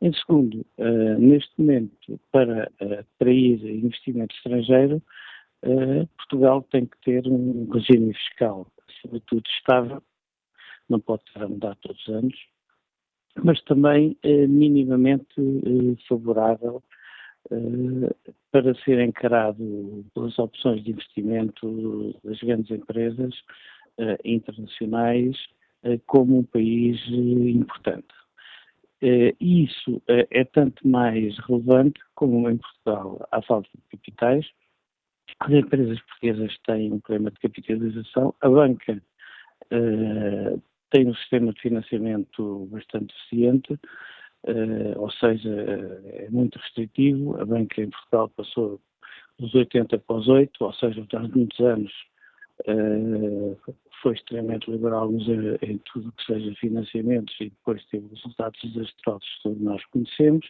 Em 0.00 0.12
segundo, 0.12 0.64
eh, 0.78 1.16
neste 1.18 1.52
momento, 1.58 2.20
para 2.32 2.70
atrair 2.80 3.64
investimento 3.64 4.34
estrangeiro, 4.34 5.02
Portugal 6.18 6.60
tem 6.70 6.84
que 6.84 6.98
ter 7.02 7.26
um 7.26 7.66
regime 7.72 8.12
fiscal 8.12 8.66
sobretudo 9.04 9.42
estável, 9.58 10.02
não 10.88 11.00
pode 11.00 11.22
estar 11.24 11.44
a 11.44 11.48
mudar 11.48 11.76
todos 11.76 12.00
os 12.06 12.14
anos, 12.14 12.34
mas 13.42 13.60
também 13.62 14.16
eh, 14.22 14.46
minimamente 14.46 15.26
eh, 15.38 15.96
favorável 16.08 16.82
eh, 17.50 18.34
para 18.50 18.74
ser 18.76 19.00
encarado 19.00 20.04
pelas 20.14 20.38
opções 20.38 20.82
de 20.84 20.92
investimento 20.92 22.14
das 22.22 22.38
grandes 22.40 22.70
empresas 22.70 23.34
eh, 23.98 24.18
internacionais 24.24 25.36
eh, 25.36 25.63
como 26.06 26.38
um 26.38 26.42
país 26.44 27.00
eh, 27.08 27.50
importante. 27.50 28.14
E 29.02 29.64
isso 29.64 30.00
é 30.06 30.44
tanto 30.44 30.88
mais 30.88 31.36
relevante 31.40 32.00
como 32.14 32.48
em 32.48 32.56
Portugal 32.56 33.28
há 33.30 33.42
falta 33.42 33.68
de 33.74 33.82
capitais, 33.98 34.46
as 35.40 35.52
empresas 35.52 36.00
portuguesas 36.00 36.56
têm 36.66 36.90
um 36.90 37.00
problema 37.00 37.30
de 37.30 37.38
capitalização, 37.40 38.34
a 38.40 38.48
banca 38.48 39.02
tem 40.90 41.06
um 41.06 41.14
sistema 41.16 41.52
de 41.52 41.60
financiamento 41.60 42.66
bastante 42.70 43.14
eficiente, 43.14 43.78
ou 44.96 45.10
seja, 45.10 45.50
é 45.50 46.30
muito 46.30 46.58
restritivo. 46.58 47.38
A 47.38 47.44
banca 47.44 47.82
em 47.82 47.90
Portugal 47.90 48.30
passou 48.30 48.80
dos 49.38 49.54
80 49.54 49.98
para 49.98 50.16
os 50.16 50.28
8, 50.28 50.64
ou 50.64 50.72
seja, 50.72 51.04
durante 51.10 51.36
muitos 51.36 51.60
anos 51.60 51.92
uh, 52.68 53.56
foi 54.02 54.14
extremamente 54.14 54.70
liberal 54.70 55.10
em 55.10 55.78
tudo 55.92 56.12
que 56.12 56.24
seja 56.24 56.54
financiamentos 56.56 57.34
e 57.40 57.50
depois 57.50 57.84
teve 57.86 58.06
resultados 58.08 58.60
desastrosos 58.62 59.28
que 59.36 59.42
todos 59.42 59.60
nós 59.60 59.84
conhecemos. 59.86 60.46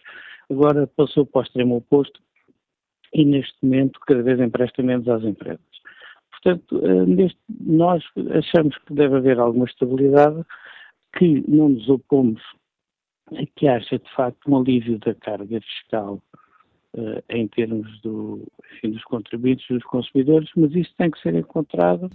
Agora 0.50 0.86
passou 0.86 1.24
para 1.24 1.40
o 1.40 1.42
extremo 1.44 1.76
oposto, 1.76 2.20
e 3.14 3.24
neste 3.24 3.54
momento 3.62 4.00
cada 4.00 4.22
vez 4.22 4.40
empresta 4.40 4.82
menos 4.82 5.08
às 5.08 5.22
empresas. 5.22 5.64
Portanto, 6.32 6.84
eh, 6.84 7.06
neste, 7.06 7.38
nós 7.60 8.04
achamos 8.32 8.76
que 8.78 8.92
deve 8.92 9.16
haver 9.16 9.38
alguma 9.38 9.64
estabilidade, 9.64 10.44
que 11.16 11.48
não 11.48 11.70
nos 11.70 11.88
opomos 11.88 12.42
a 13.32 13.46
que 13.56 13.68
haja 13.68 13.98
de 13.98 14.14
facto 14.14 14.50
um 14.50 14.58
alívio 14.58 14.98
da 14.98 15.14
carga 15.14 15.60
fiscal 15.60 16.20
em 17.28 17.48
termos 17.48 18.00
do, 18.02 18.46
enfim, 18.76 18.90
dos 18.90 19.04
contribuintes 19.04 19.68
e 19.68 19.74
dos 19.74 19.84
consumidores, 19.84 20.48
mas 20.56 20.74
isso 20.74 20.92
tem 20.96 21.10
que 21.10 21.20
ser 21.20 21.34
encontrado 21.34 22.10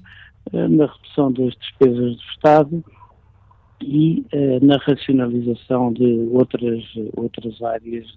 uh, 0.54 0.70
na 0.70 0.86
redução 0.86 1.32
das 1.32 1.54
despesas 1.56 2.16
do 2.16 2.24
Estado 2.34 2.84
e 3.82 4.26
uh, 4.34 4.66
na 4.66 4.78
racionalização 4.78 5.92
de 5.92 6.30
outras, 6.32 6.84
outras 7.16 7.62
áreas 7.62 8.08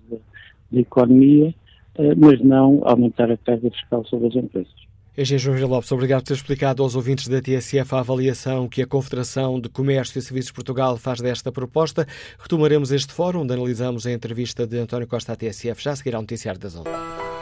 da 0.71 0.81
economia 0.81 1.55
eh, 1.95 2.15
mas 2.15 2.41
não 2.41 2.81
aumentar 2.85 3.31
a 3.31 3.37
carga 3.37 3.71
fiscal 3.71 4.05
sobre 4.07 4.29
as 4.29 4.37
empresas. 4.37 4.92
Engenheiro 5.17 5.45
João 5.45 5.57
Vila 5.57 5.69
Lopes, 5.69 5.93
obrigado 5.93 6.23
por 6.23 6.29
ter 6.29 6.35
explicado 6.35 6.83
aos 6.83 6.95
ouvintes 6.95 7.29
da 7.29 7.39
TSF 7.43 7.95
a 7.95 7.99
avaliação 7.99 8.67
que 8.67 8.81
a 8.81 8.87
Confederação 8.87 9.61
de 9.61 9.69
Comércio 9.69 10.19
e 10.19 10.23
Serviços 10.23 10.51
Portugal 10.51 10.97
faz 10.97 11.21
desta 11.21 11.53
proposta. 11.53 12.07
Retomaremos 12.39 12.91
este 12.91 13.13
fórum 13.13 13.43
onde 13.43 13.53
analisamos 13.53 14.07
a 14.07 14.11
entrevista 14.11 14.67
de 14.67 14.79
António 14.79 15.07
Costa 15.07 15.35
à 15.35 15.37
TSF. 15.37 15.83
Já 15.83 15.95
seguirá 15.95 16.19
o 16.19 16.23
noticiário 16.23 16.59
das 16.59 16.75
11. 16.75 17.42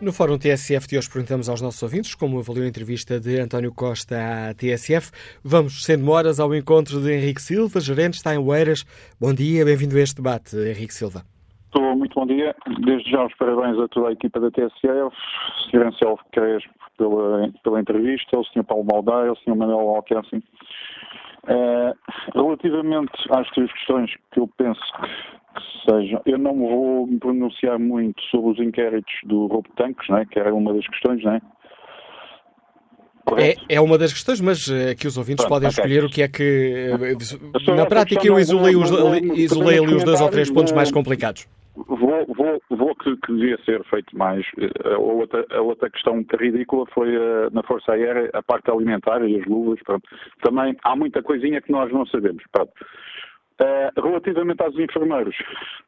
No 0.00 0.14
Fórum 0.14 0.38
TSF 0.38 0.88
de 0.88 0.96
hoje 0.96 1.10
perguntamos 1.10 1.46
aos 1.50 1.60
nossos 1.60 1.82
ouvintes 1.82 2.14
como 2.14 2.38
avaliou 2.38 2.64
a 2.64 2.68
entrevista 2.68 3.20
de 3.20 3.38
António 3.38 3.70
Costa 3.70 4.16
à 4.16 4.54
TSF. 4.54 5.12
Vamos, 5.44 5.84
sem 5.84 5.98
demoras, 5.98 6.40
ao 6.40 6.54
encontro 6.54 7.02
de 7.02 7.12
Henrique 7.12 7.42
Silva, 7.42 7.80
gerente 7.80 8.14
está 8.14 8.34
em 8.34 8.38
Oeiras. 8.38 8.82
Bom 9.20 9.34
dia, 9.34 9.62
bem-vindo 9.62 9.98
a 9.98 10.00
este 10.00 10.16
debate, 10.16 10.56
Henrique 10.56 10.94
Silva. 10.94 11.22
Estou 11.66 11.94
muito 11.94 12.14
bom 12.14 12.26
dia. 12.26 12.56
Desde 12.82 13.10
já 13.10 13.26
os 13.26 13.34
parabéns 13.34 13.78
a 13.78 13.88
toda 13.88 14.08
a 14.08 14.12
equipa 14.12 14.40
da 14.40 14.50
TSF, 14.50 15.14
Sr. 15.70 15.86
Anselmo 15.88 16.18
Crespo 16.32 16.72
pela, 16.96 17.52
pela 17.62 17.80
entrevista, 17.80 18.38
o 18.38 18.44
Sr. 18.44 18.64
Paulo 18.64 18.86
Maldaia, 18.90 19.32
o 19.32 19.36
Sr. 19.36 19.54
Manuel 19.54 19.96
Alcácer. 19.96 20.42
Uh, 21.44 21.94
relativamente 22.34 23.12
às 23.30 23.48
três 23.50 23.70
questões 23.72 24.10
que 24.32 24.40
eu 24.40 24.48
penso 24.56 24.80
que 24.80 25.39
que 25.54 25.90
sejam. 25.90 26.22
Eu 26.26 26.38
não 26.38 26.56
vou 26.56 27.06
me 27.06 27.18
pronunciar 27.18 27.78
muito 27.78 28.22
sobre 28.24 28.52
os 28.52 28.58
inquéritos 28.58 29.12
do 29.24 29.46
roubo 29.46 29.68
de 29.68 29.74
tanques, 29.74 30.08
não 30.08 30.18
é? 30.18 30.26
que 30.26 30.38
era 30.38 30.54
uma 30.54 30.72
das 30.72 30.86
questões, 30.86 31.22
não 31.22 31.32
é? 31.32 31.40
É, 33.38 33.54
é, 33.76 33.80
uma 33.80 33.96
das 33.96 34.12
questões, 34.12 34.40
mas 34.40 34.66
uh, 34.66 34.96
que 34.98 35.06
os 35.06 35.16
ouvintes 35.16 35.44
Pronto, 35.44 35.60
podem 35.60 35.68
okay. 35.68 35.84
escolher 35.84 36.04
o 36.04 36.10
que 36.10 36.22
é 36.22 36.28
que. 36.28 36.90
Uh, 37.68 37.76
na 37.76 37.86
prática, 37.86 38.26
eu 38.26 38.38
isolei, 38.38 38.74
os, 38.74 38.90
isolei 39.36 39.78
ali 39.78 39.94
os 39.94 40.04
dois 40.04 40.20
ou 40.20 40.28
três 40.28 40.50
pontos 40.50 40.72
mais 40.72 40.90
complicados. 40.90 41.46
Vou, 41.76 42.26
vou, 42.26 42.60
vou 42.68 42.94
que, 42.96 43.16
que, 43.18 43.32
devia 43.32 43.56
ser 43.64 43.84
feito 43.84 44.16
mais. 44.16 44.44
A 44.84 44.98
outra, 44.98 45.46
a 45.50 45.60
outra 45.60 45.88
questão 45.88 46.24
ridícula 46.38 46.84
foi 46.92 47.16
uh, 47.16 47.50
na 47.52 47.62
Força 47.62 47.92
Aérea 47.92 48.28
a 48.32 48.42
parte 48.42 48.70
alimentar 48.70 49.22
e 49.22 49.38
as 49.38 49.46
luvas. 49.46 49.78
Pronto. 49.84 50.08
Também 50.42 50.76
há 50.82 50.96
muita 50.96 51.22
coisinha 51.22 51.60
que 51.60 51.70
nós 51.70 51.92
não 51.92 52.04
sabemos. 52.06 52.42
Pronto. 52.50 52.72
Uh, 53.60 54.00
relativamente 54.00 54.62
aos 54.62 54.74
enfermeiros, 54.78 55.36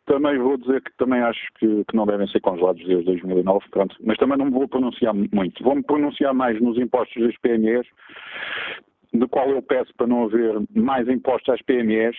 também 0.05 0.37
vou 0.37 0.59
dizer 0.59 0.83
que 0.83 0.95
também 0.99 1.21
acho 1.23 1.41
que, 1.59 1.85
que, 1.87 1.97
não 1.97 2.05
devem 2.05 2.27
ser 2.27 2.41
congelados 2.41 2.85
desde 2.85 3.05
2009, 3.05 3.65
pronto, 3.71 3.97
mas 4.05 4.19
também 4.19 4.37
não 4.37 4.45
me 4.45 4.51
vou 4.51 4.69
pronunciar 4.69 5.15
muito. 5.15 5.65
Vou-me 5.65 5.83
pronunciar 5.83 6.35
mais 6.35 6.61
nos 6.61 6.77
impostos 6.77 7.23
das 7.23 7.35
PMEs, 7.39 7.87
do 9.15 9.27
qual 9.27 9.49
eu 9.49 9.63
peço 9.63 9.91
para 9.97 10.07
não 10.07 10.25
haver 10.25 10.61
mais 10.75 11.09
impostos 11.09 11.55
às 11.55 11.63
PMEs, 11.63 12.15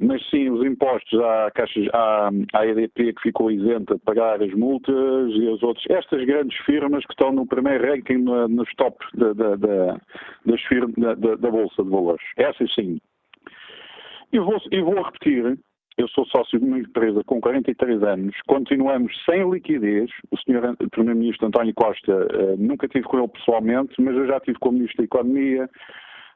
mas 0.00 0.24
sim 0.30 0.48
os 0.50 0.64
impostos 0.64 1.20
à, 1.20 1.50
Caixa, 1.54 1.80
à, 1.92 2.30
à 2.54 2.66
EDP 2.66 3.12
que 3.14 3.22
ficou 3.22 3.50
isenta 3.50 3.94
de 3.94 4.00
pagar 4.00 4.40
as 4.42 4.52
multas 4.54 5.32
e 5.32 5.48
as 5.48 5.62
outras, 5.62 5.84
estas 5.90 6.24
grandes 6.24 6.56
firmas 6.64 7.04
que 7.04 7.12
estão 7.12 7.32
no 7.32 7.46
primeiro 7.46 7.84
ranking 7.84 8.18
no, 8.18 8.46
nos 8.48 8.72
top 8.76 8.96
da, 9.14 9.32
da, 9.32 9.56
da, 9.56 10.00
das 10.46 10.60
firmas, 10.62 10.94
da, 10.96 11.34
da 11.34 11.50
Bolsa 11.50 11.82
de 11.82 11.90
Valores. 11.90 12.24
Essas 12.36 12.72
sim, 12.74 13.00
e 14.32 14.38
vou, 14.38 14.60
e 14.70 14.80
vou 14.80 15.02
repetir 15.02 15.58
eu 15.98 16.06
sou 16.08 16.24
sócio 16.26 16.60
de 16.60 16.64
uma 16.64 16.78
empresa 16.78 17.24
com 17.24 17.40
43 17.40 18.02
anos, 18.04 18.36
continuamos 18.46 19.12
sem 19.24 19.50
liquidez. 19.50 20.08
O 20.30 20.38
senhor 20.38 20.76
Primeiro-Ministro 20.92 21.48
António 21.48 21.74
Costa, 21.74 22.12
uh, 22.14 22.56
nunca 22.56 22.86
tive 22.86 23.04
com 23.04 23.18
ele 23.18 23.28
pessoalmente, 23.28 24.00
mas 24.00 24.14
eu 24.14 24.28
já 24.28 24.38
tive 24.38 24.60
com 24.60 24.68
o 24.68 24.72
Ministro 24.72 24.98
da 24.98 25.04
Economia, 25.04 25.68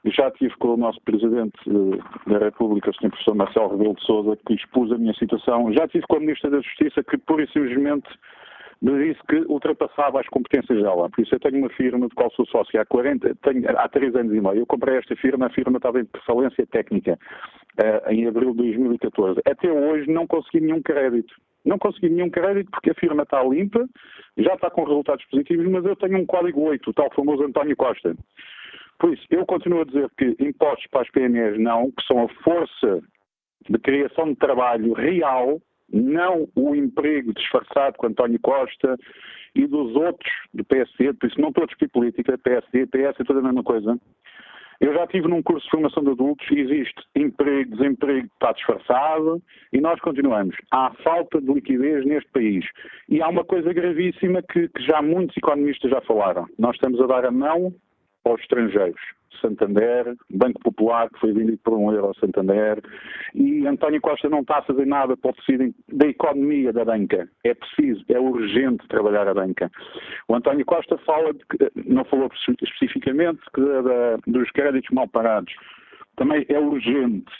já 0.07 0.33
tive 0.33 0.53
com 0.57 0.75
o 0.75 0.77
nosso 0.77 1.01
Presidente 1.03 1.57
uh, 1.69 1.97
da 2.27 2.39
República, 2.39 2.91
o 2.91 2.95
Sr. 2.95 3.11
Professor 3.11 3.37
Marcelo 3.37 3.69
Rebelo 3.69 3.95
de 3.95 4.05
Sousa, 4.05 4.37
que 4.45 4.55
expôs 4.55 4.91
a 4.91 4.99
minha 4.99 5.15
situação. 5.15 5.73
Já 5.73 5.87
tive 5.87 6.05
com 6.09 6.17
a 6.17 6.21
Ministra 6.21 6.51
da 6.51 6.61
Justiça, 6.61 7.05
que 7.05 7.17
pura 7.19 7.45
e 7.45 7.53
simplesmente 7.53 8.09
me 8.83 9.13
disse 9.13 9.21
que 9.29 9.37
ultrapassava 9.49 10.21
as 10.21 10.29
competências 10.29 10.83
dela. 10.83 11.09
Por 11.09 11.23
isso 11.23 11.35
eu 11.35 11.41
tenho 11.41 11.59
uma 11.59 11.71
firma 11.71 12.09
de 12.09 12.15
qual 12.17 12.31
sou 12.33 12.45
sócio 12.47 12.81
há 12.81 12.85
40, 12.85 13.35
tenho, 13.37 13.79
há 13.79 13.89
3 13.89 14.17
anos 14.17 14.35
e 14.35 14.41
meio. 14.41 14.57
Eu 14.57 14.67
comprei 14.67 14.99
esta 14.99 15.15
firma, 15.15 15.47
a 15.47 15.51
firma 15.51 15.77
estava 15.77 16.01
em 16.01 16.09
falência 16.27 16.67
técnica 16.67 17.17
uh, 17.79 18.11
em 18.11 18.27
abril 18.27 18.51
de 18.51 18.57
2014. 18.59 19.41
Até 19.47 19.71
hoje 19.71 20.11
não 20.11 20.27
consegui 20.27 20.61
nenhum 20.61 20.83
crédito. 20.83 21.33
Não 21.65 21.79
consegui 21.79 22.09
nenhum 22.09 22.29
crédito 22.29 22.73
porque 22.73 22.91
a 22.91 22.95
firma 22.95 23.23
está 23.23 23.41
limpa, 23.45 23.89
já 24.37 24.55
está 24.55 24.69
com 24.69 24.83
resultados 24.83 25.25
positivos, 25.27 25.69
mas 25.69 25.85
eu 25.85 25.95
tenho 25.95 26.19
um 26.19 26.27
código 26.27 26.61
8, 26.63 26.91
o 26.91 26.93
tal 26.93 27.09
famoso 27.15 27.45
António 27.45 27.77
Costa. 27.77 28.17
Por 28.99 29.15
isso, 29.15 29.25
eu 29.31 29.47
continuo 29.47 29.83
a 29.83 29.85
dizer 29.85 30.11
que 30.19 30.37
impostos 30.41 30.89
para 30.91 31.03
as 31.03 31.11
PMEs 31.11 31.59
não, 31.61 31.93
que 31.93 32.05
são 32.05 32.25
a 32.25 32.29
força 32.43 33.01
de 33.71 33.79
criação 33.79 34.27
de 34.27 34.37
trabalho 34.37 34.93
real 34.93 35.61
não 35.93 36.49
o 36.57 36.75
emprego 36.75 37.33
disfarçado 37.35 37.97
com 37.99 38.07
António 38.07 38.41
Costa 38.41 38.97
e 39.55 39.67
dos 39.67 39.95
outros 39.95 40.33
do 40.55 40.65
PSD, 40.65 41.13
por 41.15 41.29
isso 41.29 41.41
não 41.41 41.49
estou 41.49 41.65
a 41.65 41.67
discutir 41.67 41.91
política, 41.91 42.39
PSD, 42.39 42.87
PS 42.87 43.21
é 43.21 43.25
toda 43.25 43.41
a 43.41 43.43
mesma 43.43 43.63
coisa. 43.63 43.99
Eu 44.81 44.93
já 44.95 45.05
estive 45.05 45.29
num 45.29 45.43
curso 45.45 45.65
de 45.65 45.71
formação 45.71 46.03
de 46.03 46.11
adultos 46.11 46.45
e 46.51 46.59
existe 46.59 47.01
emprego, 47.15 47.77
desemprego, 47.77 48.27
está 48.35 48.51
disfarçado 48.51 49.41
e 49.73 49.81
nós 49.81 50.01
continuamos. 50.01 50.57
Há 50.73 50.91
falta 51.05 51.41
de 51.41 51.53
liquidez 51.53 52.05
neste 52.05 52.29
país. 52.33 52.65
E 53.09 53.23
há 53.23 53.29
uma 53.29 53.45
coisa 53.45 53.73
gravíssima 53.73 54.43
que, 54.43 54.69
que 54.69 54.83
já 54.83 55.01
muitos 55.01 55.37
economistas 55.37 55.89
já 55.89 56.01
falaram. 56.01 56.49
Nós 56.59 56.75
estamos 56.75 57.01
a 57.01 57.07
dar 57.07 57.25
a 57.25 57.31
mão 57.31 57.73
aos 58.25 58.41
estrangeiros. 58.41 59.01
Santander, 59.41 60.15
Banco 60.31 60.61
Popular, 60.61 61.09
que 61.11 61.19
foi 61.19 61.33
vendido 61.33 61.59
por 61.65 61.75
um 61.77 61.93
euro 61.93 62.09
ao 62.09 62.15
Santander, 62.15 62.81
e 63.35 63.67
António 63.67 64.01
Costa 64.01 64.29
não 64.29 64.41
está 64.41 64.59
a 64.59 64.63
fazer 64.63 64.87
nada 64.87 65.17
para 65.17 65.31
o 65.31 65.35
tecido 65.35 65.75
da 65.89 66.07
economia 66.07 66.73
da 66.73 66.85
banca. 66.85 67.29
É 67.45 67.55
preciso, 67.55 68.05
é 68.09 68.21
urgente 68.21 68.87
trabalhar 68.89 69.27
a 69.27 69.35
banca. 69.35 69.71
O 70.29 70.35
António 70.35 70.65
Costa 70.65 70.97
fala, 70.99 71.33
de, 71.33 71.41
não 71.87 72.05
falou 72.05 72.31
especificamente 72.63 73.41
de, 73.57 74.33
dos 74.33 74.51
créditos 74.53 74.91
mal 74.91 75.09
parados. 75.09 75.53
Também 76.17 76.45
é 76.49 76.59
urgente. 76.59 77.33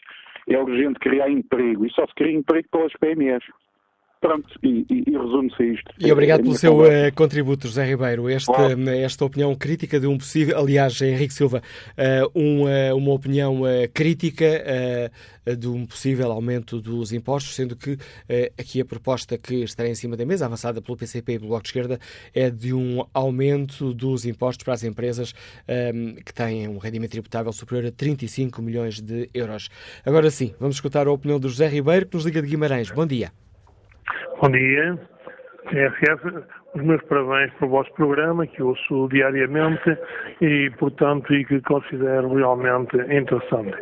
É 0.49 0.59
urgente 0.59 0.99
criar 0.99 1.31
emprego. 1.31 1.87
E 1.87 1.91
só 1.93 2.07
se 2.07 2.15
cria 2.15 2.33
emprego 2.33 2.69
pelas 2.71 2.93
PMEs. 2.95 3.45
Pronto, 4.23 4.49
e, 4.63 4.87
e, 4.89 5.03
e 5.09 5.19
resume-se 5.19 5.61
a 5.61 5.67
isto. 5.67 5.91
E 5.99 6.13
obrigado 6.13 6.45
pelo 6.45 6.55
seu 6.55 6.81
uh, 6.81 7.13
contributo, 7.13 7.67
José 7.67 7.85
Ribeiro. 7.85 8.31
Este, 8.31 8.47
claro. 8.47 8.89
Esta 8.89 9.25
opinião 9.25 9.53
crítica 9.57 9.99
de 9.99 10.07
um 10.07 10.17
possível. 10.17 10.57
Aliás, 10.57 11.03
Henrique 11.03 11.35
Silva, 11.35 11.61
uh, 11.99 12.39
um, 12.41 12.63
uh, 12.63 12.97
uma 12.97 13.13
opinião 13.13 13.63
crítica 13.93 15.11
de 15.59 15.67
um 15.67 15.85
possível 15.85 16.31
aumento 16.31 16.81
dos 16.81 17.13
impostos, 17.13 17.57
sendo 17.57 17.75
que 17.75 17.99
aqui 18.57 18.81
a 18.81 18.85
proposta 18.85 19.37
que 19.37 19.57
estará 19.65 19.89
em 19.89 19.95
cima 19.95 20.17
da 20.17 20.25
mesa, 20.25 20.47
avançada 20.47 20.81
pelo 20.81 20.97
PCP 20.97 21.33
e 21.33 21.39
pelo 21.39 21.49
Bloco 21.49 21.65
de 21.65 21.71
Esquerda, 21.71 21.99
é 22.33 22.49
de 22.49 22.73
um 22.73 23.05
aumento 23.13 23.93
dos 23.93 24.25
impostos 24.25 24.63
para 24.63 24.75
as 24.75 24.85
empresas 24.85 25.33
que 26.25 26.33
têm 26.33 26.69
um 26.69 26.79
rendimento 26.79 27.11
tributável 27.11 27.53
superior 27.53 27.89
a 27.89 27.93
35 27.93 28.63
milhões 28.63 29.01
de 29.01 29.29
euros. 29.35 29.69
Agora 30.07 30.31
sim, 30.31 30.55
vamos 30.61 30.77
escutar 30.77 31.09
a 31.09 31.13
opinião 31.13 31.41
do 31.41 31.49
José 31.49 31.67
Ribeiro, 31.67 32.07
que 32.07 32.15
nos 32.15 32.25
liga 32.25 32.41
de 32.41 32.49
Guimarães. 32.49 32.91
Bom 32.93 33.07
dia. 33.07 33.33
Bom 34.43 34.51
dia. 34.51 34.99
TSF, 35.71 36.45
os 36.75 36.83
meus 36.83 37.01
parabéns 37.05 37.55
pelo 37.61 37.71
vosso 37.71 37.93
programa, 37.93 38.45
que 38.45 38.61
ouço 38.61 39.09
diariamente 39.09 39.97
e, 40.41 40.69
portanto, 40.81 41.33
e 41.33 41.45
que 41.45 41.61
considero 41.61 42.35
realmente 42.35 42.97
interessante. 42.97 43.73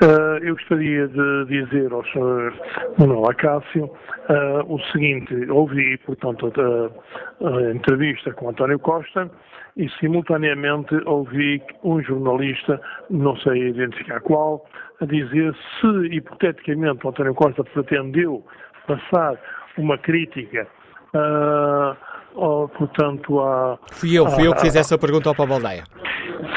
Uh, 0.00 0.38
eu 0.40 0.54
gostaria 0.54 1.08
de 1.08 1.46
dizer 1.46 1.92
ao 1.92 2.04
Sr. 2.04 2.54
Manuel 2.96 3.28
Acácio 3.28 3.86
uh, 3.86 4.72
o 4.72 4.78
seguinte, 4.92 5.34
ouvi, 5.50 5.98
portanto, 6.06 6.52
a, 6.60 7.48
a 7.48 7.72
entrevista 7.72 8.32
com 8.34 8.50
António 8.50 8.78
Costa 8.78 9.28
e, 9.76 9.88
simultaneamente, 9.98 10.94
ouvi 11.06 11.60
um 11.82 12.00
jornalista, 12.00 12.80
não 13.10 13.36
sei 13.38 13.70
identificar 13.70 14.20
qual, 14.20 14.64
a 15.00 15.06
dizer 15.06 15.52
se, 15.80 16.14
hipoteticamente, 16.14 17.04
António 17.04 17.34
Costa 17.34 17.64
pretendeu 17.64 18.44
passar 18.86 19.36
uma 19.76 19.98
crítica, 19.98 20.66
uh, 21.14 22.68
portanto, 22.68 23.40
a... 23.40 23.78
Fui 23.92 24.16
eu, 24.16 24.26
fui 24.30 24.46
eu 24.46 24.54
que 24.54 24.60
fiz 24.62 24.76
essa 24.76 24.98
pergunta 24.98 25.28
ao 25.28 25.34
Paulo 25.34 25.52
Baldeia. 25.52 25.84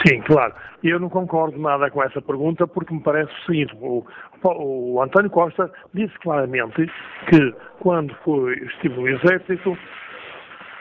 Sim, 0.05 0.21
claro. 0.21 0.53
Eu 0.83 0.99
não 0.99 1.09
concordo 1.09 1.59
nada 1.59 1.89
com 1.89 2.03
essa 2.03 2.21
pergunta 2.21 2.67
porque 2.67 2.93
me 2.93 3.01
parece 3.01 3.31
o 3.31 3.45
seguinte, 3.45 3.75
o, 3.81 4.05
o 4.43 5.01
António 5.01 5.29
Costa 5.29 5.71
disse 5.93 6.13
claramente 6.19 6.89
que 7.29 7.55
quando 7.79 8.13
foi, 8.23 8.53
estive 8.53 8.95
no 8.95 9.07
Exército 9.07 9.77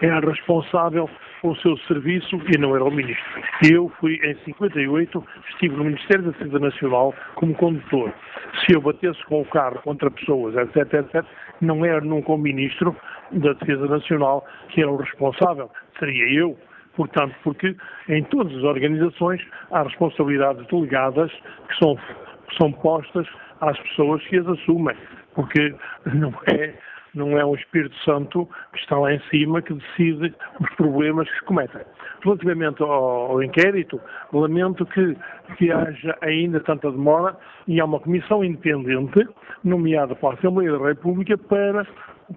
era 0.00 0.20
responsável 0.20 1.08
pelo 1.46 1.56
seu 1.58 1.78
serviço 1.86 2.40
e 2.52 2.58
não 2.58 2.74
era 2.74 2.84
o 2.84 2.90
ministro. 2.90 3.24
Eu 3.70 3.88
fui, 4.00 4.14
em 4.24 4.34
58, 4.44 5.24
estive 5.50 5.76
no 5.76 5.84
Ministério 5.84 6.24
da 6.24 6.30
Defesa 6.32 6.58
Nacional 6.58 7.14
como 7.36 7.54
condutor. 7.54 8.12
Se 8.60 8.74
eu 8.74 8.80
batesse 8.80 9.22
com 9.26 9.42
o 9.42 9.44
carro 9.44 9.80
contra 9.82 10.10
pessoas, 10.10 10.56
etc, 10.56 10.92
etc, 10.94 11.24
não 11.60 11.84
era 11.84 12.00
nunca 12.00 12.32
o 12.32 12.38
ministro 12.38 12.96
da 13.30 13.52
Defesa 13.52 13.86
Nacional 13.86 14.44
que 14.70 14.80
era 14.80 14.90
o 14.90 14.96
responsável, 14.96 15.70
seria 15.98 16.40
eu. 16.40 16.58
Portanto, 16.96 17.34
porque 17.44 17.76
em 18.08 18.24
todas 18.24 18.56
as 18.56 18.64
organizações 18.64 19.40
há 19.70 19.82
responsabilidades 19.82 20.66
delegadas 20.66 21.30
que 21.68 21.78
são, 21.78 21.96
que 21.96 22.56
são 22.56 22.72
postas 22.72 23.26
às 23.60 23.78
pessoas 23.80 24.22
que 24.26 24.38
as 24.38 24.48
assumem, 24.48 24.96
porque 25.34 25.74
não 26.06 26.32
é 26.50 26.74
não 27.16 27.38
é 27.38 27.44
um 27.44 27.54
Espírito 27.54 27.96
Santo 28.04 28.48
que 28.72 28.78
está 28.78 28.98
lá 28.98 29.12
em 29.12 29.20
cima 29.30 29.62
que 29.62 29.74
decide 29.74 30.34
os 30.60 30.70
problemas 30.76 31.28
que 31.28 31.38
se 31.38 31.44
cometem. 31.44 31.80
Relativamente 32.22 32.82
ao, 32.82 33.32
ao 33.32 33.42
inquérito, 33.42 34.00
lamento 34.32 34.84
que, 34.86 35.16
que 35.56 35.72
haja 35.72 36.16
ainda 36.20 36.60
tanta 36.60 36.90
demora 36.90 37.36
e 37.66 37.80
há 37.80 37.84
uma 37.84 37.98
comissão 37.98 38.44
independente, 38.44 39.26
nomeada 39.64 40.14
pela 40.14 40.34
Assembleia 40.34 40.72
da 40.72 40.86
República, 40.86 41.36
para, 41.38 41.86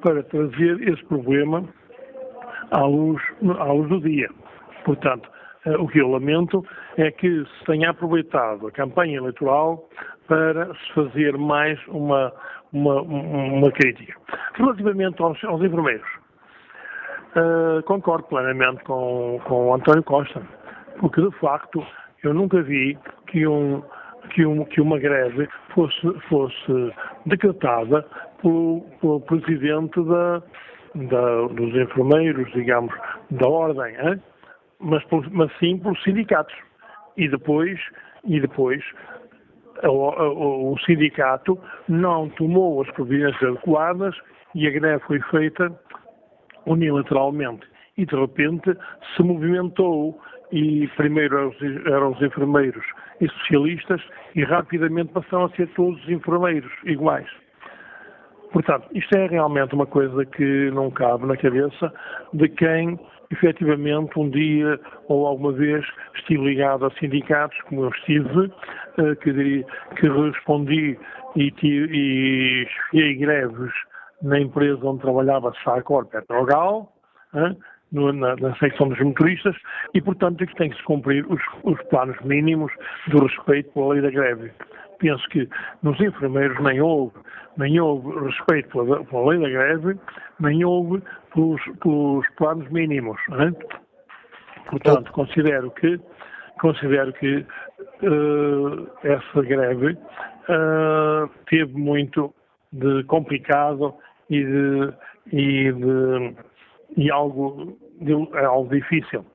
para 0.02 0.24
trazer 0.24 0.82
esse 0.88 1.04
problema 1.06 1.64
à 2.72 2.84
luz, 2.84 3.22
à 3.60 3.72
luz 3.72 3.90
do 3.90 4.00
dia. 4.00 4.30
Portanto, 4.86 5.30
eh, 5.66 5.78
o 5.78 5.88
que 5.88 6.00
eu 6.00 6.10
lamento 6.10 6.64
é 6.98 7.12
que 7.12 7.46
se 7.46 7.66
tenha 7.66 7.90
aproveitado 7.90 8.68
a 8.68 8.72
campanha 8.72 9.18
eleitoral 9.18 9.90
para 10.28 10.74
se 10.74 10.94
fazer 10.94 11.38
mais 11.38 11.80
uma, 11.88 12.32
uma, 12.74 13.02
uma 13.02 13.72
crítica. 13.72 14.14
Relativamente 14.56 15.22
aos, 15.22 15.44
aos 15.44 15.62
enfermeiros, 15.62 16.08
uh, 17.36 17.84
concordo 17.84 18.28
plenamente 18.28 18.84
com, 18.84 19.40
com 19.46 19.68
o 19.68 19.74
António 19.74 20.04
Costa, 20.04 20.42
porque 21.00 21.22
de 21.22 21.32
facto 21.40 21.86
eu 22.24 22.34
nunca 22.34 22.62
vi 22.62 22.98
que, 23.28 23.48
um, 23.48 23.82
que, 24.32 24.46
um, 24.46 24.66
que 24.66 24.82
uma 24.82 25.00
greve 25.00 25.48
fosse, 25.74 26.20
fosse 26.28 26.94
decretada 27.26 28.06
pelo, 28.42 28.82
pelo 29.00 29.22
presidente 29.22 30.02
da, 30.04 30.42
da, 30.96 31.48
dos 31.48 31.74
enfermeiros, 31.76 32.52
digamos, 32.52 32.94
da 33.32 33.48
ordem, 33.48 33.96
hein? 33.96 34.22
mas, 34.80 35.04
mas 35.32 35.52
sim 35.60 35.78
pelos 35.78 36.02
sindicatos. 36.04 36.56
E 37.18 37.28
depois, 37.28 37.80
e 38.24 38.40
depois 38.40 38.84
o, 39.84 40.76
sindicato 40.86 41.60
não 41.88 42.30
tomou 42.30 42.82
as 42.82 42.92
providências 42.92 43.42
adequadas 43.42 44.16
e 44.56 44.68
a 44.68 44.72
greve 44.72 45.04
foi 45.06 45.20
feita 45.22 45.72
unilateralmente. 46.66 47.66
E 47.98 48.06
de 48.06 48.16
repente 48.16 48.76
se 49.16 49.24
movimentou 49.24 50.20
e 50.52 50.88
primeiro 50.96 51.38
eram 51.38 51.50
os, 51.50 51.62
eram 51.86 52.12
os 52.12 52.22
enfermeiros 52.22 52.86
e 53.22 53.28
socialistas 53.28 54.02
e 54.36 54.44
rapidamente 54.44 55.12
passaram 55.12 55.46
a 55.46 55.50
ser 55.52 55.68
todos 55.70 56.02
os 56.04 56.10
enfermeiros 56.10 56.72
iguais. 56.86 57.28
Portanto, 58.52 58.88
isto 58.94 59.16
é 59.16 59.28
realmente 59.28 59.76
uma 59.76 59.86
coisa 59.86 60.26
que 60.26 60.72
não 60.72 60.90
cabe 60.90 61.26
na 61.28 61.38
cabeça 61.38 61.94
de 62.34 62.50
quem 62.50 63.00
efetivamente 63.32 64.18
um 64.18 64.30
dia 64.30 64.80
ou 65.08 65.28
alguma 65.28 65.52
vez 65.52 65.86
estive 66.16 66.44
ligado 66.46 66.86
a 66.86 66.92
sindicatos, 66.92 67.60
como 67.64 67.84
eu 67.84 67.90
estive, 67.90 68.52
eh, 68.98 69.16
que, 69.16 69.66
que 69.96 70.08
respondi 70.08 70.98
e, 71.36 72.68
e 72.94 73.14
greves 73.16 73.72
na 74.22 74.40
empresa 74.40 74.86
onde 74.86 75.02
trabalhava 75.02 75.54
Sacor 75.64 76.06
Petrogal, 76.08 76.92
no, 77.92 78.12
na, 78.14 78.36
na, 78.36 78.56
secção 78.58 78.90
dos 78.90 79.00
motoristas 79.00 79.56
e, 79.94 80.02
portanto, 80.02 80.46
que 80.46 80.56
tem 80.56 80.70
que 80.70 80.78
se 80.78 80.84
cumprir 80.84 81.26
os, 81.32 81.42
os 81.64 81.82
planos 81.90 82.20
mínimos 82.22 82.72
do 83.08 83.26
respeito 83.26 83.72
pela 83.72 83.94
lei 83.94 84.02
da 84.02 84.12
greve. 84.12 84.52
Penso 85.00 85.28
que 85.30 85.48
nos 85.82 86.00
enfermeiros 86.00 86.62
nem 86.62 86.82
houve, 86.82 87.18
nem 87.58 87.80
houve 87.80 88.26
respeito 88.26 88.70
pela, 88.70 89.04
pela 89.06 89.30
lei 89.30 89.40
da 89.40 89.50
greve, 89.50 90.00
nem 90.40 90.64
houve 90.64 91.02
pelos, 91.34 91.62
pelos 91.82 92.28
planos 92.36 92.70
mínimos. 92.70 93.20
É? 93.32 94.70
Portanto, 94.70 95.12
considero 95.12 95.72
que, 95.72 96.00
considero 96.60 97.14
que 97.14 97.46
uh, 98.04 98.90
essa 99.04 99.42
greve 99.42 99.94
uh, 99.94 101.30
teve 101.50 101.74
muito 101.74 102.34
de 102.72 103.04
complicado 103.06 103.96
e 104.30 104.44
de, 104.44 104.94
e 105.32 105.72
de 105.72 106.36
e 106.98 107.12
algo, 107.12 107.78
de, 108.02 108.14
algo 108.14 108.74
difícil. 108.74 109.26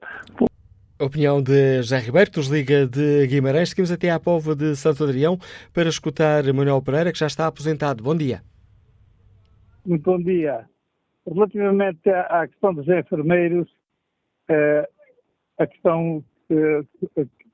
Opinião 1.05 1.43
de 1.43 1.83
José 1.83 1.99
Ribeiro, 1.99 2.31
que 2.31 2.39
nos 2.39 2.49
liga 2.49 2.87
de 2.87 3.27
Guimarães. 3.27 3.69
Seguimos 3.69 3.93
até 3.93 4.11
à 4.11 4.19
Póvoa 4.19 4.57
de 4.57 4.75
Santo 4.75 5.05
Adrião 5.05 5.39
para 5.73 5.89
escutar 5.89 6.43
Manuel 6.53 6.81
Pereira, 6.81 7.13
que 7.13 7.19
já 7.19 7.27
está 7.27 7.47
aposentado. 7.47 8.03
Bom 8.03 8.17
dia. 8.17 8.43
Muito 9.85 10.03
bom 10.03 10.19
dia. 10.19 10.65
Relativamente 11.27 12.09
à 12.09 12.49
questão 12.49 12.73
dos 12.73 12.89
enfermeiros, 12.89 13.69
eh, 14.49 14.89
a 15.59 15.67
questão 15.67 16.25
que, 16.49 16.87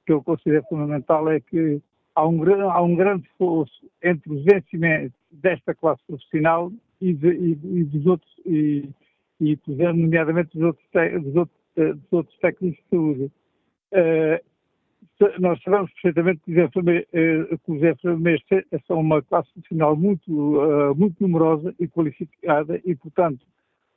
que 0.06 0.12
eu 0.12 0.22
considero 0.22 0.64
fundamental 0.68 1.28
é 1.28 1.40
que 1.40 1.82
há 2.14 2.26
um, 2.26 2.42
há 2.70 2.82
um 2.82 2.94
grande 2.94 3.26
esforço 3.26 3.84
entre 4.02 4.32
os 4.32 4.44
vencimentos 4.44 5.12
desta 5.30 5.74
classe 5.74 6.02
profissional 6.06 6.72
e, 7.00 7.12
de, 7.12 7.28
e, 7.28 7.50
e 7.50 7.84
dos 7.84 8.06
outros, 8.06 8.30
e, 8.46 8.88
e 9.40 9.58
nomeadamente 9.66 10.56
dos 10.56 10.66
outros, 10.66 10.86
dos 11.22 11.36
outros, 11.36 11.58
eh, 11.76 11.92
dos 11.94 12.12
outros 12.12 12.38
técnicos 12.38 12.78
de 12.84 12.90
saúde. 12.90 13.32
Uh, 13.92 14.50
nós 15.38 15.62
sabemos 15.62 15.92
perfeitamente 15.92 16.40
que 16.44 16.52
os, 16.52 17.82
enfermeiros, 17.82 18.42
são 18.86 19.00
uma 19.00 19.20
classe 19.22 19.52
profissional 19.52 19.94
muito, 19.94 20.30
uh, 20.30 20.94
muito 20.94 21.16
numerosa 21.20 21.74
e 21.78 21.86
qualificada 21.86 22.80
e, 22.84 22.94
portanto, 22.96 23.44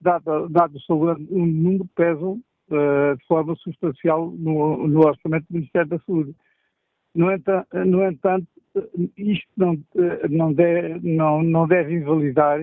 dado, 0.01 0.49
dado 0.49 0.75
o 0.75 0.81
seu 0.81 0.99
grande 0.99 1.25
número, 1.31 1.87
pesam 1.95 2.41
de 2.69 3.25
forma 3.27 3.55
substancial 3.57 4.31
no, 4.31 4.87
no 4.87 5.05
orçamento 5.05 5.45
do 5.47 5.53
Ministério 5.53 5.89
da 5.89 5.99
Saúde. 5.99 6.33
No 7.13 7.31
entanto, 7.31 7.67
no 7.85 8.03
entanto 8.03 8.47
isto 9.17 9.47
não, 9.55 9.77
não, 10.29 10.53
deve, 10.53 11.07
não, 11.07 11.43
não 11.43 11.67
deve 11.67 11.93
invalidar 11.93 12.59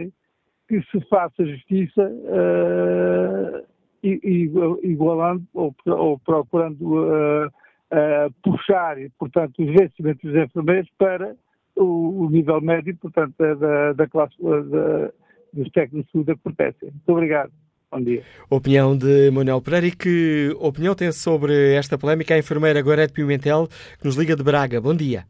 que 0.68 0.83
se 0.91 1.01
faça 1.09 1.45
justiça 1.45 2.03
uh, 2.03 3.66
igualando 4.03 5.44
ou, 5.55 5.74
ou 5.86 6.18
procurando 6.18 6.82
uh, 6.82 7.46
uh, 7.46 8.32
puxar, 8.42 8.96
portanto, 9.18 9.62
os 9.62 9.72
vencimentos 9.72 10.22
dos 10.22 10.42
enfermeiros 10.42 10.90
para 10.98 11.36
o, 11.76 12.24
o 12.24 12.30
nível 12.30 12.61
médio, 12.61 12.96
portanto, 12.96 13.34
da, 13.38 13.92
da 13.92 14.07
classe 14.07 14.34
da, 14.40 15.11
dos 15.53 15.70
técnicos 15.72 16.07
de 16.07 16.12
saúde 16.12 16.34
que 16.34 16.42
pertencem. 16.42 16.90
Muito 16.90 17.09
obrigado. 17.09 17.53
Bom 17.90 18.01
dia. 18.01 18.22
Opinião 18.48 18.96
de 18.96 19.30
Manuel 19.32 19.61
Pereira 19.61 19.88
e 19.88 19.90
que 19.90 20.55
opinião 20.61 20.94
tem 20.94 21.11
sobre 21.11 21.74
esta 21.74 21.98
polémica 21.98 22.34
a 22.34 22.38
enfermeira 22.38 22.80
Gorete 22.80 23.12
Pimentel, 23.12 23.66
que 23.98 24.05
nos 24.05 24.16
liga 24.16 24.36
de 24.36 24.44
Braga. 24.44 24.80
Bom 24.80 24.94
dia. 24.94 25.24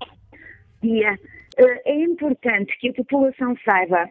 Bom 0.00 0.88
dia. 0.88 1.18
Eh, 1.58 1.82
é 1.84 2.04
importante 2.04 2.74
que 2.80 2.88
a 2.88 2.94
população 2.94 3.54
saiba 3.62 4.08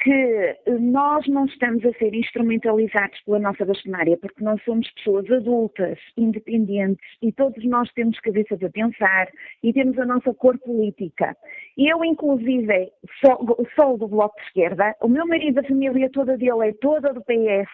que 0.00 0.56
nós 0.80 1.26
não 1.28 1.44
estamos 1.44 1.84
a 1.84 1.92
ser 1.92 2.14
instrumentalizados 2.14 3.20
pela 3.20 3.38
nossa 3.38 3.66
bastonária, 3.66 4.16
porque 4.16 4.42
nós 4.42 4.62
somos 4.64 4.90
pessoas 4.92 5.30
adultas, 5.30 5.98
independentes, 6.16 7.04
e 7.20 7.30
todos 7.30 7.62
nós 7.66 7.90
temos 7.92 8.18
cabeça 8.20 8.56
para 8.56 8.70
pensar 8.70 9.28
e 9.62 9.72
temos 9.72 9.98
a 9.98 10.06
nossa 10.06 10.32
cor 10.32 10.58
política. 10.58 11.36
Eu, 11.76 12.02
inclusive, 12.02 12.90
sou, 13.22 13.66
sou 13.78 13.98
do 13.98 14.08
Bloco 14.08 14.36
de 14.36 14.46
Esquerda, 14.46 14.96
o 15.02 15.08
meu 15.08 15.26
marido, 15.26 15.60
a 15.60 15.64
família 15.64 16.10
toda 16.10 16.36
dele 16.38 16.68
é 16.68 16.72
toda 16.72 17.12
do 17.12 17.20
PS, 17.20 17.68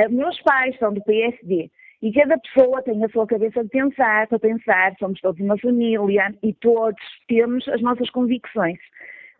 uh, 0.00 0.10
meus 0.10 0.40
pais 0.40 0.76
são 0.78 0.92
do 0.92 1.02
PSD. 1.04 1.70
E 2.00 2.12
cada 2.12 2.38
pessoa 2.38 2.80
tem 2.82 3.04
a 3.04 3.08
sua 3.08 3.26
cabeça 3.26 3.62
de 3.62 3.70
pensar, 3.70 4.28
para 4.28 4.38
pensar, 4.38 4.94
somos 4.98 5.20
todos 5.20 5.40
uma 5.40 5.58
família 5.58 6.32
e 6.42 6.54
todos 6.54 7.02
temos 7.26 7.66
as 7.68 7.82
nossas 7.82 8.08
convicções. 8.10 8.78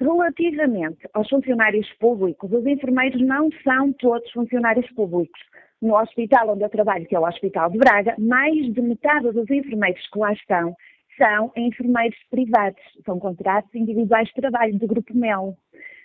Relativamente 0.00 1.08
aos 1.12 1.28
funcionários 1.28 1.92
públicos, 1.94 2.52
os 2.52 2.64
enfermeiros 2.64 3.20
não 3.20 3.50
são 3.64 3.92
todos 3.94 4.30
funcionários 4.30 4.88
públicos. 4.92 5.40
No 5.82 5.96
hospital 5.96 6.50
onde 6.50 6.62
eu 6.62 6.68
trabalho, 6.68 7.04
que 7.06 7.16
é 7.16 7.18
o 7.18 7.26
Hospital 7.26 7.68
de 7.70 7.78
Braga, 7.78 8.14
mais 8.16 8.72
de 8.72 8.80
metade 8.80 9.32
dos 9.32 9.50
enfermeiros 9.50 10.08
que 10.08 10.18
lá 10.18 10.32
estão 10.32 10.76
são 11.16 11.50
enfermeiros 11.56 12.16
privados, 12.30 12.80
são 13.04 13.18
contratos 13.18 13.74
individuais 13.74 14.28
de 14.28 14.34
trabalho 14.34 14.78
do 14.78 14.86
Grupo 14.86 15.12
MEL. 15.16 15.56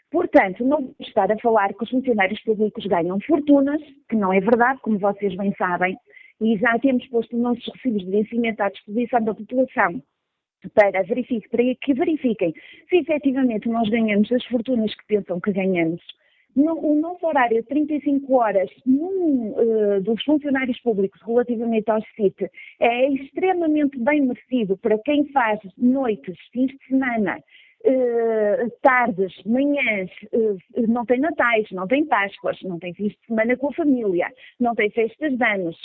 Portanto, 0.10 0.66
não 0.66 0.82
vou 0.82 0.96
estar 1.00 1.32
a 1.32 1.38
falar 1.38 1.72
que 1.74 1.84
os 1.84 1.90
funcionários 1.90 2.42
públicos 2.42 2.84
ganham 2.88 3.20
fortunas, 3.22 3.82
que 4.10 4.16
não 4.16 4.34
é 4.34 4.40
verdade, 4.40 4.80
como 4.82 4.98
vocês 4.98 5.36
bem 5.36 5.54
sabem, 5.56 5.96
e 6.42 6.58
já 6.58 6.80
temos 6.80 7.06
posto 7.10 7.36
os 7.36 7.42
nossos 7.44 7.66
recibos 7.74 8.04
de 8.04 8.10
vencimento 8.10 8.64
à 8.64 8.70
disposição 8.70 9.24
da 9.24 9.36
população 9.36 10.02
para, 10.70 11.04
verifique, 11.04 11.50
para 11.50 11.64
que 11.82 11.94
verifiquem 11.94 12.54
se 12.90 12.98
efetivamente 12.98 13.68
nós 13.70 13.90
ganhamos 13.90 14.32
as 14.32 14.46
fortunas 14.46 14.94
que 14.96 15.06
pensam 15.08 15.40
que 15.40 15.52
ganhamos. 15.52 16.02
No, 16.56 16.78
o 16.78 16.96
nosso 17.00 17.26
horário 17.26 17.62
de 17.62 17.68
35 17.68 18.32
horas 18.36 18.70
num, 18.86 19.54
uh, 19.54 20.02
dos 20.02 20.24
funcionários 20.24 20.80
públicos 20.82 21.20
relativamente 21.26 21.90
ao 21.90 22.00
CIT 22.16 22.48
é 22.80 23.10
extremamente 23.10 23.98
bem 24.00 24.22
merecido 24.22 24.78
para 24.78 25.00
quem 25.00 25.26
faz 25.32 25.60
noites, 25.78 26.38
fins 26.52 26.68
de 26.68 26.88
semana, 26.88 27.40
uh, 27.86 28.72
tardes, 28.84 29.34
manhãs, 29.46 30.12
uh, 30.32 30.58
não 30.88 31.06
tem 31.06 31.20
natais, 31.20 31.70
não 31.72 31.88
tem 31.88 32.06
Páscoas, 32.06 32.62
não 32.62 32.78
tem 32.78 32.94
fins 32.94 33.14
de 33.14 33.26
semana 33.26 33.58
com 33.58 33.70
a 33.70 33.74
família, 33.74 34.32
não 34.60 34.76
tem 34.76 34.92
festas 34.92 35.36
de 35.36 35.44
anos, 35.44 35.78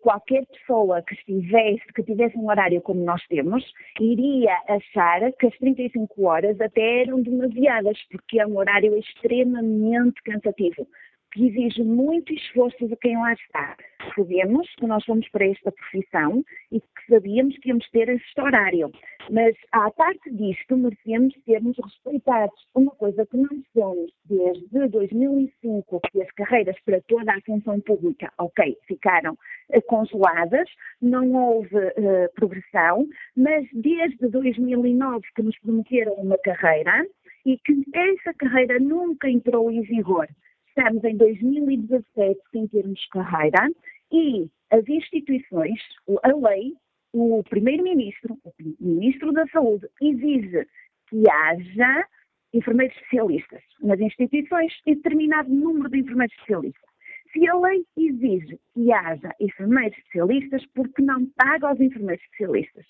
qualquer 0.00 0.44
pessoa 0.46 1.02
que 1.02 1.14
estivesse, 1.14 1.82
que 1.94 2.02
tivesse 2.02 2.36
um 2.36 2.48
horário 2.48 2.80
como 2.80 3.04
nós 3.04 3.22
temos, 3.26 3.64
iria 4.00 4.56
achar 4.68 5.32
que 5.32 5.46
as 5.46 5.58
35 5.58 6.24
horas 6.24 6.60
até 6.60 7.02
eram 7.02 7.22
demasiadas, 7.22 7.98
porque 8.10 8.40
é 8.40 8.46
um 8.46 8.56
horário 8.56 8.96
extremamente 8.96 10.22
cansativo 10.22 10.86
que 11.32 11.46
exige 11.46 11.82
muito 11.82 12.32
esforço 12.32 12.86
de 12.86 12.96
quem 12.96 13.16
lá 13.16 13.32
está. 13.32 13.76
Sabemos 14.14 14.68
que 14.76 14.86
nós 14.86 15.04
fomos 15.04 15.28
para 15.30 15.46
esta 15.46 15.72
profissão 15.72 16.44
e 16.70 16.80
que 16.80 17.06
sabíamos 17.08 17.56
que 17.58 17.68
íamos 17.68 17.88
ter 17.90 18.08
este 18.08 18.40
horário, 18.40 18.90
mas 19.30 19.54
à 19.72 19.90
parte 19.90 20.30
disto 20.30 20.76
merecemos 20.76 21.34
sermos 21.44 21.76
respeitados. 21.82 22.68
Uma 22.74 22.90
coisa 22.92 23.24
que 23.26 23.36
não 23.36 23.62
somos 23.72 24.12
desde 24.24 24.88
2005, 24.88 26.00
que 26.10 26.22
as 26.22 26.30
carreiras 26.32 26.76
para 26.84 27.00
toda 27.02 27.32
a 27.32 27.40
função 27.40 27.80
pública, 27.80 28.32
ok, 28.38 28.76
ficaram 28.86 29.36
congeladas, 29.86 30.68
não 31.00 31.32
houve 31.32 31.76
uh, 31.76 32.32
progressão, 32.34 33.06
mas 33.36 33.66
desde 33.72 34.28
2009 34.28 35.26
que 35.34 35.42
nos 35.42 35.58
prometeram 35.60 36.12
uma 36.14 36.36
carreira 36.38 37.06
e 37.44 37.58
que 37.58 37.84
essa 37.94 38.34
carreira 38.34 38.78
nunca 38.78 39.28
entrou 39.28 39.70
em 39.70 39.82
vigor. 39.82 40.28
Estamos 40.74 41.04
em 41.04 41.14
2017 41.18 42.40
sem 42.50 42.66
termos 42.66 43.06
carreira 43.08 43.70
e 44.10 44.48
as 44.70 44.88
instituições, 44.88 45.78
a 46.22 46.28
lei, 46.28 46.72
o 47.12 47.42
Primeiro-Ministro, 47.44 48.38
o 48.42 48.52
Ministro 48.80 49.32
da 49.32 49.46
Saúde, 49.48 49.86
exige 50.00 50.66
que 51.10 51.30
haja 51.30 52.08
enfermeiros 52.54 52.96
especialistas 52.96 53.62
nas 53.82 54.00
instituições 54.00 54.72
e 54.86 54.94
determinado 54.94 55.50
número 55.50 55.90
de 55.90 55.98
enfermeiros 55.98 56.34
especialistas. 56.36 56.90
Se 57.34 57.46
a 57.46 57.54
lei 57.54 57.84
exige 57.98 58.58
que 58.72 58.92
haja 58.94 59.30
enfermeiros 59.40 59.98
especialistas, 59.98 60.64
por 60.74 60.88
que 60.88 61.02
não 61.02 61.26
paga 61.36 61.68
aos 61.68 61.80
enfermeiros 61.80 62.24
especialistas? 62.24 62.86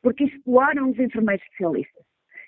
Porque 0.00 0.24
exploram 0.24 0.88
os 0.88 0.98
enfermeiros 0.98 1.44
especialistas 1.44 2.06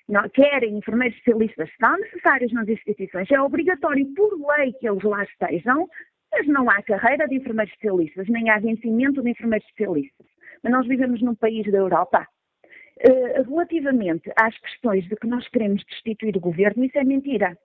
não, 0.08 0.28
querem 0.30 0.78
enfermeiros 0.78 1.16
especialistas, 1.18 1.70
são 1.78 1.96
necessários 1.98 2.52
nas 2.52 2.68
instituições, 2.68 3.30
é 3.30 3.40
obrigatório 3.40 4.06
por 4.14 4.32
lei 4.56 4.72
que 4.72 4.88
eles 4.88 5.02
lá 5.02 5.22
estejam, 5.22 5.88
mas 6.32 6.46
não 6.46 6.68
há 6.70 6.82
carreira 6.82 7.28
de 7.28 7.36
enfermeiros 7.36 7.72
especialistas, 7.72 8.26
nem 8.28 8.50
há 8.50 8.58
vencimento 8.58 9.22
de 9.22 9.30
enfermeiros 9.30 9.66
especialistas. 9.68 10.26
Mas 10.62 10.72
nós 10.72 10.86
vivemos 10.86 11.20
num 11.22 11.34
país 11.34 11.70
da 11.70 11.78
Europa. 11.78 12.26
Uh, 13.06 13.48
relativamente 13.48 14.28
às 14.34 14.58
questões 14.58 15.06
de 15.08 15.14
que 15.14 15.26
nós 15.28 15.46
queremos 15.48 15.84
destituir 15.84 16.36
o 16.36 16.40
governo, 16.40 16.84
isso 16.84 16.98
é 16.98 17.04
mentira. 17.04 17.56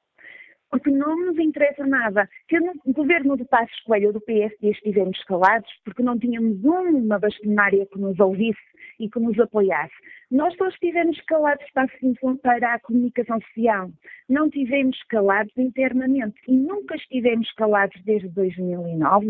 Porque 0.74 0.90
não 0.90 1.16
nos 1.16 1.38
interessa 1.38 1.86
nada. 1.86 2.28
Se 2.50 2.60
no 2.60 2.74
governo 2.88 3.38
do 3.38 3.46
Passos 3.46 3.80
Coelho 3.82 4.08
ou 4.08 4.14
do 4.14 4.22
PSD 4.22 4.72
estivermos 4.72 5.24
calados, 5.26 5.70
porque 5.86 6.02
não 6.02 6.18
tínhamos 6.18 6.64
uma 6.64 7.20
bastonária 7.20 7.86
que 7.86 8.00
nos 8.00 8.20
ouvisse 8.20 8.58
e 9.00 9.08
que 9.08 9.20
nos 9.20 9.40
apoiasse. 9.40 9.94
Nós 10.32 10.56
só 10.58 10.68
estivemos 10.70 11.22
calados 11.28 11.64
para 11.72 12.74
a, 12.74 12.80
comunicação 12.80 13.40
social, 13.42 13.92
não 14.28 14.50
tivemos 14.50 14.98
calados 15.10 15.56
internamente 15.56 16.42
e 16.48 16.54
nunca 16.58 16.96
estivemos 16.96 17.52
calados 17.52 18.02
desde 18.04 18.30
2009 18.30 19.28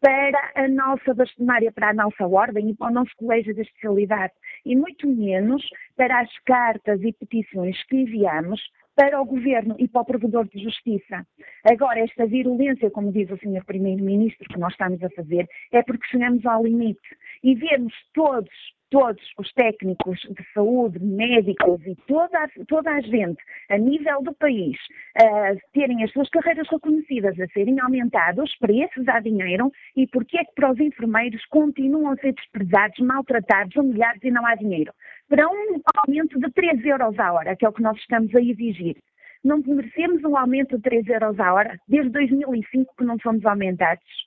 para 0.00 0.52
a 0.54 0.66
nossa 0.66 1.12
bastonária, 1.12 1.70
para 1.72 1.90
a 1.90 1.94
nossa 1.94 2.26
ordem 2.26 2.70
e 2.70 2.74
para 2.74 2.90
o 2.90 2.94
nosso 2.94 3.10
colégio 3.16 3.52
de 3.52 3.60
especialidade, 3.60 4.32
e 4.64 4.74
muito 4.74 5.06
menos 5.06 5.62
para 5.94 6.20
as 6.20 6.38
cartas 6.46 7.02
e 7.02 7.12
petições 7.12 7.82
que 7.84 7.96
enviamos 7.96 8.62
para 8.96 9.20
o 9.20 9.26
Governo 9.26 9.76
e 9.78 9.86
para 9.86 10.00
o 10.00 10.04
Provedor 10.06 10.48
de 10.48 10.58
Justiça. 10.58 11.24
Agora, 11.70 12.00
esta 12.00 12.26
virulência, 12.26 12.90
como 12.90 13.12
diz 13.12 13.30
o 13.30 13.36
Sr. 13.36 13.64
Primeiro-Ministro, 13.64 14.48
que 14.48 14.58
nós 14.58 14.72
estamos 14.72 15.02
a 15.04 15.10
fazer, 15.10 15.46
é 15.70 15.82
porque 15.82 16.06
chegamos 16.06 16.44
ao 16.46 16.64
limite 16.64 16.98
e 17.44 17.54
vemos 17.54 17.92
todos, 18.14 18.50
todos 18.90 19.22
os 19.38 19.52
técnicos 19.52 20.18
de 20.20 20.52
saúde, 20.54 20.98
médicos 20.98 21.84
e 21.86 21.94
toda 22.06 22.38
a, 22.38 22.48
toda 22.66 22.90
a 22.90 23.00
gente 23.02 23.42
a 23.68 23.76
nível 23.76 24.22
do 24.22 24.34
país 24.34 24.78
uh, 25.20 25.58
terem 25.74 26.02
as 26.02 26.10
suas 26.12 26.30
carreiras 26.30 26.66
reconhecidas, 26.70 27.38
a 27.38 27.46
serem 27.48 27.78
aumentados, 27.80 28.44
os 28.44 28.58
preços 28.58 29.06
a 29.08 29.20
dinheiro 29.20 29.70
e 29.94 30.06
porque 30.06 30.38
é 30.38 30.44
que 30.44 30.54
para 30.54 30.72
os 30.72 30.80
enfermeiros 30.80 31.44
continuam 31.46 32.12
a 32.12 32.16
ser 32.16 32.32
desprezados, 32.32 32.98
maltratados, 33.00 33.76
humilhados 33.76 34.24
e 34.24 34.30
não 34.30 34.46
há 34.46 34.54
dinheiro 34.54 34.92
para 35.28 35.48
um 35.48 35.80
aumento 35.96 36.38
de 36.38 36.50
3 36.52 36.84
euros 36.84 37.18
a 37.18 37.32
hora, 37.32 37.56
que 37.56 37.64
é 37.64 37.68
o 37.68 37.72
que 37.72 37.82
nós 37.82 37.98
estamos 37.98 38.34
a 38.34 38.40
exigir. 38.40 38.96
Não 39.44 39.58
merecemos 39.58 40.22
um 40.24 40.36
aumento 40.36 40.76
de 40.76 40.82
3 40.82 41.06
euros 41.08 41.38
a 41.38 41.52
hora? 41.52 41.78
Desde 41.88 42.10
2005 42.10 42.94
que 42.96 43.04
não 43.04 43.18
fomos 43.18 43.44
aumentados. 43.44 44.25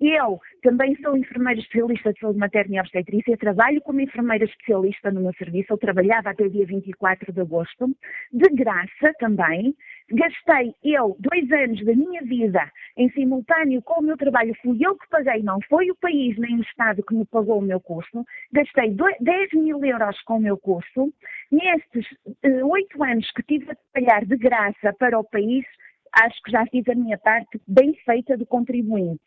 Eu 0.00 0.40
também 0.62 0.94
sou 0.96 1.16
enfermeira 1.16 1.60
especialista 1.60 2.12
de 2.12 2.20
saúde 2.20 2.38
materna 2.38 2.76
e 2.76 2.80
obstetrícia, 2.80 3.36
trabalho 3.36 3.80
como 3.80 4.00
enfermeira 4.00 4.44
especialista 4.44 5.10
no 5.10 5.22
meu 5.22 5.32
serviço, 5.34 5.72
eu 5.72 5.78
trabalhava 5.78 6.30
até 6.30 6.44
o 6.44 6.50
dia 6.50 6.66
24 6.66 7.32
de 7.32 7.40
agosto, 7.40 7.88
de 8.32 8.48
graça 8.50 9.12
também. 9.18 9.74
Gastei 10.10 10.74
eu 10.84 11.16
dois 11.18 11.50
anos 11.52 11.84
da 11.84 11.94
minha 11.94 12.22
vida 12.22 12.70
em 12.96 13.10
simultâneo 13.10 13.80
com 13.82 14.00
o 14.00 14.02
meu 14.02 14.16
trabalho, 14.16 14.54
fui 14.62 14.78
eu 14.80 14.96
que 14.96 15.08
paguei, 15.08 15.42
não 15.42 15.58
foi 15.68 15.90
o 15.90 15.96
país 15.96 16.36
nem 16.36 16.58
o 16.58 16.62
Estado 16.62 17.02
que 17.02 17.14
me 17.14 17.24
pagou 17.24 17.58
o 17.58 17.62
meu 17.62 17.80
curso. 17.80 18.24
Gastei 18.52 18.94
10 19.20 19.52
mil 19.54 19.84
euros 19.84 20.20
com 20.22 20.36
o 20.36 20.40
meu 20.40 20.58
curso. 20.58 21.12
Nestes 21.50 22.06
eh, 22.42 22.64
oito 22.64 23.02
anos 23.02 23.30
que 23.32 23.42
tive 23.42 23.70
a 23.70 23.76
trabalhar 23.92 24.24
de 24.26 24.36
graça 24.36 24.92
para 24.98 25.18
o 25.18 25.24
país, 25.24 25.64
acho 26.12 26.42
que 26.42 26.50
já 26.50 26.66
fiz 26.66 26.86
a 26.88 26.94
minha 26.94 27.18
parte 27.18 27.60
bem 27.66 27.94
feita 28.04 28.36
de 28.36 28.44
contribuinte 28.44 29.20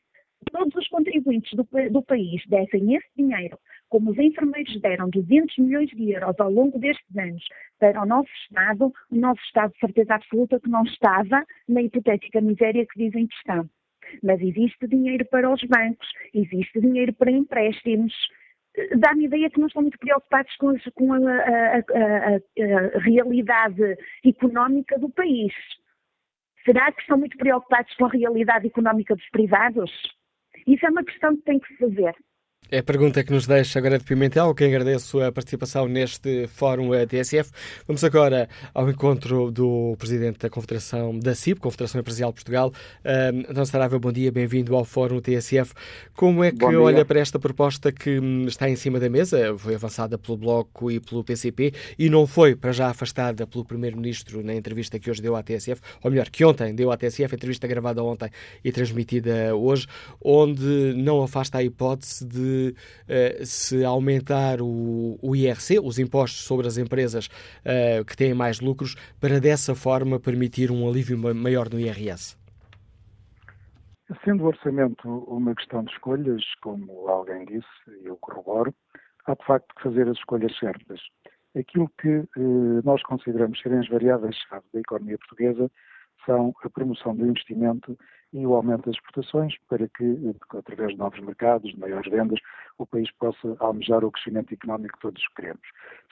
todos 0.43 0.75
os 0.75 0.87
contribuintes 0.87 1.51
do, 1.53 1.67
do 1.91 2.01
país 2.03 2.41
dessem 2.47 2.95
esse 2.95 3.07
dinheiro, 3.15 3.57
como 3.89 4.11
os 4.11 4.17
enfermeiros 4.17 4.79
deram 4.81 5.09
200 5.09 5.57
milhões 5.57 5.89
de 5.89 6.11
euros 6.11 6.39
ao 6.39 6.51
longo 6.51 6.79
destes 6.79 7.17
anos 7.17 7.43
para 7.79 8.01
o 8.01 8.05
nosso 8.05 8.29
Estado, 8.43 8.91
o 9.11 9.15
nosso 9.15 9.41
Estado 9.43 9.71
de 9.73 9.79
certeza 9.79 10.15
absoluta 10.15 10.59
que 10.59 10.69
não 10.69 10.83
estava 10.83 11.45
na 11.67 11.81
hipotética 11.81 12.41
miséria 12.41 12.85
que 12.85 12.99
dizem 12.99 13.27
que 13.27 13.35
estão. 13.35 13.69
Mas 14.21 14.41
existe 14.41 14.87
dinheiro 14.87 15.25
para 15.25 15.49
os 15.49 15.61
bancos, 15.63 16.07
existe 16.33 16.79
dinheiro 16.79 17.13
para 17.13 17.31
empréstimos, 17.31 18.13
dá-me 18.97 19.25
ideia 19.25 19.49
que 19.49 19.59
não 19.59 19.67
estão 19.67 19.81
muito 19.81 19.97
preocupados 19.99 20.55
com, 20.57 20.73
com 20.95 21.13
a, 21.13 21.19
a, 21.19 21.77
a, 21.77 22.35
a, 22.35 22.99
realidade 22.99 23.97
económica 24.25 24.97
do 24.97 25.09
país. 25.09 25.53
Será 26.65 26.91
que 26.91 27.01
estão 27.01 27.17
muito 27.17 27.37
preocupados 27.37 27.93
com 27.95 28.05
a 28.05 28.09
realidade 28.09 28.67
económica 28.67 29.15
dos 29.15 29.29
privados? 29.29 29.91
Isso 30.67 30.85
é 30.85 30.89
uma 30.89 31.03
questão 31.03 31.35
que 31.35 31.43
tem 31.43 31.59
que 31.59 31.67
se 31.67 31.77
fazer. 31.77 32.15
É 32.71 32.79
a 32.79 32.83
pergunta 32.83 33.23
que 33.23 33.31
nos 33.31 33.45
deixa 33.45 33.77
agora 33.77 33.99
de 33.99 34.03
Pimentel, 34.03 34.53
que 34.55 34.63
agradeço 34.63 35.21
a 35.21 35.31
participação 35.31 35.87
neste 35.87 36.47
Fórum 36.47 36.89
TSF. 37.05 37.51
Vamos 37.87 38.03
agora 38.03 38.49
ao 38.73 38.89
encontro 38.89 39.51
do 39.51 39.95
Presidente 39.99 40.39
da 40.39 40.49
Confederação 40.49 41.19
da 41.19 41.35
CIP, 41.35 41.61
Confederação 41.61 42.01
Empresarial 42.01 42.31
de 42.31 42.35
Portugal. 42.35 42.73
Um, 43.05 43.39
António 43.41 43.65
Saraiva, 43.67 43.99
bom 43.99 44.11
dia, 44.11 44.31
bem-vindo 44.31 44.75
ao 44.75 44.83
Fórum 44.83 45.21
TSF. 45.21 45.73
Como 46.15 46.43
é 46.43 46.51
que 46.51 46.65
olha 46.65 47.05
para 47.05 47.19
esta 47.19 47.37
proposta 47.37 47.91
que 47.91 48.19
hum, 48.19 48.45
está 48.47 48.67
em 48.67 48.75
cima 48.75 48.99
da 48.99 49.09
mesa? 49.09 49.55
Foi 49.57 49.75
avançada 49.75 50.17
pelo 50.17 50.37
Bloco 50.37 50.89
e 50.89 50.99
pelo 50.99 51.23
PCP 51.23 51.73
e 51.99 52.09
não 52.09 52.25
foi, 52.25 52.55
para 52.55 52.71
já, 52.71 52.87
afastada 52.89 53.45
pelo 53.45 53.63
Primeiro-Ministro 53.63 54.43
na 54.43 54.55
entrevista 54.55 54.97
que 54.97 55.11
hoje 55.11 55.21
deu 55.21 55.35
à 55.35 55.43
TSF, 55.43 55.79
ou 56.01 56.09
melhor, 56.09 56.27
que 56.29 56.43
ontem 56.43 56.73
deu 56.73 56.91
à 56.91 56.97
TSF, 56.97 57.35
entrevista 57.35 57.67
gravada 57.67 58.03
ontem 58.03 58.29
e 58.63 58.71
transmitida 58.71 59.55
hoje, 59.55 59.85
onde 60.19 60.93
não 60.95 61.21
afasta 61.21 61.59
a 61.59 61.63
hipótese 61.63 62.25
de 62.25 62.52
uh, 62.53 63.45
se 63.45 63.83
aumentar 63.83 64.61
o, 64.61 65.17
o, 65.21 65.35
IRC, 65.35 65.79
os 65.79 65.99
impostos 65.99 66.43
sobre 66.45 66.67
as 66.67 66.77
empresas 66.77 67.27
uh, 67.27 68.05
que 68.05 68.15
têm 68.15 68.33
mais 68.33 68.59
lucros, 68.59 68.95
para 69.19 69.39
dessa 69.39 69.75
forma 69.75 70.19
permitir 70.19 70.71
um 70.71 70.87
alívio 70.87 71.17
maior 71.35 71.69
no 71.69 71.79
IRS? 71.79 72.37
Sendo 74.23 74.43
o 74.43 74.47
orçamento 74.47 75.07
uma 75.27 75.55
questão 75.55 75.83
de 75.83 75.91
escolhas, 75.91 76.43
como 76.61 77.07
alguém 77.07 77.45
disse, 77.45 77.67
e 78.03 78.07
eu 78.07 78.17
corroboro, 78.17 78.73
há 79.25 79.33
de 79.33 79.45
facto 79.45 79.73
que 79.75 79.83
fazer 79.83 80.07
as 80.07 80.17
escolhas 80.17 80.55
certas. 80.57 80.99
Aquilo 81.57 81.89
que 82.01 82.09
eh, 82.09 82.81
nós 82.83 83.01
consideramos 83.03 83.59
serem 83.61 83.79
as 83.79 83.87
variáveis-chave 83.87 84.65
da 84.73 84.79
economia 84.79 85.17
portuguesa 85.17 85.69
são 86.25 86.53
a 86.63 86.69
promoção 86.69 87.15
do 87.15 87.25
investimento 87.25 87.97
e 88.33 88.45
o 88.45 88.55
aumento 88.55 88.87
das 88.87 88.95
exportações 88.95 89.55
para 89.69 89.87
que, 89.87 90.35
através 90.57 90.91
de 90.91 90.97
novos 90.97 91.19
mercados, 91.19 91.71
de 91.71 91.79
maiores 91.79 92.11
vendas, 92.11 92.39
o 92.79 92.85
país 92.85 93.09
possa 93.11 93.55
almejar 93.59 94.03
o 94.03 94.11
crescimento 94.11 94.53
económico 94.53 94.95
que 94.95 95.01
todos 95.01 95.27
queremos. 95.35 95.61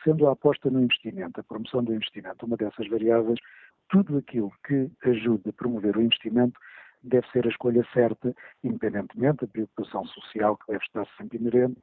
Sendo 0.03 0.28
a 0.28 0.34
aposta 0.34 0.69
no 0.69 0.82
investimento, 0.82 1.39
a 1.39 1.43
promoção 1.43 1.84
do 1.84 1.93
investimento, 1.93 2.45
uma 2.45 2.55
dessas 2.55 2.88
variáveis, 2.88 3.39
tudo 3.89 4.17
aquilo 4.17 4.51
que 4.65 4.89
ajude 5.03 5.49
a 5.49 5.53
promover 5.53 5.97
o 5.97 6.01
investimento 6.01 6.59
deve 7.03 7.28
ser 7.32 7.45
a 7.45 7.49
escolha 7.49 7.86
certa, 7.93 8.34
independentemente 8.63 9.45
da 9.45 9.51
preocupação 9.51 10.05
social 10.05 10.55
que 10.57 10.72
deve 10.72 10.84
estar 10.84 11.07
sempre 11.17 11.39
inerente, 11.39 11.78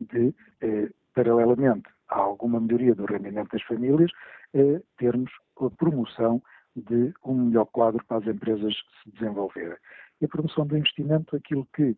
de, 0.00 0.34
eh, 0.60 0.90
paralelamente 1.14 1.88
a 2.08 2.18
alguma 2.18 2.60
melhoria 2.60 2.94
do 2.94 3.04
rendimento 3.04 3.52
das 3.52 3.62
famílias, 3.62 4.10
eh, 4.52 4.82
termos 4.98 5.30
a 5.60 5.70
promoção 5.70 6.42
de 6.76 7.12
um 7.24 7.34
melhor 7.34 7.66
quadro 7.66 8.04
para 8.04 8.18
as 8.18 8.26
empresas 8.26 8.74
se 9.02 9.10
desenvolverem. 9.12 9.76
E 10.20 10.24
a 10.24 10.28
promoção 10.28 10.66
do 10.66 10.76
investimento, 10.76 11.36
aquilo 11.36 11.66
que 11.74 11.96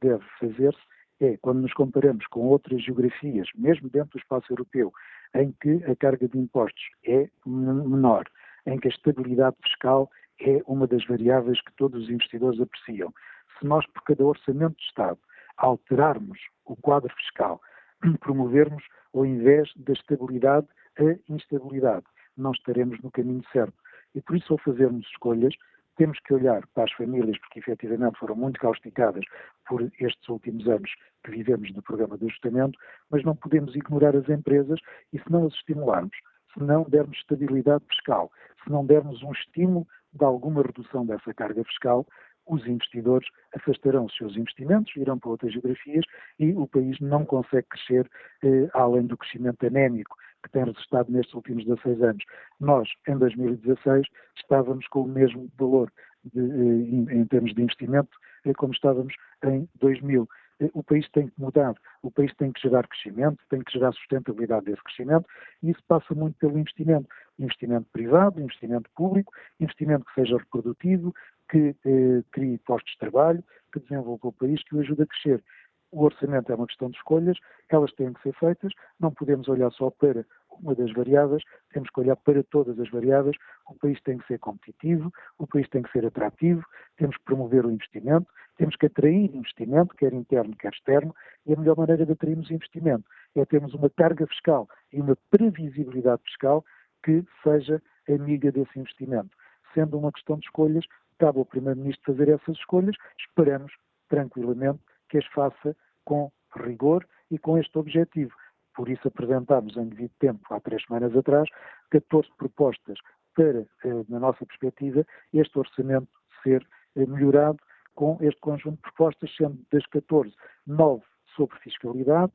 deve 0.00 0.24
fazer-se 0.38 0.80
é, 1.20 1.36
quando 1.38 1.60
nos 1.60 1.72
comparamos 1.72 2.26
com 2.28 2.46
outras 2.46 2.82
geografias, 2.82 3.48
mesmo 3.54 3.88
dentro 3.88 4.10
do 4.10 4.18
espaço 4.18 4.52
europeu, 4.52 4.92
em 5.34 5.52
que 5.60 5.84
a 5.84 5.96
carga 5.96 6.28
de 6.28 6.38
impostos 6.38 6.82
é 7.04 7.28
menor, 7.44 8.24
em 8.66 8.78
que 8.78 8.88
a 8.88 8.90
estabilidade 8.90 9.56
fiscal 9.62 10.10
é 10.40 10.62
uma 10.66 10.86
das 10.86 11.04
variáveis 11.06 11.60
que 11.60 11.72
todos 11.74 12.04
os 12.04 12.10
investidores 12.10 12.60
apreciam. 12.60 13.12
Se 13.58 13.66
nós, 13.66 13.84
por 13.88 14.02
cada 14.04 14.24
orçamento 14.24 14.76
de 14.76 14.84
Estado, 14.84 15.18
alterarmos 15.56 16.38
o 16.64 16.76
quadro 16.76 17.12
fiscal, 17.16 17.60
promovermos, 18.20 18.84
ao 19.12 19.26
invés 19.26 19.70
da 19.76 19.92
estabilidade, 19.92 20.68
a 20.98 21.32
instabilidade, 21.32 22.06
não 22.36 22.52
estaremos 22.52 23.00
no 23.02 23.10
caminho 23.10 23.42
certo. 23.52 23.74
E 24.14 24.20
por 24.22 24.36
isso, 24.36 24.52
ao 24.52 24.58
fazermos 24.58 25.06
escolhas, 25.06 25.54
temos 25.98 26.18
que 26.20 26.32
olhar 26.32 26.64
para 26.74 26.84
as 26.84 26.92
famílias, 26.92 27.36
porque 27.40 27.58
efetivamente 27.58 28.18
foram 28.18 28.36
muito 28.36 28.58
causticadas 28.60 29.24
por 29.66 29.82
estes 30.00 30.28
últimos 30.28 30.66
anos 30.68 30.90
que 31.24 31.32
vivemos 31.32 31.74
no 31.74 31.82
programa 31.82 32.16
de 32.16 32.26
ajustamento, 32.26 32.78
mas 33.10 33.24
não 33.24 33.34
podemos 33.34 33.74
ignorar 33.74 34.16
as 34.16 34.28
empresas 34.28 34.78
e 35.12 35.18
se 35.18 35.30
não 35.30 35.46
as 35.46 35.54
estimularmos, 35.54 36.16
se 36.54 36.62
não 36.62 36.84
dermos 36.84 37.18
estabilidade 37.18 37.84
fiscal, 37.88 38.30
se 38.62 38.70
não 38.70 38.86
dermos 38.86 39.22
um 39.22 39.32
estímulo 39.32 39.86
de 40.12 40.24
alguma 40.24 40.62
redução 40.62 41.04
dessa 41.04 41.34
carga 41.34 41.62
fiscal, 41.64 42.06
os 42.46 42.66
investidores 42.66 43.28
afastarão 43.54 44.06
os 44.06 44.16
seus 44.16 44.36
investimentos, 44.36 44.96
irão 44.96 45.18
para 45.18 45.30
outras 45.30 45.52
geografias 45.52 46.04
e 46.38 46.52
o 46.52 46.66
país 46.66 46.98
não 47.00 47.24
consegue 47.24 47.66
crescer 47.68 48.10
eh, 48.42 48.68
além 48.72 49.06
do 49.06 49.18
crescimento 49.18 49.66
anémico 49.66 50.16
que 50.42 50.50
tem 50.50 50.64
resultado 50.64 51.10
nestes 51.10 51.34
últimos 51.34 51.64
16 51.64 52.02
anos. 52.02 52.24
Nós, 52.60 52.88
em 53.06 53.16
2016, 53.16 54.06
estávamos 54.36 54.86
com 54.88 55.02
o 55.02 55.08
mesmo 55.08 55.50
valor 55.58 55.92
de, 56.24 56.40
eh, 56.40 56.44
em, 56.44 57.20
em, 57.20 57.24
termos 57.26 57.54
de 57.54 57.62
investimento 57.62 58.10
eh, 58.44 58.52
como 58.54 58.72
estávamos 58.72 59.14
em 59.44 59.68
2000. 59.76 60.28
Eh, 60.60 60.70
o 60.74 60.82
país 60.82 61.08
tem 61.10 61.28
que 61.28 61.40
mudar, 61.40 61.74
o 62.02 62.10
país 62.10 62.34
tem 62.36 62.52
que 62.52 62.60
gerar 62.60 62.86
crescimento, 62.86 63.38
tem 63.48 63.62
que 63.62 63.72
gerar 63.72 63.92
sustentabilidade 63.92 64.66
desse 64.66 64.82
crescimento 64.82 65.26
e 65.62 65.70
isso 65.70 65.82
passa 65.86 66.14
muito 66.14 66.36
pelo 66.38 66.58
investimento. 66.58 67.08
Investimento 67.38 67.86
privado, 67.92 68.40
investimento 68.40 68.90
público, 68.96 69.32
investimento 69.60 70.04
que 70.06 70.14
seja 70.14 70.36
reprodutivo, 70.36 71.14
que 71.48 71.74
eh, 71.84 72.22
crie 72.32 72.58
postos 72.58 72.92
de 72.92 72.98
trabalho, 72.98 73.42
que 73.72 73.80
desenvolva 73.80 74.28
o 74.28 74.32
país, 74.32 74.62
que 74.64 74.74
o 74.74 74.80
ajude 74.80 75.02
a 75.02 75.06
crescer. 75.06 75.42
O 75.90 76.04
orçamento 76.04 76.52
é 76.52 76.54
uma 76.54 76.66
questão 76.66 76.90
de 76.90 76.96
escolhas, 76.98 77.38
elas 77.68 77.92
têm 77.92 78.12
que 78.12 78.22
ser 78.22 78.34
feitas, 78.34 78.72
não 79.00 79.10
podemos 79.10 79.48
olhar 79.48 79.70
só 79.72 79.90
para 79.90 80.24
uma 80.50 80.74
das 80.74 80.92
variáveis, 80.92 81.42
temos 81.72 81.88
que 81.88 82.00
olhar 82.00 82.16
para 82.16 82.42
todas 82.42 82.78
as 82.78 82.90
variáveis. 82.90 83.36
O 83.70 83.74
país 83.74 84.00
tem 84.02 84.18
que 84.18 84.26
ser 84.26 84.38
competitivo, 84.38 85.12
o 85.38 85.46
país 85.46 85.68
tem 85.70 85.82
que 85.82 85.90
ser 85.90 86.04
atrativo, 86.04 86.62
temos 86.96 87.16
que 87.16 87.24
promover 87.24 87.64
o 87.64 87.70
investimento, 87.70 88.26
temos 88.56 88.76
que 88.76 88.86
atrair 88.86 89.34
investimento, 89.34 89.94
quer 89.94 90.12
interno, 90.12 90.54
quer 90.56 90.72
externo, 90.72 91.14
e 91.46 91.54
a 91.54 91.56
melhor 91.56 91.76
maneira 91.76 92.04
de 92.04 92.12
atrairmos 92.12 92.50
investimento 92.50 93.04
é 93.34 93.44
termos 93.44 93.72
uma 93.72 93.88
carga 93.88 94.26
fiscal 94.26 94.68
e 94.92 95.00
uma 95.00 95.16
previsibilidade 95.30 96.22
fiscal 96.24 96.64
que 97.02 97.24
seja 97.42 97.80
amiga 98.08 98.50
desse 98.50 98.78
investimento. 98.78 99.30
Sendo 99.74 99.98
uma 99.98 100.12
questão 100.12 100.38
de 100.38 100.46
escolhas, 100.46 100.84
cabe 101.18 101.38
ao 101.38 101.44
Primeiro-Ministro 101.44 102.12
fazer 102.12 102.28
essas 102.30 102.56
escolhas, 102.56 102.96
esperamos 103.18 103.72
tranquilamente 104.08 104.80
que 105.08 105.18
as 105.18 105.26
faça 105.26 105.76
com 106.04 106.30
rigor 106.56 107.06
e 107.30 107.38
com 107.38 107.58
este 107.58 107.76
objetivo. 107.78 108.32
Por 108.74 108.88
isso 108.88 109.08
apresentámos 109.08 109.76
em 109.76 109.88
devido 109.88 110.12
tempo, 110.18 110.40
há 110.50 110.60
três 110.60 110.82
semanas 110.84 111.16
atrás, 111.16 111.48
14 111.90 112.28
propostas 112.36 112.98
para, 113.34 113.60
eh, 113.60 114.04
na 114.08 114.18
nossa 114.18 114.44
perspectiva, 114.46 115.04
este 115.32 115.58
orçamento 115.58 116.08
ser 116.42 116.66
eh, 116.96 117.06
melhorado 117.06 117.58
com 117.94 118.16
este 118.20 118.40
conjunto 118.40 118.76
de 118.76 118.82
propostas, 118.82 119.34
sendo 119.36 119.58
das 119.72 119.84
14, 119.86 120.32
9 120.66 121.02
sobre 121.34 121.58
fiscalidade, 121.58 122.32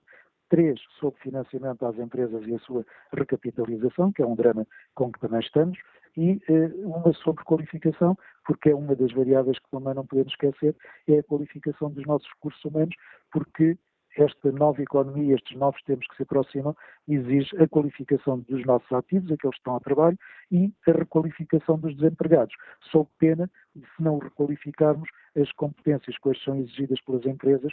três 0.49 0.79
sobre 0.99 1.19
financiamento 1.21 1.85
às 1.85 1.97
empresas 1.97 2.45
e 2.45 2.53
a 2.53 2.59
sua 2.59 2.85
recapitalização, 3.13 4.11
que 4.11 4.21
é 4.21 4.25
um 4.25 4.35
drama 4.35 4.67
com 4.93 5.11
que 5.11 5.19
também 5.19 5.39
estamos, 5.39 5.79
e 6.17 6.41
eh, 6.47 6.71
uma 6.83 7.13
sobre 7.13 7.43
qualificação, 7.43 8.17
porque 8.45 8.69
é 8.69 8.75
uma 8.75 8.95
das 8.95 9.11
variáveis 9.11 9.57
que 9.59 9.69
também 9.69 9.93
não 9.93 10.05
podemos 10.05 10.33
esquecer, 10.33 10.75
é 11.07 11.19
a 11.19 11.23
qualificação 11.23 11.89
dos 11.91 12.05
nossos 12.05 12.27
recursos 12.35 12.63
humanos, 12.65 12.95
porque 13.31 13.77
esta 14.17 14.51
nova 14.51 14.81
economia, 14.81 15.35
estes 15.35 15.57
novos 15.57 15.81
tempos 15.83 16.07
que 16.07 16.17
se 16.17 16.23
aproximam, 16.23 16.75
exige 17.07 17.55
a 17.61 17.67
qualificação 17.67 18.39
dos 18.39 18.65
nossos 18.65 18.91
ativos, 18.91 19.31
aqueles 19.31 19.55
que 19.55 19.59
estão 19.59 19.75
a 19.75 19.79
trabalho, 19.79 20.17
e 20.51 20.71
a 20.87 20.91
requalificação 20.91 21.77
dos 21.79 21.95
desempregados, 21.95 22.55
sob 22.91 23.09
pena 23.17 23.49
de, 23.75 23.81
se 23.81 24.03
não 24.03 24.19
requalificarmos, 24.19 25.09
as 25.35 25.51
competências 25.53 26.17
que 26.17 26.29
hoje 26.29 26.43
são 26.43 26.55
exigidas 26.55 27.01
pelas 27.01 27.25
empresas, 27.25 27.71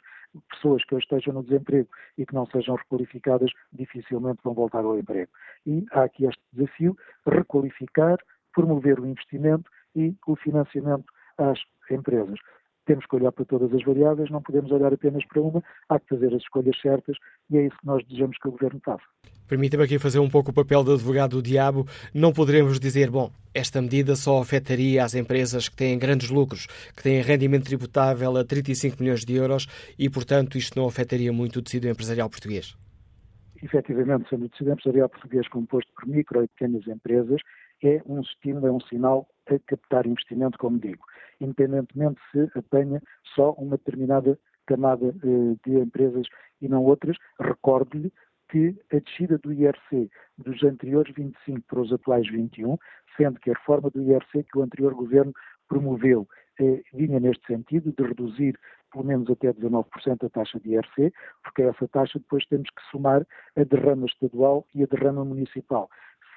pessoas 0.50 0.82
que 0.84 0.94
hoje 0.94 1.04
estejam 1.04 1.34
no 1.34 1.42
desemprego 1.42 1.88
e 2.16 2.24
que 2.24 2.34
não 2.34 2.46
sejam 2.46 2.76
requalificadas, 2.76 3.50
dificilmente 3.72 4.40
vão 4.42 4.54
voltar 4.54 4.84
ao 4.84 4.98
emprego. 4.98 5.30
E 5.66 5.84
há 5.92 6.04
aqui 6.04 6.24
este 6.24 6.42
desafio, 6.52 6.96
requalificar, 7.26 8.18
promover 8.54 8.98
o 8.98 9.06
investimento 9.06 9.70
e 9.94 10.14
o 10.26 10.36
financiamento 10.36 11.04
às 11.36 11.60
empresas 11.90 12.38
temos 12.90 13.06
que 13.06 13.14
olhar 13.14 13.30
para 13.30 13.44
todas 13.44 13.72
as 13.72 13.84
variáveis, 13.84 14.28
não 14.30 14.42
podemos 14.42 14.72
olhar 14.72 14.92
apenas 14.92 15.24
para 15.26 15.40
uma, 15.40 15.62
há 15.88 16.00
que 16.00 16.08
fazer 16.08 16.34
as 16.34 16.42
escolhas 16.42 16.76
certas 16.82 17.16
e 17.48 17.56
é 17.56 17.66
isso 17.66 17.76
que 17.78 17.86
nós 17.86 18.04
desejamos 18.04 18.36
que 18.36 18.48
o 18.48 18.50
Governo 18.50 18.80
faça. 18.84 19.04
Permita-me 19.46 19.84
aqui 19.84 19.96
fazer 19.96 20.18
um 20.18 20.28
pouco 20.28 20.50
o 20.50 20.52
papel 20.52 20.82
de 20.82 20.94
advogado 20.94 21.36
do 21.36 21.42
diabo. 21.42 21.86
Não 22.12 22.32
poderemos 22.32 22.80
dizer, 22.80 23.08
bom, 23.08 23.30
esta 23.54 23.80
medida 23.80 24.16
só 24.16 24.42
afetaria 24.42 25.04
as 25.04 25.14
empresas 25.14 25.68
que 25.68 25.76
têm 25.76 25.96
grandes 25.96 26.30
lucros, 26.30 26.66
que 26.96 27.02
têm 27.04 27.22
rendimento 27.22 27.66
tributável 27.66 28.36
a 28.36 28.44
35 28.44 29.00
milhões 29.00 29.24
de 29.24 29.36
euros 29.36 29.68
e, 29.96 30.10
portanto, 30.10 30.58
isto 30.58 30.76
não 30.76 30.88
afetaria 30.88 31.32
muito 31.32 31.60
o 31.60 31.62
tecido 31.62 31.88
empresarial 31.88 32.28
português. 32.28 32.76
Efetivamente, 33.62 34.28
sendo 34.28 34.46
o 34.46 34.48
tecido 34.48 34.72
empresarial 34.72 35.08
português 35.08 35.46
composto 35.46 35.92
por 35.94 36.08
micro 36.08 36.42
e 36.42 36.48
pequenas 36.48 36.84
empresas, 36.88 37.40
é 37.82 38.02
um 38.06 38.20
estímulo, 38.20 38.66
é 38.66 38.72
um 38.72 38.80
sinal 38.80 39.28
a 39.48 39.58
captar 39.66 40.06
investimento, 40.06 40.58
como 40.58 40.78
digo, 40.78 41.04
independentemente 41.40 42.20
se 42.30 42.50
apanha 42.56 43.02
só 43.34 43.52
uma 43.52 43.76
determinada 43.76 44.38
camada 44.66 45.08
eh, 45.08 45.56
de 45.64 45.78
empresas 45.78 46.26
e 46.60 46.68
não 46.68 46.84
outras. 46.84 47.16
Recordo-lhe 47.40 48.12
que 48.50 48.76
a 48.92 48.98
descida 48.98 49.38
do 49.38 49.52
IRC 49.52 50.10
dos 50.38 50.62
anteriores 50.62 51.14
25 51.14 51.62
para 51.68 51.80
os 51.80 51.92
atuais 51.92 52.28
21, 52.28 52.76
sendo 53.16 53.40
que 53.40 53.50
a 53.50 53.54
reforma 53.54 53.90
do 53.90 54.02
IRC 54.02 54.44
que 54.44 54.58
o 54.58 54.62
anterior 54.62 54.94
governo 54.94 55.32
promoveu 55.68 56.28
eh, 56.60 56.82
vinha 56.92 57.18
neste 57.20 57.46
sentido, 57.46 57.92
de 57.92 58.02
reduzir 58.02 58.58
pelo 58.92 59.04
menos 59.04 59.30
até 59.30 59.52
19% 59.52 60.26
a 60.26 60.30
taxa 60.30 60.58
de 60.58 60.70
IRC, 60.70 61.12
porque 61.44 61.62
a 61.62 61.66
essa 61.66 61.86
taxa 61.88 62.18
depois 62.18 62.44
temos 62.46 62.68
que 62.70 62.82
somar 62.90 63.24
a 63.56 63.64
derrama 63.64 64.06
estadual 64.06 64.66
e 64.74 64.82
a 64.82 64.86
derrama 64.86 65.24
municipal 65.24 65.88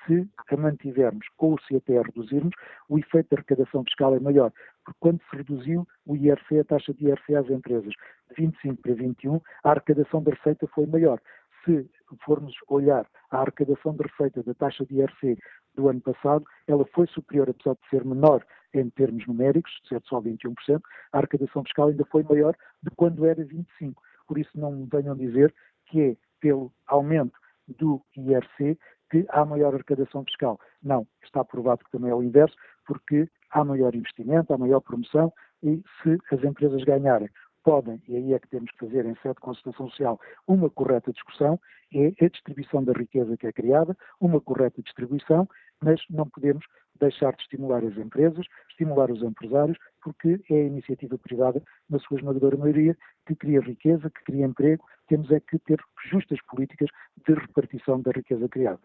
se 0.06 0.28
a 0.50 0.58
mantivermos 0.58 1.26
ou 1.38 1.60
se 1.60 1.76
até 1.76 2.02
reduzirmos, 2.02 2.54
o 2.90 2.98
efeito 2.98 3.30
da 3.30 3.38
arrecadação 3.38 3.84
fiscal 3.84 4.16
é 4.16 4.20
maior, 4.20 4.52
porque 4.84 4.98
quando 5.00 5.22
se 5.30 5.36
reduziu 5.36 5.88
o 6.06 6.16
IRC, 6.16 6.60
a 6.60 6.64
taxa 6.64 6.94
de 6.94 7.06
IRC 7.06 7.36
às 7.36 7.50
empresas, 7.50 7.94
de 8.30 8.36
25 8.38 8.82
para 8.82 8.94
21, 8.94 9.42
a 9.64 9.72
arrecadação 9.72 10.24
da 10.24 10.32
receita 10.32 10.68
foi 10.68 10.86
maior. 10.86 11.20
Se 11.64 11.90
formos 12.26 12.54
olhar 12.68 13.08
a 13.32 13.38
arrecadação 13.40 13.96
de 13.96 14.04
receita 14.04 14.44
da 14.44 14.54
taxa 14.54 14.86
de 14.86 14.96
IRC 14.96 15.38
do 15.76 15.90
ano 15.90 16.02
passado, 16.02 16.46
ela 16.68 16.86
foi 16.94 17.08
superior, 17.08 17.50
apesar 17.50 17.76
de 17.76 17.90
ser 17.90 18.06
menor 18.06 18.46
em 18.74 18.90
termos 18.90 19.26
numéricos, 19.28 19.72
de 19.90 20.00
só 20.08 20.22
21%, 20.22 20.82
a 21.12 21.18
arrecadação 21.18 21.64
fiscal 21.64 21.88
ainda 21.88 22.06
foi 22.06 22.24
maior 22.24 22.56
de 22.82 22.90
quando 22.96 23.26
era 23.26 23.44
25%. 23.46 23.94
Por 24.28 24.38
isso 24.38 24.52
não 24.56 24.88
venham 24.92 25.16
dizer 25.16 25.54
que 25.86 26.02
é 26.02 26.18
pelo 26.40 26.74
aumento 26.88 27.38
do 27.68 28.02
IRC 28.18 28.78
que 29.14 29.24
há 29.30 29.46
maior 29.46 29.76
arrecadação 29.76 30.26
fiscal. 30.26 30.60
Não, 30.82 31.06
está 31.24 31.46
provado 31.46 31.86
que 31.86 31.92
também 31.92 32.10
é 32.10 32.16
o 32.16 32.24
inverso, 32.24 32.56
porque 32.88 33.30
há 33.52 33.64
maior 33.64 33.94
investimento, 33.94 34.52
há 34.52 34.58
maior 34.58 34.80
promoção 34.80 35.32
e 35.62 35.84
se 36.02 36.18
as 36.32 36.44
empresas 36.44 36.84
ganharem 36.84 37.30
podem, 37.64 38.02
e 38.08 38.18
aí 38.18 38.34
é 38.34 38.40
que 38.40 38.50
temos 38.50 38.72
que 38.72 38.80
fazer 38.80 39.06
em 39.06 39.16
sede 39.18 39.36
de 39.36 39.42
consultação 39.42 39.88
social 39.90 40.20
uma 40.48 40.68
correta 40.68 41.14
discussão, 41.14 41.60
é 41.94 42.26
a 42.26 42.28
distribuição 42.28 42.84
da 42.84 42.92
riqueza 42.92 43.38
que 43.38 43.46
é 43.46 43.54
criada, 43.54 43.96
uma 44.20 44.42
correta 44.42 44.82
distribuição, 44.82 45.48
mas 45.80 46.02
não 46.10 46.28
podemos 46.28 46.66
deixar 47.00 47.34
de 47.36 47.44
estimular 47.44 47.84
as 47.84 47.96
empresas, 47.96 48.46
estimular 48.70 49.12
os 49.12 49.22
empresários, 49.22 49.78
porque 50.02 50.42
é 50.50 50.56
a 50.56 50.66
iniciativa 50.66 51.18
privada, 51.20 51.62
na 51.88 52.00
sua 52.00 52.18
esmagadora 52.18 52.58
maioria, 52.58 52.98
que 53.28 53.36
cria 53.36 53.62
riqueza, 53.62 54.10
que 54.10 54.24
cria 54.24 54.46
emprego. 54.46 54.84
Temos 55.08 55.32
é 55.32 55.40
que 55.40 55.60
ter 55.60 55.80
justas 56.10 56.40
políticas 56.50 56.90
de 57.26 57.34
repartição 57.34 58.02
da 58.02 58.12
riqueza 58.12 58.50
criada. 58.50 58.82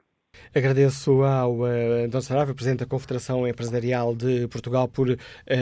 Agradeço 0.55 1.23
ao 1.23 1.59
uh, 1.59 2.05
António 2.05 2.23
Saraiva, 2.23 2.55
Presidente 2.55 2.81
da 2.81 2.87
Confederação 2.87 3.47
Empresarial 3.47 4.15
de 4.15 4.47
Portugal, 4.49 4.89
por 4.89 5.09
uh, 5.11 5.17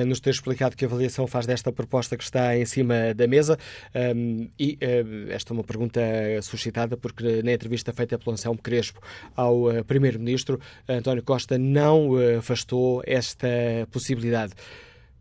nos 0.07 0.21
ter 0.21 0.31
explicado 0.31 0.77
que 0.77 0.85
avaliação 0.85 1.27
faz 1.27 1.47
desta 1.47 1.73
proposta 1.73 2.17
que 2.17 2.23
está 2.23 2.57
em 2.57 2.65
cima 2.65 3.13
da 3.15 3.27
mesa. 3.27 3.59
Um, 3.95 4.49
e 4.59 4.79
uh, 4.83 5.31
esta 5.33 5.53
é 5.53 5.55
uma 5.55 5.65
pergunta 5.65 6.01
suscitada 6.43 6.97
porque 6.97 7.43
na 7.43 7.53
entrevista 7.53 7.93
feita 7.93 8.19
pelo 8.19 8.33
Anselmo 8.33 8.61
Crespo 8.63 9.01
ao 9.35 9.65
uh, 9.65 9.85
Primeiro-Ministro, 9.85 10.61
António 10.89 11.23
Costa 11.23 11.59
não 11.59 12.13
afastou 12.39 13.03
esta 13.07 13.49
possibilidade. 13.91 14.53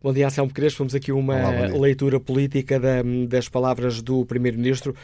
Bom 0.02 0.12
dia, 0.12 0.26
Anselmo 0.26 0.52
Crespo. 0.52 0.78
Vamos 0.78 0.94
aqui 0.94 1.10
uma 1.10 1.34
Olá, 1.34 1.78
leitura 1.78 2.20
política 2.20 2.78
da, 2.78 3.02
das 3.28 3.48
palavras 3.48 4.00
do 4.00 4.24
Primeiro-Ministro. 4.24 4.94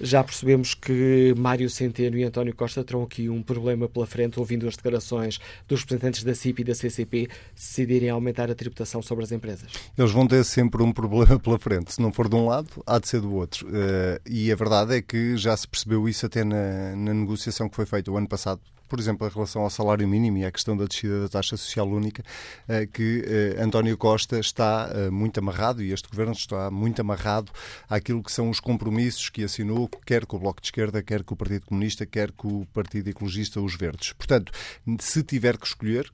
Já 0.00 0.22
percebemos 0.22 0.74
que 0.74 1.34
Mário 1.36 1.70
Centeno 1.70 2.18
e 2.18 2.24
António 2.24 2.54
Costa 2.54 2.84
terão 2.84 3.02
aqui 3.02 3.30
um 3.30 3.42
problema 3.42 3.88
pela 3.88 4.06
frente, 4.06 4.38
ouvindo 4.38 4.68
as 4.68 4.76
declarações 4.76 5.38
dos 5.66 5.80
representantes 5.80 6.22
da 6.22 6.34
CIP 6.34 6.60
e 6.60 6.64
da 6.64 6.74
CCP, 6.74 7.28
se 7.54 7.86
decidirem 7.86 8.10
aumentar 8.10 8.50
a 8.50 8.54
tributação 8.54 9.00
sobre 9.00 9.24
as 9.24 9.32
empresas. 9.32 9.70
Eles 9.96 10.10
vão 10.10 10.26
ter 10.26 10.44
sempre 10.44 10.82
um 10.82 10.92
problema 10.92 11.38
pela 11.40 11.58
frente. 11.58 11.94
Se 11.94 12.02
não 12.02 12.12
for 12.12 12.28
de 12.28 12.34
um 12.34 12.46
lado, 12.46 12.68
há 12.86 12.98
de 12.98 13.08
ser 13.08 13.20
do 13.20 13.34
outro. 13.34 13.66
Eh, 13.72 14.20
e 14.26 14.52
a 14.52 14.56
verdade 14.56 14.96
é 14.96 15.02
que 15.02 15.36
já 15.36 15.56
se 15.56 15.66
percebeu 15.68 16.08
isso 16.08 16.26
até 16.26 16.44
na, 16.44 16.96
na 16.96 17.14
negociação 17.14 17.68
que 17.68 17.76
foi 17.76 17.86
feita 17.86 18.10
o 18.10 18.16
ano 18.16 18.28
passado 18.28 18.60
por 18.88 18.98
exemplo, 18.98 19.26
em 19.26 19.30
relação 19.30 19.62
ao 19.62 19.70
salário 19.70 20.06
mínimo 20.06 20.38
e 20.38 20.44
à 20.44 20.50
questão 20.50 20.76
da 20.76 20.84
descida 20.84 21.22
da 21.22 21.28
taxa 21.28 21.56
social 21.56 21.88
única, 21.88 22.22
eh, 22.68 22.86
que 22.86 23.24
eh, 23.26 23.62
António 23.62 23.96
Costa 23.96 24.38
está 24.38 24.90
eh, 24.92 25.10
muito 25.10 25.38
amarrado 25.38 25.82
e 25.82 25.92
este 25.92 26.08
governo 26.08 26.32
está 26.32 26.70
muito 26.70 27.00
amarrado 27.00 27.52
àquilo 27.88 28.22
que 28.22 28.32
são 28.32 28.50
os 28.50 28.60
compromissos 28.60 29.28
que 29.28 29.44
assinou, 29.44 29.88
quer 30.04 30.26
com 30.26 30.36
o 30.36 30.40
Bloco 30.40 30.60
de 30.60 30.68
Esquerda, 30.68 31.02
quer 31.02 31.22
com 31.24 31.34
o 31.34 31.36
Partido 31.36 31.66
Comunista, 31.66 32.06
quer 32.06 32.32
com 32.32 32.60
o 32.60 32.66
Partido 32.66 33.08
Ecologista, 33.08 33.60
os 33.60 33.76
Verdes. 33.76 34.12
Portanto, 34.12 34.52
se 35.00 35.22
tiver 35.22 35.56
que 35.58 35.66
escolher, 35.66 36.10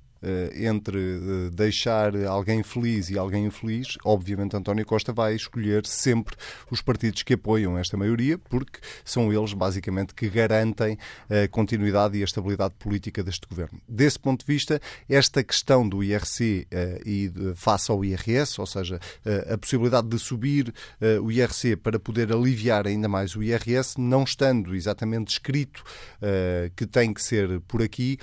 entre 0.55 0.99
eh, 0.99 1.51
deixar 1.53 2.15
alguém 2.27 2.63
feliz 2.63 3.11
e 3.11 3.19
alguém 3.19 3.47
infeliz, 3.47 3.99
obviamente 4.05 4.57
António 4.57 4.87
Costa 4.87 5.13
vai 5.13 5.35
escolher 5.35 5.85
sempre 5.85 6.37
os 6.71 6.81
partidos 6.81 7.23
que 7.23 7.35
apoiam 7.35 7.77
esta 7.77 7.97
maioria, 7.97 8.39
porque 8.39 8.79
são 9.05 9.33
eles 9.33 9.53
basicamente 9.53 10.15
que 10.15 10.29
garantem 10.29 10.97
a 11.29 11.49
continuidade 11.49 12.17
e 12.17 12.23
a 12.23 12.25
estabilidade 12.25 12.75
política 12.79 13.23
deste 13.23 13.47
governo. 13.49 13.81
Desse 13.89 14.19
ponto 14.19 14.45
de 14.45 14.53
vista, 14.53 14.81
esta 15.09 15.43
questão 15.43 15.89
do 15.89 16.05
IRC 16.05 16.67
eh, 16.71 17.03
e 17.05 17.33
face 17.57 17.91
ao 17.91 18.05
IRS, 18.05 18.61
ou 18.61 18.67
seja, 18.67 19.01
a 19.49 19.59
possibilidade 19.59 20.09
de 20.09 20.19
subir 20.19 20.73
o 21.23 21.31
IRC 21.31 21.77
para 21.77 21.99
poder 21.99 22.33
aliviar 22.33 22.87
ainda 22.87 23.09
mais 23.09 23.35
o 23.35 23.43
IRS, 23.43 23.99
não 23.99 24.25
estando 24.25 24.75
exatamente 24.75 25.33
escrito 25.33 25.83
que 26.77 26.87
tem 26.87 27.13
que 27.13 27.23
ser 27.23 27.61
por 27.61 27.83
aqui, 27.83 28.19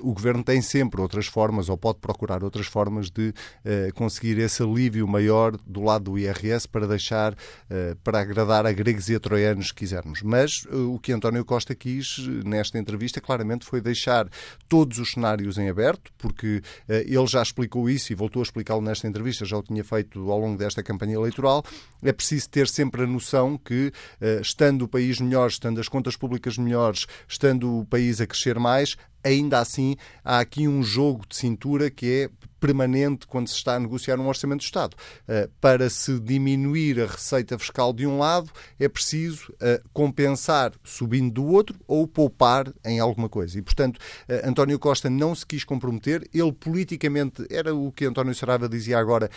o 0.00 0.12
governo 0.12 0.42
tem 0.42 0.60
sempre 0.62 1.00
outras 1.00 1.26
formas 1.26 1.41
formas, 1.42 1.68
ou 1.68 1.76
pode 1.76 1.98
procurar 1.98 2.44
outras 2.44 2.68
formas 2.68 3.10
de 3.10 3.30
uh, 3.30 3.92
conseguir 3.94 4.38
esse 4.38 4.62
alívio 4.62 5.08
maior 5.08 5.56
do 5.66 5.82
lado 5.82 6.12
do 6.12 6.18
IRS 6.18 6.68
para 6.68 6.86
deixar, 6.86 7.32
uh, 7.32 7.96
para 8.04 8.20
agradar 8.20 8.64
a 8.64 8.70
gregos 8.70 9.08
e 9.08 9.16
a 9.16 9.20
troianos, 9.20 9.68
se 9.68 9.74
quisermos. 9.74 10.22
Mas 10.22 10.64
uh, 10.66 10.94
o 10.94 11.00
que 11.00 11.12
António 11.12 11.44
Costa 11.44 11.74
quis 11.74 12.18
nesta 12.44 12.78
entrevista 12.78 13.20
claramente 13.20 13.64
foi 13.64 13.80
deixar 13.80 14.28
todos 14.68 14.98
os 14.98 15.12
cenários 15.12 15.58
em 15.58 15.68
aberto, 15.68 16.12
porque 16.16 16.62
ele 16.88 17.26
já 17.26 17.42
explicou 17.42 17.90
isso 17.90 18.12
e 18.12 18.14
voltou 18.14 18.40
a 18.40 18.44
explicá-lo 18.44 18.80
nesta 18.80 19.08
entrevista, 19.08 19.44
já 19.44 19.56
o 19.56 19.62
tinha 19.62 19.82
feito 19.82 20.30
ao 20.30 20.38
longo 20.38 20.56
desta 20.56 20.82
campanha 20.82 21.14
eleitoral. 21.14 21.64
É 22.02 22.12
preciso 22.12 22.48
ter 22.48 22.68
sempre 22.68 23.02
a 23.02 23.06
noção 23.06 23.58
que, 23.58 23.92
estando 24.40 24.82
o 24.82 24.88
país 24.88 25.20
melhor, 25.20 25.48
estando 25.48 25.80
as 25.80 25.88
contas 25.88 26.16
públicas 26.16 26.56
melhores, 26.56 27.06
estando 27.28 27.80
o 27.80 27.84
país 27.84 28.20
a 28.20 28.26
crescer 28.26 28.58
mais, 28.58 28.96
ainda 29.22 29.58
assim 29.58 29.96
há 30.24 30.40
aqui 30.40 30.66
um 30.66 30.82
jogo 30.82 31.24
de 31.28 31.36
cintura 31.36 31.90
que 31.90 32.06
é 32.06 32.42
permanente 32.62 33.26
quando 33.26 33.48
se 33.48 33.56
está 33.56 33.74
a 33.74 33.80
negociar 33.80 34.20
um 34.20 34.28
orçamento 34.28 34.60
do 34.60 34.64
Estado. 34.64 34.96
Uh, 35.28 35.50
para 35.60 35.90
se 35.90 36.20
diminuir 36.20 37.00
a 37.00 37.06
receita 37.06 37.58
fiscal 37.58 37.92
de 37.92 38.06
um 38.06 38.18
lado, 38.18 38.48
é 38.78 38.88
preciso 38.88 39.52
uh, 39.54 39.82
compensar 39.92 40.72
subindo 40.84 41.32
do 41.32 41.44
outro 41.44 41.76
ou 41.88 42.06
poupar 42.06 42.72
em 42.84 43.00
alguma 43.00 43.28
coisa. 43.28 43.58
E, 43.58 43.62
portanto, 43.62 43.96
uh, 43.96 44.48
António 44.48 44.78
Costa 44.78 45.10
não 45.10 45.34
se 45.34 45.44
quis 45.44 45.64
comprometer. 45.64 46.22
Ele 46.32 46.52
politicamente, 46.52 47.44
era 47.50 47.74
o 47.74 47.90
que 47.90 48.04
António 48.04 48.34
Saraiva 48.34 48.68
dizia 48.68 48.98
agora, 48.98 49.28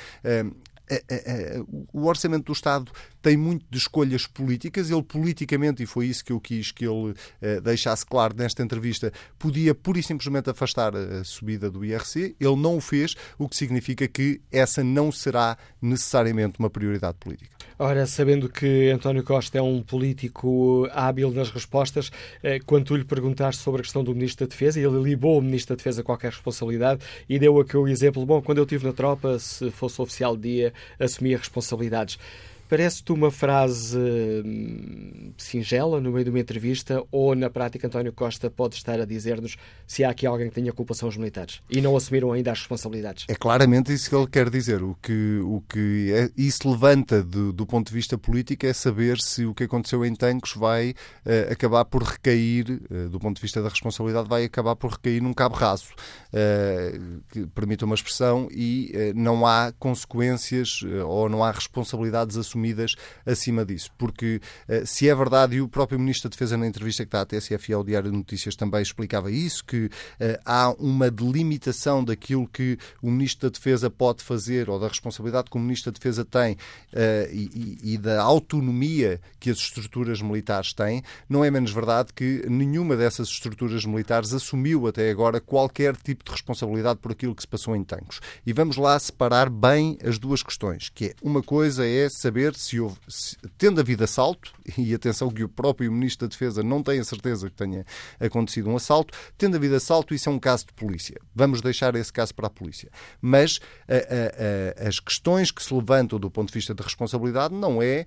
o 1.91 2.05
orçamento 2.05 2.45
do 2.45 2.53
Estado 2.53 2.91
tem 3.25 3.35
muito 3.35 3.65
de 3.71 3.79
escolhas 3.79 4.27
políticas. 4.27 4.91
Ele 4.91 5.01
politicamente, 5.01 5.81
e 5.81 5.87
foi 5.87 6.05
isso 6.05 6.23
que 6.23 6.31
eu 6.31 6.39
quis 6.39 6.71
que 6.71 6.85
ele 6.85 7.15
eh, 7.41 7.59
deixasse 7.59 8.05
claro 8.05 8.35
nesta 8.37 8.61
entrevista, 8.61 9.11
podia 9.39 9.73
pura 9.73 9.97
e 9.97 10.03
simplesmente 10.03 10.47
afastar 10.47 10.95
a 10.95 11.23
subida 11.23 11.67
do 11.71 11.83
IRC. 11.83 12.35
Ele 12.39 12.55
não 12.55 12.77
o 12.77 12.81
fez, 12.81 13.15
o 13.39 13.49
que 13.49 13.55
significa 13.55 14.07
que 14.07 14.41
essa 14.51 14.83
não 14.83 15.11
será 15.11 15.57
necessariamente 15.81 16.59
uma 16.59 16.69
prioridade 16.69 17.17
política. 17.19 17.49
Ora, 17.79 18.05
sabendo 18.05 18.47
que 18.47 18.91
António 18.91 19.23
Costa 19.23 19.57
é 19.57 19.61
um 19.61 19.81
político 19.81 20.87
hábil 20.93 21.31
nas 21.31 21.49
respostas, 21.49 22.11
eh, 22.43 22.59
quando 22.63 22.85
tu 22.85 22.95
lhe 22.95 23.03
perguntaste 23.03 23.63
sobre 23.63 23.81
a 23.81 23.83
questão 23.83 24.03
do 24.03 24.13
Ministro 24.13 24.45
da 24.45 24.51
Defesa, 24.51 24.79
ele 24.79 25.01
libou 25.01 25.39
o 25.39 25.41
Ministro 25.41 25.75
da 25.75 25.77
Defesa 25.77 26.01
a 26.01 26.03
qualquer 26.03 26.31
responsabilidade 26.31 27.03
e 27.27 27.39
deu 27.39 27.59
aqui 27.59 27.75
o 27.75 27.87
exemplo, 27.87 28.23
bom, 28.23 28.39
quando 28.39 28.59
eu 28.59 28.65
estive 28.65 28.85
na 28.85 28.93
tropa, 28.93 29.39
se 29.39 29.71
fosse 29.71 29.99
oficial 29.99 30.37
de 30.37 30.43
dia, 30.43 30.73
assumia 30.99 31.39
responsabilidades. 31.39 32.19
Parece-te 32.67 33.11
uma 33.11 33.29
frase 33.29 33.95
hum, 33.95 35.31
singela 35.37 36.01
no 36.01 36.11
meio 36.11 36.25
de 36.25 36.31
uma 36.31 36.39
entrevista 36.39 37.03
ou, 37.11 37.35
na 37.35 37.47
prática, 37.47 37.85
António 37.85 38.11
Costa 38.11 38.49
pode 38.49 38.73
estar 38.75 38.99
a 38.99 39.05
dizer-nos 39.05 39.55
se 39.85 40.03
há 40.03 40.09
aqui 40.09 40.25
alguém 40.25 40.49
que 40.49 40.55
tenha 40.55 40.73
culpa 40.73 40.95
são 40.95 41.07
os 41.07 41.15
militares 41.15 41.61
e 41.69 41.79
não 41.79 41.95
assumiram 41.95 42.31
ainda 42.31 42.51
as 42.51 42.59
responsabilidades? 42.59 43.25
É 43.27 43.35
claramente 43.35 43.93
isso 43.93 44.09
que 44.09 44.15
ele 44.15 44.27
quer 44.27 44.49
dizer. 44.49 44.81
O 44.81 44.97
que, 44.99 45.39
o 45.43 45.61
que 45.69 46.11
é, 46.11 46.31
isso 46.35 46.67
levanta 46.67 47.21
do, 47.21 47.53
do 47.53 47.67
ponto 47.67 47.87
de 47.89 47.93
vista 47.93 48.17
político 48.17 48.65
é 48.65 48.73
saber 48.73 49.19
se 49.19 49.45
o 49.45 49.53
que 49.53 49.65
aconteceu 49.65 50.03
em 50.03 50.15
Tancos 50.15 50.53
vai 50.55 50.89
uh, 50.91 51.51
acabar 51.51 51.85
por 51.85 52.01
recair, 52.01 52.81
uh, 52.89 53.09
do 53.09 53.19
ponto 53.19 53.35
de 53.35 53.43
vista 53.43 53.61
da 53.61 53.69
responsabilidade, 53.69 54.27
vai 54.27 54.43
acabar 54.43 54.75
por 54.75 54.93
recair 54.93 55.21
num 55.21 55.33
cabo 55.33 55.53
raso, 55.53 55.89
uh, 56.33 57.21
que 57.29 57.45
permita 57.47 57.85
uma 57.85 57.93
expressão, 57.93 58.47
e 58.51 58.91
não 59.15 59.45
há 59.45 59.71
consequências 59.77 60.81
ou 61.05 61.29
não 61.29 61.43
há 61.43 61.51
responsabilidades 61.51 62.37
assumidas 62.37 62.54
assumidas 62.55 62.95
acima 63.25 63.65
disso. 63.65 63.91
Porque 63.97 64.41
eh, 64.67 64.83
se 64.85 65.09
é 65.09 65.13
verdade, 65.15 65.57
e 65.57 65.61
o 65.61 65.67
próprio 65.67 65.99
Ministro 65.99 66.29
da 66.29 66.33
Defesa, 66.33 66.57
na 66.57 66.65
entrevista 66.65 67.03
que 67.03 67.07
está 67.09 67.21
à 67.21 67.25
TSF 67.25 67.71
e 67.71 67.73
ao 67.73 67.83
Diário 67.83 68.09
de 68.09 68.17
Notícias, 68.17 68.55
também 68.55 68.81
explicava 68.81 69.29
isso, 69.29 69.63
que 69.65 69.89
eh, 70.19 70.39
há 70.45 70.71
uma 70.79 71.11
delimitação 71.11 72.03
daquilo 72.03 72.47
que 72.47 72.77
o 73.01 73.11
Ministro 73.11 73.49
da 73.49 73.53
Defesa 73.53 73.89
pode 73.89 74.23
fazer 74.23 74.69
ou 74.69 74.79
da 74.79 74.87
responsabilidade 74.87 75.49
que 75.49 75.57
o 75.57 75.59
Ministro 75.59 75.91
da 75.91 75.97
Defesa 75.97 76.23
tem 76.23 76.57
eh, 76.93 77.29
e, 77.31 77.93
e 77.93 77.97
da 77.97 78.21
autonomia 78.21 79.19
que 79.39 79.49
as 79.49 79.57
estruturas 79.57 80.21
militares 80.21 80.73
têm, 80.73 81.03
não 81.29 81.43
é 81.43 81.51
menos 81.51 81.71
verdade 81.71 82.13
que 82.13 82.45
nenhuma 82.49 82.95
dessas 82.95 83.27
estruturas 83.27 83.85
militares 83.85 84.33
assumiu 84.33 84.87
até 84.87 85.09
agora 85.09 85.41
qualquer 85.41 85.95
tipo 85.97 86.23
de 86.23 86.31
responsabilidade 86.31 86.99
por 86.99 87.11
aquilo 87.11 87.35
que 87.35 87.41
se 87.41 87.47
passou 87.47 87.75
em 87.75 87.83
Tancos. 87.83 88.19
E 88.45 88.53
vamos 88.53 88.77
lá 88.77 88.97
separar 88.97 89.49
bem 89.49 89.97
as 90.03 90.17
duas 90.17 90.41
questões, 90.41 90.89
que 90.89 91.05
é 91.05 91.13
uma 91.21 91.41
coisa 91.41 91.85
é 91.85 92.07
saber 92.09 92.44
saber 92.45 92.55
se 92.55 92.79
houve, 92.79 92.97
se, 93.07 93.35
tendo 93.57 93.79
havido 93.79 94.03
assalto, 94.03 94.53
e 94.77 94.93
atenção 94.93 95.29
que 95.29 95.43
o 95.43 95.49
próprio 95.49 95.91
Ministro 95.91 96.27
da 96.27 96.31
Defesa 96.31 96.61
não 96.61 96.83
tem 96.83 96.99
a 96.99 97.03
certeza 97.03 97.49
que 97.49 97.55
tenha 97.55 97.85
acontecido 98.19 98.69
um 98.69 98.75
assalto, 98.75 99.17
tendo 99.37 99.55
havido 99.55 99.75
assalto, 99.75 100.13
isso 100.13 100.29
é 100.29 100.31
um 100.31 100.39
caso 100.39 100.67
de 100.67 100.73
polícia. 100.73 101.19
Vamos 101.33 101.61
deixar 101.61 101.95
esse 101.95 102.11
caso 102.11 102.33
para 102.33 102.47
a 102.47 102.49
polícia. 102.49 102.89
Mas 103.21 103.59
a, 103.87 103.93
a, 103.95 104.85
a, 104.85 104.87
as 104.87 104.99
questões 104.99 105.51
que 105.51 105.63
se 105.63 105.73
levantam 105.73 106.19
do 106.19 106.29
ponto 106.29 106.49
de 106.49 106.53
vista 106.53 106.73
de 106.73 106.83
responsabilidade 106.83 107.53
não 107.53 107.81
é, 107.81 108.05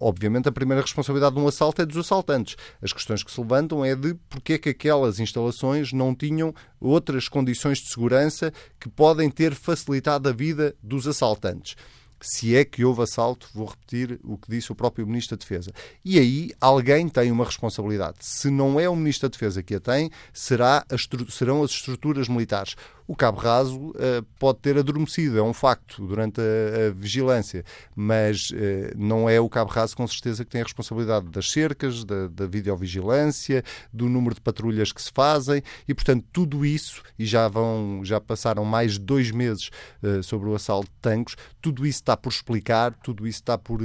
obviamente, 0.00 0.48
a 0.48 0.52
primeira 0.52 0.82
responsabilidade 0.82 1.34
de 1.34 1.40
um 1.40 1.48
assalto 1.48 1.82
é 1.82 1.86
dos 1.86 1.98
assaltantes. 1.98 2.56
As 2.80 2.92
questões 2.92 3.22
que 3.22 3.30
se 3.30 3.40
levantam 3.40 3.84
é 3.84 3.94
de 3.94 4.14
porque 4.28 4.54
é 4.54 4.58
que 4.58 4.68
aquelas 4.70 5.20
instalações 5.20 5.92
não 5.92 6.14
tinham 6.14 6.54
outras 6.80 7.28
condições 7.28 7.78
de 7.78 7.88
segurança 7.90 8.52
que 8.80 8.88
podem 8.88 9.30
ter 9.30 9.54
facilitado 9.54 10.28
a 10.28 10.32
vida 10.32 10.74
dos 10.82 11.06
assaltantes 11.06 11.76
se 12.20 12.56
é 12.56 12.64
que 12.64 12.84
houve 12.84 13.02
assalto, 13.02 13.48
vou 13.54 13.66
repetir 13.66 14.18
o 14.24 14.36
que 14.36 14.50
disse 14.50 14.72
o 14.72 14.74
próprio 14.74 15.06
Ministro 15.06 15.36
da 15.36 15.40
Defesa. 15.40 15.72
E 16.04 16.18
aí 16.18 16.50
alguém 16.60 17.08
tem 17.08 17.30
uma 17.30 17.44
responsabilidade. 17.44 18.18
Se 18.20 18.50
não 18.50 18.78
é 18.78 18.88
o 18.88 18.96
Ministro 18.96 19.28
da 19.28 19.32
Defesa 19.32 19.62
que 19.62 19.74
a 19.74 19.80
tem, 19.80 20.10
será 20.32 20.84
serão 21.28 21.62
as 21.62 21.70
estruturas 21.70 22.28
militares. 22.28 22.74
O 23.08 23.16
cabo 23.16 23.40
raso 23.40 23.88
uh, 23.88 24.22
pode 24.38 24.58
ter 24.58 24.76
adormecido, 24.76 25.38
é 25.38 25.42
um 25.42 25.54
facto, 25.54 26.06
durante 26.06 26.42
a, 26.42 26.88
a 26.88 26.90
vigilância, 26.90 27.64
mas 27.96 28.50
uh, 28.50 28.54
não 28.98 29.30
é 29.30 29.40
o 29.40 29.48
cabo 29.48 29.70
raso 29.70 29.96
com 29.96 30.06
certeza 30.06 30.44
que 30.44 30.50
tem 30.50 30.60
a 30.60 30.64
responsabilidade 30.64 31.26
das 31.28 31.50
cercas, 31.50 32.04
da, 32.04 32.28
da 32.28 32.46
videovigilância, 32.46 33.64
do 33.90 34.10
número 34.10 34.34
de 34.34 34.42
patrulhas 34.42 34.92
que 34.92 35.00
se 35.00 35.10
fazem. 35.10 35.62
E, 35.88 35.94
portanto, 35.94 36.22
tudo 36.30 36.66
isso, 36.66 37.02
e 37.18 37.24
já 37.24 37.48
vão, 37.48 38.02
já 38.04 38.20
passaram 38.20 38.62
mais 38.62 38.92
de 38.92 39.00
dois 39.00 39.30
meses 39.30 39.70
uh, 40.02 40.22
sobre 40.22 40.50
o 40.50 40.54
assalto 40.54 40.88
de 40.88 41.00
tanques, 41.00 41.34
tudo 41.62 41.86
isso 41.86 42.00
está 42.00 42.14
por 42.14 42.28
explicar, 42.30 42.92
tudo 43.02 43.26
isso 43.26 43.40
está 43.40 43.56
por 43.56 43.80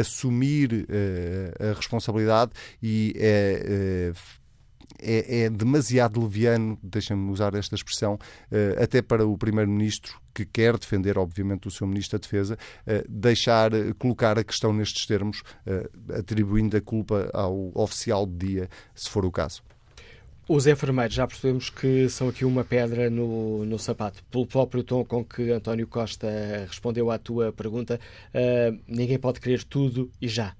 assumir 0.00 0.86
a 1.60 1.74
responsabilidade. 1.74 2.52
E 2.82 3.12
é 3.16 4.12
é, 5.00 5.44
é 5.44 5.50
demasiado 5.50 6.20
leviano, 6.20 6.78
deixa-me 6.82 7.30
usar 7.30 7.54
esta 7.54 7.74
expressão, 7.74 8.14
uh, 8.14 8.82
até 8.82 9.02
para 9.02 9.26
o 9.26 9.36
Primeiro-Ministro, 9.36 10.20
que 10.34 10.44
quer 10.44 10.76
defender, 10.78 11.18
obviamente, 11.18 11.68
o 11.68 11.70
seu 11.70 11.86
Ministro 11.86 12.18
da 12.18 12.22
Defesa, 12.22 12.54
uh, 12.86 13.04
deixar, 13.08 13.72
uh, 13.72 13.94
colocar 13.96 14.38
a 14.38 14.44
questão 14.44 14.72
nestes 14.72 15.06
termos, 15.06 15.42
atribuindo 16.16 16.76
a 16.76 16.80
culpa 16.80 17.30
ao 17.32 17.70
oficial 17.74 18.26
de 18.26 18.46
dia, 18.46 18.68
se 18.94 19.08
for 19.08 19.24
o 19.24 19.30
caso. 19.30 19.62
Os 20.48 20.66
enfermeiros, 20.66 21.14
já 21.14 21.26
percebemos 21.26 21.70
que 21.70 22.08
são 22.08 22.28
aqui 22.28 22.44
uma 22.44 22.62
pedra 22.62 23.10
no, 23.10 23.64
no 23.64 23.78
sapato. 23.78 24.22
Pelo 24.30 24.46
próprio 24.46 24.84
tom 24.84 25.04
com 25.04 25.24
que 25.24 25.50
António 25.50 25.88
Costa 25.88 26.28
respondeu 26.68 27.10
à 27.10 27.18
tua 27.18 27.52
pergunta, 27.52 27.98
ninguém 28.86 29.18
pode 29.18 29.40
querer 29.40 29.64
tudo 29.64 30.08
e 30.22 30.28
já 30.28 30.54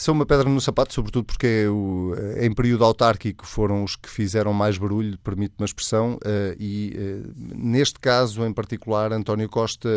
são 0.00 0.14
uma 0.14 0.24
pedra 0.24 0.48
no 0.48 0.60
sapato, 0.62 0.94
sobretudo 0.94 1.26
porque 1.26 1.46
é 1.46 1.68
o, 1.68 2.14
é 2.36 2.46
em 2.46 2.54
período 2.54 2.84
autárquico 2.84 3.46
foram 3.46 3.84
os 3.84 3.96
que 3.96 4.08
fizeram 4.08 4.50
mais 4.50 4.78
barulho, 4.78 5.18
permite 5.18 5.54
uma 5.58 5.66
expressão, 5.66 6.14
uh, 6.14 6.56
e 6.58 6.96
uh, 6.96 7.32
neste 7.54 8.00
caso 8.00 8.46
em 8.46 8.52
particular, 8.52 9.12
António 9.12 9.46
Costa, 9.46 9.90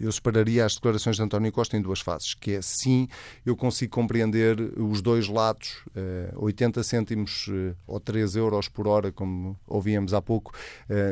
eu 0.00 0.10
separaria 0.10 0.64
as 0.64 0.74
declarações 0.74 1.16
de 1.16 1.22
António 1.22 1.52
Costa 1.52 1.76
em 1.76 1.82
duas 1.82 2.00
fases, 2.00 2.34
que 2.34 2.52
é 2.52 2.62
sim, 2.62 3.06
eu 3.44 3.54
consigo 3.54 3.92
compreender 3.92 4.58
os 4.76 5.00
dois 5.00 5.28
lados, 5.28 5.84
80 6.34 6.82
cêntimos 6.82 7.48
ou 7.86 8.00
3 8.00 8.36
euros 8.36 8.68
por 8.68 8.88
hora, 8.88 9.12
como 9.12 9.56
ouvíamos 9.66 10.14
há 10.14 10.22
pouco, 10.22 10.52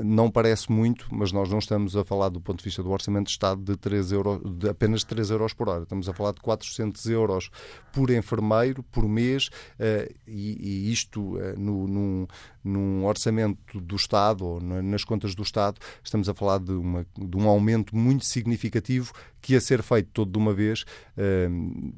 não 0.04 0.30
parece 0.30 0.70
muito, 0.70 1.06
mas 1.12 1.32
nós 1.32 1.48
não 1.48 1.58
estamos 1.58 1.96
a 1.96 2.04
falar 2.04 2.28
do 2.28 2.40
ponto 2.40 2.58
de 2.58 2.64
vista 2.64 2.82
do 2.82 2.90
Orçamento 2.90 3.26
de 3.26 3.32
Estado 3.32 3.62
de, 3.62 3.76
3 3.76 4.12
euros, 4.12 4.40
de 4.58 4.68
apenas 4.68 5.04
3 5.04 5.30
euros 5.30 5.52
por 5.52 5.68
hora, 5.68 5.82
estamos 5.82 6.08
a 6.08 6.12
falar 6.12 6.32
de 6.32 6.40
400 6.40 7.06
euros 7.06 7.50
por 7.92 8.10
enfermeiro 8.10 8.82
por 8.82 9.08
mês, 9.08 9.48
uh, 9.78 10.12
e, 10.26 10.92
isto 10.92 11.36
uh, 11.36 11.58
no, 11.58 11.86
num, 11.86 12.26
num, 12.62 13.04
orçamento 13.04 13.80
do 13.80 13.96
Estado 13.96 14.44
ou 14.44 14.60
nas 14.60 15.04
contas 15.04 15.34
do 15.34 15.42
Estado, 15.42 15.80
estamos 16.02 16.28
a 16.28 16.34
falar 16.34 16.58
de, 16.58 16.72
uma, 16.72 17.06
de 17.16 17.36
um 17.36 17.48
aumento 17.48 17.96
muito 17.96 18.24
significativo 18.24 19.12
que 19.40 19.52
ia 19.52 19.60
ser 19.60 19.82
feito 19.82 20.10
todo 20.12 20.30
de 20.30 20.38
uma 20.38 20.52
vez. 20.52 20.84
Uh, 21.16 21.92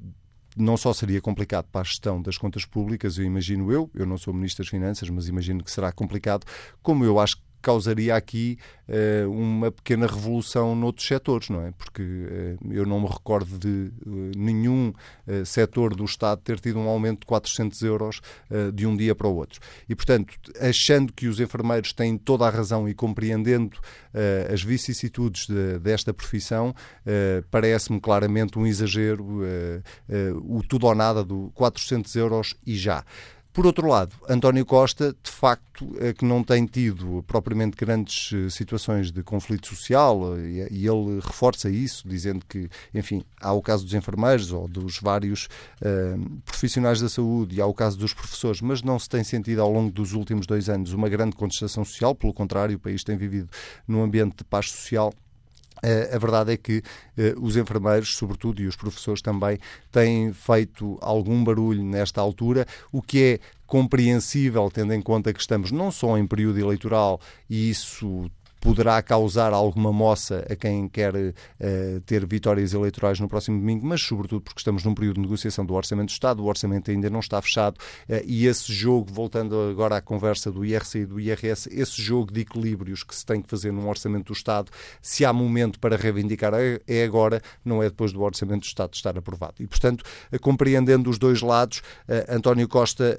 não 0.56 0.76
só 0.76 0.92
seria 0.94 1.20
complicado 1.20 1.66
para 1.70 1.82
a 1.82 1.84
gestão 1.84 2.20
das 2.22 2.38
contas 2.38 2.64
públicas, 2.64 3.18
eu 3.18 3.24
imagino 3.24 3.70
eu, 3.70 3.90
eu 3.94 4.06
não 4.06 4.16
sou 4.16 4.32
Ministro 4.32 4.64
das 4.64 4.70
Finanças, 4.70 5.10
mas 5.10 5.28
imagino 5.28 5.62
que 5.62 5.70
será 5.70 5.92
complicado, 5.92 6.46
como 6.82 7.04
eu 7.04 7.20
acho 7.20 7.36
causaria 7.66 8.14
aqui 8.14 8.56
uh, 8.88 9.28
uma 9.28 9.72
pequena 9.72 10.06
revolução 10.06 10.76
noutros 10.76 11.04
setores, 11.04 11.48
não 11.48 11.62
é? 11.62 11.72
Porque 11.72 12.00
uh, 12.00 12.72
eu 12.72 12.86
não 12.86 13.00
me 13.00 13.08
recordo 13.08 13.58
de 13.58 13.90
uh, 14.06 14.30
nenhum 14.36 14.92
setor 15.44 15.96
do 15.96 16.04
Estado 16.04 16.40
ter 16.42 16.60
tido 16.60 16.78
um 16.78 16.88
aumento 16.88 17.20
de 17.20 17.26
400 17.26 17.82
euros 17.82 18.20
de 18.72 18.86
um 18.86 18.96
dia 18.96 19.14
para 19.14 19.26
o 19.26 19.34
outro. 19.34 19.58
E, 19.88 19.94
portanto, 19.94 20.34
achando 20.60 21.12
que 21.12 21.26
os 21.26 21.40
enfermeiros 21.40 21.92
têm 21.92 22.16
toda 22.16 22.46
a 22.46 22.50
razão 22.50 22.88
e 22.88 22.94
compreendendo 22.94 23.76
as 24.52 24.62
vicissitudes 24.62 25.46
de, 25.46 25.78
desta 25.80 26.14
profissão, 26.14 26.74
parece-me 27.50 28.00
claramente 28.00 28.58
um 28.58 28.66
exagero 28.66 29.42
o 30.44 30.62
tudo 30.62 30.86
ou 30.86 30.94
nada 30.94 31.24
do 31.24 31.50
400 31.54 32.14
euros 32.16 32.54
e 32.64 32.76
já. 32.76 33.04
Por 33.56 33.64
outro 33.64 33.88
lado, 33.88 34.14
António 34.28 34.66
Costa, 34.66 35.16
de 35.22 35.30
facto, 35.30 35.96
é 35.98 36.12
que 36.12 36.26
não 36.26 36.44
tem 36.44 36.66
tido 36.66 37.24
propriamente 37.26 37.74
grandes 37.74 38.30
eh, 38.34 38.50
situações 38.50 39.10
de 39.10 39.22
conflito 39.22 39.68
social 39.68 40.36
eh, 40.36 40.68
e 40.70 40.86
ele 40.86 41.20
reforça 41.24 41.70
isso, 41.70 42.06
dizendo 42.06 42.44
que, 42.46 42.68
enfim, 42.92 43.24
há 43.40 43.54
o 43.54 43.62
caso 43.62 43.82
dos 43.82 43.94
enfermeiros 43.94 44.52
ou 44.52 44.68
dos 44.68 45.00
vários 45.00 45.48
uh, 45.80 46.40
profissionais 46.44 47.00
da 47.00 47.08
saúde 47.08 47.56
e 47.56 47.60
há 47.62 47.64
o 47.64 47.72
caso 47.72 47.96
dos 47.96 48.12
professores, 48.12 48.60
mas 48.60 48.82
não 48.82 48.98
se 48.98 49.08
tem 49.08 49.24
sentido 49.24 49.62
ao 49.62 49.72
longo 49.72 49.90
dos 49.90 50.12
últimos 50.12 50.46
dois 50.46 50.68
anos 50.68 50.92
uma 50.92 51.08
grande 51.08 51.34
contestação 51.34 51.82
social, 51.82 52.14
pelo 52.14 52.34
contrário, 52.34 52.76
o 52.76 52.78
país 52.78 53.02
tem 53.02 53.16
vivido 53.16 53.48
num 53.88 54.02
ambiente 54.02 54.36
de 54.36 54.44
paz 54.44 54.70
social 54.70 55.14
a 56.14 56.18
verdade 56.18 56.52
é 56.52 56.56
que 56.56 56.82
os 57.40 57.56
enfermeiros, 57.56 58.16
sobretudo, 58.16 58.62
e 58.62 58.66
os 58.66 58.76
professores 58.76 59.20
também, 59.20 59.58
têm 59.92 60.32
feito 60.32 60.98
algum 61.00 61.42
barulho 61.44 61.82
nesta 61.82 62.20
altura, 62.20 62.66
o 62.90 63.02
que 63.02 63.22
é 63.22 63.40
compreensível, 63.66 64.70
tendo 64.72 64.94
em 64.94 65.02
conta 65.02 65.32
que 65.32 65.40
estamos 65.40 65.70
não 65.72 65.90
só 65.90 66.16
em 66.16 66.26
período 66.26 66.58
eleitoral 66.58 67.20
e 67.48 67.68
isso 67.70 68.30
poderá 68.66 69.00
causar 69.00 69.52
alguma 69.52 69.92
moça 69.92 70.44
a 70.50 70.56
quem 70.56 70.88
quer 70.88 71.14
uh, 71.14 72.00
ter 72.04 72.26
vitórias 72.26 72.74
eleitorais 72.74 73.20
no 73.20 73.28
próximo 73.28 73.60
domingo, 73.60 73.86
mas 73.86 74.02
sobretudo 74.02 74.40
porque 74.40 74.58
estamos 74.58 74.82
num 74.82 74.92
período 74.92 75.14
de 75.14 75.20
negociação 75.20 75.64
do 75.64 75.72
Orçamento 75.72 76.08
do 76.08 76.10
Estado, 76.10 76.42
o 76.42 76.46
orçamento 76.46 76.90
ainda 76.90 77.08
não 77.08 77.20
está 77.20 77.40
fechado 77.40 77.76
uh, 77.76 78.20
e 78.26 78.44
esse 78.44 78.72
jogo, 78.72 79.12
voltando 79.12 79.56
agora 79.70 79.98
à 79.98 80.00
conversa 80.00 80.50
do 80.50 80.64
IRC 80.64 80.98
e 80.98 81.06
do 81.06 81.20
IRS, 81.20 81.68
esse 81.70 82.02
jogo 82.02 82.32
de 82.32 82.40
equilíbrios 82.40 83.04
que 83.04 83.14
se 83.14 83.24
tem 83.24 83.40
que 83.40 83.48
fazer 83.48 83.72
num 83.72 83.88
Orçamento 83.88 84.32
do 84.32 84.32
Estado, 84.32 84.68
se 85.00 85.24
há 85.24 85.32
momento 85.32 85.78
para 85.78 85.96
reivindicar 85.96 86.52
é, 86.54 86.80
é 86.88 87.04
agora, 87.04 87.40
não 87.64 87.80
é 87.80 87.88
depois 87.88 88.12
do 88.12 88.20
Orçamento 88.20 88.62
do 88.62 88.66
Estado 88.66 88.94
estar 88.94 89.16
aprovado. 89.16 89.54
E, 89.60 89.66
portanto, 89.68 90.02
uh, 90.32 90.40
compreendendo 90.40 91.08
os 91.08 91.18
dois 91.18 91.40
lados, 91.40 91.82
António 92.28 92.66
Costa 92.66 93.16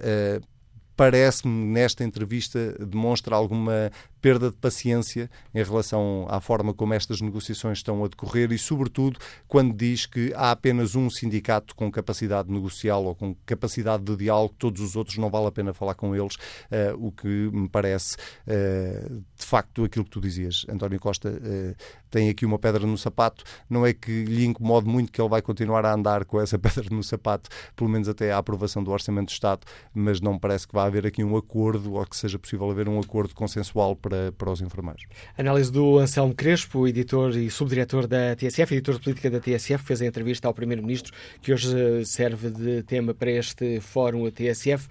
parece-me, 0.97 1.67
nesta 1.67 2.03
entrevista, 2.03 2.75
demonstra 2.79 3.35
alguma 3.35 3.91
perda 4.27 4.51
de 4.51 4.57
paciência 4.57 5.29
em 5.55 5.63
relação 5.63 6.25
à 6.29 6.41
forma 6.41 6.73
como 6.73 6.93
estas 6.93 7.21
negociações 7.21 7.77
estão 7.77 8.03
a 8.03 8.09
decorrer 8.09 8.51
e, 8.51 8.57
sobretudo, 8.57 9.17
quando 9.47 9.73
diz 9.73 10.05
que 10.05 10.33
há 10.35 10.51
apenas 10.51 10.95
um 10.95 11.09
sindicato 11.09 11.73
com 11.73 11.89
capacidade 11.89 12.51
negocial 12.51 13.05
ou 13.05 13.15
com 13.15 13.33
capacidade 13.45 14.03
de 14.03 14.17
diálogo, 14.17 14.53
todos 14.59 14.81
os 14.81 14.97
outros 14.97 15.17
não 15.17 15.29
vale 15.29 15.47
a 15.47 15.51
pena 15.51 15.73
falar 15.73 15.95
com 15.95 16.13
eles, 16.13 16.35
uh, 16.35 17.07
o 17.07 17.09
que 17.09 17.25
me 17.25 17.69
parece, 17.69 18.17
uh, 18.17 19.23
de 19.37 19.45
facto, 19.45 19.85
aquilo 19.85 20.03
que 20.03 20.11
tu 20.11 20.19
dizias. 20.19 20.65
António 20.67 20.99
Costa 20.99 21.29
uh, 21.29 21.75
tem 22.09 22.27
aqui 22.29 22.45
uma 22.45 22.59
pedra 22.59 22.85
no 22.85 22.97
sapato, 22.97 23.45
não 23.69 23.85
é 23.85 23.93
que 23.93 24.25
lhe 24.25 24.43
incomode 24.43 24.89
muito 24.89 25.09
que 25.09 25.21
ele 25.21 25.29
vai 25.29 25.41
continuar 25.41 25.85
a 25.85 25.93
andar 25.93 26.25
com 26.25 26.41
essa 26.41 26.59
pedra 26.59 26.83
no 26.91 27.01
sapato, 27.01 27.49
pelo 27.77 27.89
menos 27.89 28.09
até 28.09 28.33
à 28.33 28.39
aprovação 28.39 28.83
do 28.83 28.91
Orçamento 28.91 29.27
do 29.27 29.31
Estado, 29.31 29.61
mas 29.93 30.19
não 30.19 30.37
parece 30.37 30.67
que 30.67 30.73
vá 30.73 30.83
haver 30.83 31.07
aqui 31.07 31.23
um 31.23 31.37
acordo 31.37 31.93
ou 31.93 32.05
que 32.05 32.17
seja 32.17 32.37
possível 32.37 32.69
haver 32.69 32.89
um 32.89 32.99
acordo 32.99 33.33
consensual 33.33 33.95
para, 33.95 34.16
para 34.37 34.51
os 34.51 34.61
enfermeiros. 34.61 35.03
Análise 35.37 35.71
do 35.71 35.97
Anselmo 35.97 36.33
Crespo, 36.33 36.87
editor 36.87 37.35
e 37.37 37.49
subdiretor 37.49 38.07
da 38.07 38.35
TSF, 38.35 38.75
editor 38.75 38.95
de 38.95 39.01
política 39.01 39.29
da 39.29 39.39
TSF, 39.39 39.83
fez 39.83 40.01
a 40.01 40.05
entrevista 40.05 40.47
ao 40.47 40.53
Primeiro-Ministro, 40.53 41.13
que 41.41 41.53
hoje 41.53 41.75
eh, 41.75 42.03
serve 42.05 42.49
de 42.49 42.83
tema 42.83 43.13
para 43.13 43.31
este 43.31 43.79
Fórum 43.79 44.29
TSF. 44.29 44.87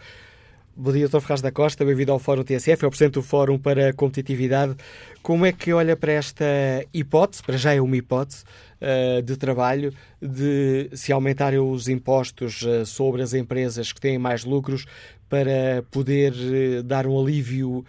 Bom 0.79 0.93
dia, 0.93 1.09
Dr. 1.09 1.21
Ferraz 1.21 1.41
da 1.41 1.51
Costa, 1.51 1.87
bem-vindo 1.87 2.13
ao 2.13 2.19
Fórum 2.19 2.45
TSF, 2.45 2.85
é 2.85 2.87
o 2.87 2.91
Presidente 2.91 3.15
do 3.15 3.23
Fórum 3.23 3.59
para 3.59 3.89
a 3.89 3.93
Competitividade. 3.95 4.77
Como 5.23 5.47
é 5.47 5.51
que 5.51 5.73
olha 5.73 5.97
para 5.97 6.13
esta 6.13 6.45
hipótese, 6.93 7.43
para 7.43 7.57
já 7.57 7.73
é 7.73 7.81
uma 7.81 7.97
hipótese, 7.97 8.45
uh, 8.81 9.23
de 9.23 9.37
trabalho, 9.39 9.93
de 10.21 10.91
se 10.93 11.13
aumentarem 11.13 11.59
os 11.59 11.89
impostos 11.89 12.61
uh, 12.61 12.85
sobre 12.85 13.23
as 13.23 13.33
empresas 13.33 13.91
que 13.91 14.01
têm 14.01 14.19
mais 14.19 14.45
lucros, 14.45 14.87
para 15.29 15.83
poder 15.91 16.33
uh, 16.33 16.83
dar 16.83 17.07
um 17.07 17.21
alívio 17.21 17.85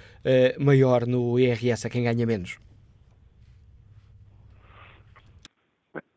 maior 0.60 1.06
no 1.08 1.40
IRS 1.40 1.88
a 1.88 1.90
quem 1.90 2.04
ganha 2.04 2.26
menos? 2.26 2.60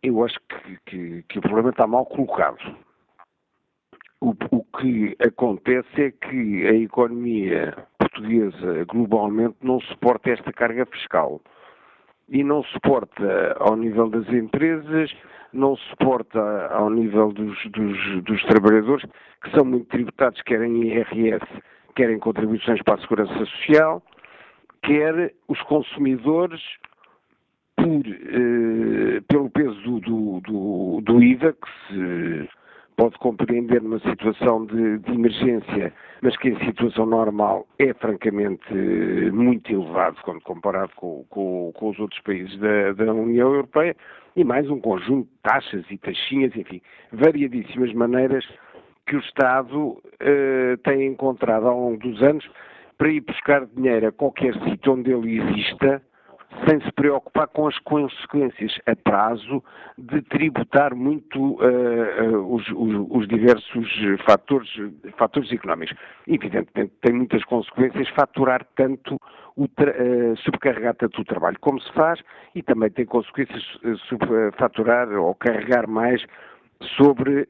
Eu 0.02 0.24
acho 0.24 0.38
que, 0.48 0.78
que, 0.86 1.22
que 1.28 1.38
o 1.38 1.42
problema 1.42 1.70
está 1.70 1.86
mal 1.86 2.06
colocado 2.06 2.58
o, 4.20 4.34
o, 4.50 4.64
que 4.78 5.16
acontece 5.18 6.02
é 6.02 6.10
que 6.10 6.66
a 6.66 6.74
economia 6.74 7.74
portuguesa 7.98 8.84
globalmente 8.84 9.56
não 9.62 9.80
suporta 9.80 10.30
esta 10.30 10.52
carga 10.52 10.84
fiscal. 10.86 11.40
E 12.28 12.44
não 12.44 12.62
suporta 12.64 13.56
ao 13.58 13.76
nível 13.76 14.08
das 14.08 14.28
empresas, 14.28 15.10
não 15.52 15.76
suporta 15.76 16.40
ao 16.72 16.90
nível 16.90 17.32
dos, 17.32 17.56
dos, 17.70 18.22
dos 18.22 18.42
trabalhadores, 18.44 19.04
que 19.42 19.50
são 19.50 19.64
muito 19.64 19.86
tributados, 19.86 20.40
quer 20.42 20.62
em 20.62 20.84
IRS, 20.84 21.44
quer 21.94 22.10
em 22.10 22.18
contribuições 22.18 22.82
para 22.82 22.94
a 22.94 23.00
segurança 23.00 23.34
social, 23.46 24.02
quer 24.82 25.34
os 25.48 25.60
consumidores 25.62 26.60
por, 27.76 28.06
eh, 28.06 29.20
pelo 29.28 29.50
peso 29.50 30.00
do, 30.00 30.40
do, 30.40 31.00
do, 31.02 31.22
IVA, 31.22 31.52
que 31.52 31.68
se 31.88 32.48
pode 32.96 33.18
compreender 33.18 33.80
numa 33.82 33.98
situação 34.00 34.66
de, 34.66 34.98
de, 34.98 35.12
emergência, 35.12 35.92
mas 36.20 36.36
que 36.36 36.50
em 36.50 36.58
situação 36.66 37.06
normal 37.06 37.66
é 37.78 37.94
francamente 37.94 38.74
muito 39.32 39.72
elevado 39.72 40.18
quando 40.22 40.42
comparado 40.42 40.92
com, 40.96 41.24
com, 41.30 41.72
com 41.74 41.90
os 41.90 41.98
outros 41.98 42.20
países 42.20 42.58
da, 42.58 42.92
da, 42.92 43.12
União 43.12 43.54
Europeia, 43.54 43.96
e 44.36 44.44
mais 44.44 44.68
um 44.70 44.80
conjunto 44.80 45.28
de 45.28 45.38
taxas 45.42 45.84
e 45.90 45.98
taxinhas, 45.98 46.54
enfim, 46.56 46.80
variadíssimas 47.12 47.92
maneiras 47.92 48.46
que 49.06 49.16
o 49.16 49.20
Estado 49.20 50.00
eh, 50.20 50.76
tem 50.84 51.06
encontrado 51.06 51.66
ao 51.66 51.78
longo 51.78 51.98
dos 51.98 52.22
anos 52.22 52.48
para 52.96 53.08
ir 53.08 53.20
buscar 53.20 53.66
dinheiro 53.66 54.08
a 54.08 54.12
qualquer 54.12 54.54
sítio 54.64 54.92
onde 54.92 55.10
ele 55.10 55.40
exista 55.40 56.02
sem 56.66 56.80
se 56.80 56.92
preocupar 56.92 57.46
com 57.48 57.68
as 57.68 57.78
consequências 57.78 58.76
a 58.86 58.96
prazo 58.96 59.62
de 59.96 60.20
tributar 60.22 60.94
muito 60.94 61.38
uh, 61.38 62.24
uh, 62.24 62.54
os, 62.54 62.68
os, 62.70 63.06
os, 63.08 63.28
diversos 63.28 63.88
fatores, 64.24 64.68
fatores 65.16 65.52
económicos. 65.52 65.96
Evidentemente, 66.26 66.92
tem 67.00 67.14
muitas 67.14 67.44
consequências 67.44 68.08
faturar 68.10 68.66
tanto, 68.74 69.16
o 69.56 69.64
uh, 69.64 70.36
subcarregar 70.44 70.94
tanto 70.96 71.20
o 71.20 71.24
trabalho 71.24 71.56
como 71.60 71.80
se 71.80 71.92
faz 71.92 72.20
e 72.54 72.62
também 72.62 72.90
tem 72.90 73.06
consequências 73.06 73.62
faturar 74.58 75.08
ou 75.12 75.34
carregar 75.34 75.86
mais 75.86 76.24
sobre 76.96 77.48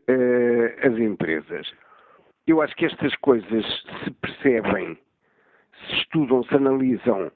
as 0.82 0.98
empresas. 0.98 1.72
Eu 2.46 2.60
acho 2.60 2.74
que 2.74 2.84
estas 2.84 3.14
coisas 3.16 3.64
se 4.02 4.10
percebem, 4.10 4.98
se 5.86 5.94
estudam, 5.94 6.42
se 6.44 6.54
analisam 6.54 7.30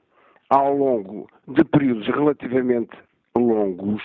ao 0.49 0.75
longo 0.75 1.27
de 1.47 1.63
períodos 1.63 2.07
relativamente 2.07 2.95
longos 3.35 4.01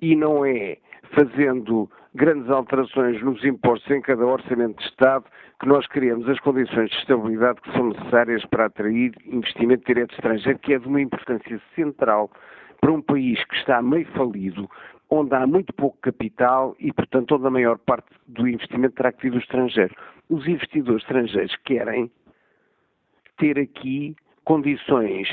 e 0.00 0.14
não 0.14 0.44
é 0.44 0.78
fazendo 1.14 1.90
grandes 2.14 2.48
alterações 2.50 3.20
nos 3.22 3.44
impostos 3.44 3.90
em 3.90 4.00
cada 4.00 4.24
orçamento 4.24 4.78
de 4.78 4.88
Estado 4.88 5.24
que 5.60 5.66
nós 5.66 5.86
criamos 5.86 6.28
as 6.28 6.38
condições 6.40 6.90
de 6.90 6.96
estabilidade 6.96 7.60
que 7.60 7.72
são 7.72 7.88
necessárias 7.88 8.44
para 8.46 8.66
atrair 8.66 9.12
investimento 9.26 9.84
direto 9.86 10.14
estrangeiro, 10.14 10.58
que 10.58 10.74
é 10.74 10.78
de 10.78 10.86
uma 10.86 11.00
importância 11.00 11.60
central 11.74 12.30
para 12.80 12.92
um 12.92 13.00
país 13.00 13.42
que 13.44 13.56
está 13.56 13.80
meio 13.82 14.06
falido, 14.12 14.68
onde 15.10 15.34
há 15.34 15.46
muito 15.46 15.72
pouco 15.72 15.96
capital 16.02 16.76
e, 16.78 16.92
portanto, 16.92 17.34
onde 17.36 17.46
a 17.46 17.50
maior 17.50 17.78
parte 17.78 18.08
do 18.26 18.46
investimento 18.46 18.96
terá 18.96 19.12
que 19.12 19.22
vir 19.22 19.32
do 19.32 19.38
estrangeiro. 19.38 19.94
Os 20.28 20.46
investidores 20.46 21.02
estrangeiros 21.02 21.56
querem 21.64 22.10
ter 23.38 23.58
aqui 23.58 24.14
condições 24.44 25.28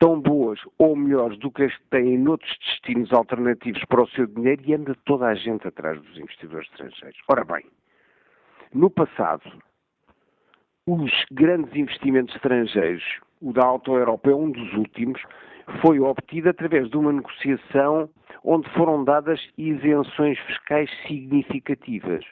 tão 0.00 0.18
boas 0.18 0.58
ou 0.78 0.96
melhores 0.96 1.38
do 1.38 1.50
que 1.50 1.62
as 1.62 1.76
que 1.76 1.84
têm 1.90 2.18
noutros 2.18 2.50
destinos 2.58 3.12
alternativos 3.12 3.84
para 3.84 4.02
o 4.02 4.08
seu 4.08 4.26
dinheiro 4.26 4.62
e 4.64 4.74
anda 4.74 4.96
toda 5.04 5.26
a 5.26 5.34
gente 5.34 5.68
atrás 5.68 6.00
dos 6.00 6.16
investidores 6.16 6.66
estrangeiros. 6.70 7.20
Ora 7.28 7.44
bem, 7.44 7.66
no 8.72 8.90
passado, 8.90 9.42
os 10.86 11.12
grandes 11.30 11.76
investimentos 11.76 12.34
estrangeiros, 12.34 13.04
o 13.42 13.52
da 13.52 13.64
Auto 13.64 13.94
Europa 13.94 14.30
é 14.30 14.34
um 14.34 14.50
dos 14.50 14.72
últimos, 14.72 15.22
foi 15.82 16.00
obtido 16.00 16.48
através 16.48 16.88
de 16.88 16.96
uma 16.96 17.12
negociação 17.12 18.08
onde 18.42 18.68
foram 18.70 19.04
dadas 19.04 19.38
isenções 19.58 20.38
fiscais 20.40 20.90
significativas. 21.06 22.24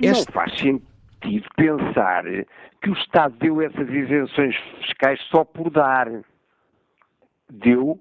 Este... 0.00 0.26
Não 0.26 0.32
faz 0.32 0.56
sentido 0.56 0.93
sentido 1.24 1.48
pensar 1.56 2.24
que 2.82 2.90
o 2.90 2.94
Estado 2.94 3.34
deu 3.38 3.62
essas 3.62 3.88
isenções 3.88 4.54
fiscais 4.80 5.20
só 5.30 5.44
por 5.44 5.70
dar. 5.70 6.08
Deu 7.50 7.98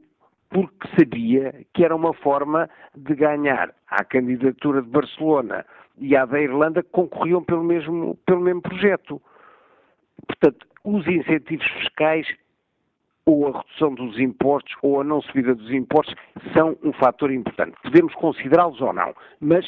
porque 0.49 0.87
sabia 0.99 1.65
que 1.73 1.83
era 1.83 1.95
uma 1.95 2.13
forma 2.13 2.69
de 2.95 3.15
ganhar 3.15 3.73
à 3.89 4.03
candidatura 4.03 4.81
de 4.81 4.89
Barcelona 4.89 5.65
e 5.97 6.15
à 6.15 6.25
da 6.25 6.39
Irlanda 6.39 6.83
que 6.83 6.89
concorriam 6.89 7.43
pelo 7.43 7.63
mesmo, 7.63 8.15
pelo 8.25 8.41
mesmo 8.41 8.61
projeto. 8.61 9.21
Portanto, 10.27 10.67
os 10.83 11.07
incentivos 11.07 11.65
fiscais 11.79 12.27
ou 13.25 13.47
a 13.47 13.57
redução 13.59 13.95
dos 13.95 14.19
impostos 14.19 14.75
ou 14.81 15.01
a 15.01 15.03
não 15.03 15.21
subida 15.21 15.55
dos 15.55 15.71
impostos 15.71 16.13
são 16.53 16.77
um 16.83 16.93
fator 16.93 17.31
importante. 17.31 17.75
Podemos 17.81 18.13
considerá-los 18.15 18.79
ou 18.81 18.93
não, 18.93 19.15
mas 19.39 19.65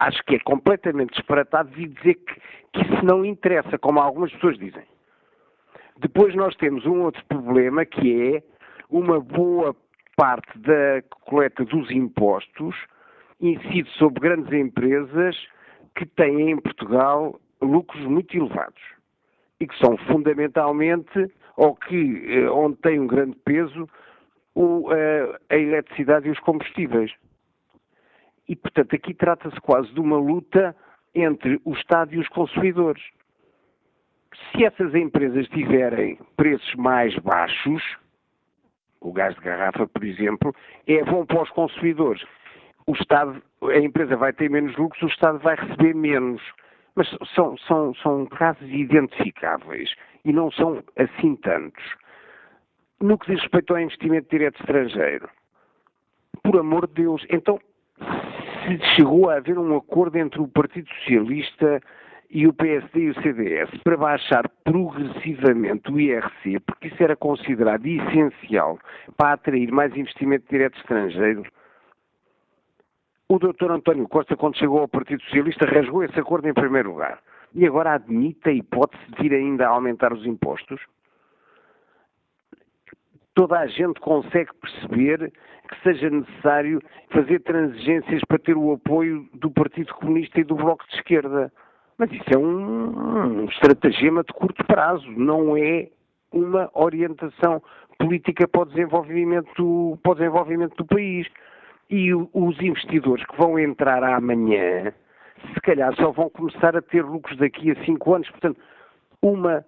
acho 0.00 0.22
que 0.24 0.36
é 0.36 0.38
completamente 0.40 1.14
disparatado 1.14 1.70
dizer 1.70 2.14
que, 2.14 2.40
que 2.72 2.80
isso 2.82 3.04
não 3.04 3.24
interessa, 3.24 3.78
como 3.78 4.00
algumas 4.00 4.32
pessoas 4.32 4.58
dizem. 4.58 4.84
Depois 5.98 6.34
nós 6.34 6.56
temos 6.56 6.86
um 6.86 7.02
outro 7.02 7.22
problema 7.26 7.84
que 7.84 8.36
é 8.36 8.42
uma 8.88 9.20
boa 9.20 9.76
parte 10.16 10.58
da 10.58 11.02
coleta 11.10 11.64
dos 11.64 11.90
impostos 11.90 12.74
incide 13.40 13.88
sobre 13.92 14.20
grandes 14.20 14.52
empresas 14.52 15.36
que 15.94 16.06
têm 16.06 16.50
em 16.50 16.56
Portugal 16.56 17.38
lucros 17.60 18.02
muito 18.04 18.36
elevados 18.36 18.80
e 19.60 19.66
que 19.66 19.78
são 19.78 19.96
fundamentalmente, 19.98 21.30
ou 21.56 21.76
que, 21.76 22.22
eh, 22.26 22.50
onde 22.50 22.76
tem 22.76 22.98
um 22.98 23.06
grande 23.06 23.36
peso, 23.44 23.86
o, 24.54 24.90
a, 24.90 24.96
eh, 24.96 25.38
a 25.50 25.56
eletricidade 25.56 26.28
e 26.28 26.30
os 26.30 26.40
combustíveis. 26.40 27.12
E, 28.50 28.56
portanto, 28.56 28.96
aqui 28.96 29.14
trata-se 29.14 29.60
quase 29.60 29.94
de 29.94 30.00
uma 30.00 30.16
luta 30.16 30.74
entre 31.14 31.60
o 31.64 31.72
Estado 31.72 32.12
e 32.16 32.18
os 32.18 32.26
consumidores. 32.26 33.00
Se 34.50 34.64
essas 34.64 34.92
empresas 34.92 35.46
tiverem 35.50 36.18
preços 36.36 36.74
mais 36.74 37.16
baixos, 37.20 37.80
o 39.00 39.12
gás 39.12 39.36
de 39.36 39.40
garrafa, 39.40 39.86
por 39.86 40.02
exemplo, 40.02 40.52
é 40.84 41.04
bom 41.04 41.24
para 41.24 41.44
os 41.44 41.50
consumidores. 41.50 42.24
O 42.88 42.92
Estado, 42.92 43.40
a 43.62 43.78
empresa 43.78 44.16
vai 44.16 44.32
ter 44.32 44.50
menos 44.50 44.76
lucros, 44.76 45.00
o 45.00 45.06
Estado 45.06 45.38
vai 45.38 45.54
receber 45.54 45.94
menos. 45.94 46.42
Mas 46.96 47.08
são, 47.32 47.56
são, 47.56 47.94
são 47.94 48.26
casos 48.26 48.68
identificáveis 48.68 49.94
e 50.24 50.32
não 50.32 50.50
são 50.50 50.82
assim 50.96 51.36
tantos. 51.36 51.84
No 53.00 53.16
que 53.16 53.30
diz 53.30 53.42
respeito 53.42 53.72
ao 53.72 53.80
investimento 53.80 54.28
direto 54.28 54.58
estrangeiro, 54.58 55.30
por 56.42 56.58
amor 56.58 56.88
de 56.88 56.94
Deus, 56.94 57.24
então 57.30 57.60
chegou 58.94 59.30
a 59.30 59.36
haver 59.36 59.58
um 59.58 59.76
acordo 59.76 60.16
entre 60.18 60.40
o 60.40 60.48
Partido 60.48 60.88
Socialista 61.00 61.80
e 62.30 62.46
o 62.46 62.52
PSD 62.52 63.00
e 63.00 63.10
o 63.10 63.22
CDS 63.22 63.70
para 63.82 63.96
baixar 63.96 64.48
progressivamente 64.64 65.90
o 65.90 65.98
IRC, 65.98 66.60
porque 66.60 66.88
isso 66.88 67.02
era 67.02 67.16
considerado 67.16 67.86
essencial 67.86 68.78
para 69.16 69.32
atrair 69.32 69.72
mais 69.72 69.96
investimento 69.96 70.44
direto 70.48 70.78
estrangeiro, 70.78 71.42
o 73.28 73.38
Dr. 73.38 73.70
António 73.70 74.08
Costa, 74.08 74.36
quando 74.36 74.58
chegou 74.58 74.80
ao 74.80 74.88
Partido 74.88 75.22
Socialista, 75.22 75.64
rasgou 75.64 76.02
esse 76.02 76.18
acordo 76.18 76.48
em 76.48 76.52
primeiro 76.52 76.90
lugar. 76.90 77.20
E 77.54 77.64
agora 77.64 77.94
admite 77.94 78.48
a 78.48 78.52
hipótese 78.52 79.02
de 79.08 79.22
vir 79.22 79.34
ainda 79.34 79.66
a 79.66 79.70
aumentar 79.70 80.12
os 80.12 80.26
impostos? 80.26 80.80
Toda 83.34 83.58
a 83.58 83.66
gente 83.66 84.00
consegue 84.00 84.50
perceber 84.60 85.32
que 85.68 85.82
seja 85.82 86.10
necessário 86.10 86.80
fazer 87.10 87.40
transigências 87.40 88.22
para 88.26 88.38
ter 88.38 88.56
o 88.56 88.72
apoio 88.72 89.28
do 89.34 89.50
Partido 89.50 89.94
Comunista 89.94 90.40
e 90.40 90.44
do 90.44 90.56
Bloco 90.56 90.84
de 90.88 90.96
Esquerda. 90.96 91.52
Mas 91.96 92.10
isso 92.10 92.24
é 92.32 92.38
um, 92.38 93.42
um 93.42 93.44
estratagema 93.44 94.24
de 94.24 94.32
curto 94.32 94.64
prazo, 94.66 95.08
não 95.12 95.56
é 95.56 95.88
uma 96.32 96.70
orientação 96.74 97.62
política 97.98 98.48
para 98.48 98.62
o 98.62 98.64
desenvolvimento, 98.64 99.98
para 100.02 100.12
o 100.12 100.14
desenvolvimento 100.14 100.74
do 100.76 100.84
país. 100.84 101.26
E 101.88 102.14
os 102.14 102.60
investidores 102.60 103.24
que 103.26 103.36
vão 103.36 103.58
entrar 103.58 104.02
amanhã, 104.04 104.92
se 105.52 105.60
calhar 105.60 105.94
só 105.96 106.12
vão 106.12 106.30
começar 106.30 106.76
a 106.76 106.82
ter 106.82 107.04
lucros 107.04 107.36
daqui 107.36 107.70
a 107.72 107.84
cinco 107.84 108.14
anos. 108.14 108.30
Portanto, 108.30 108.60
uma 109.20 109.64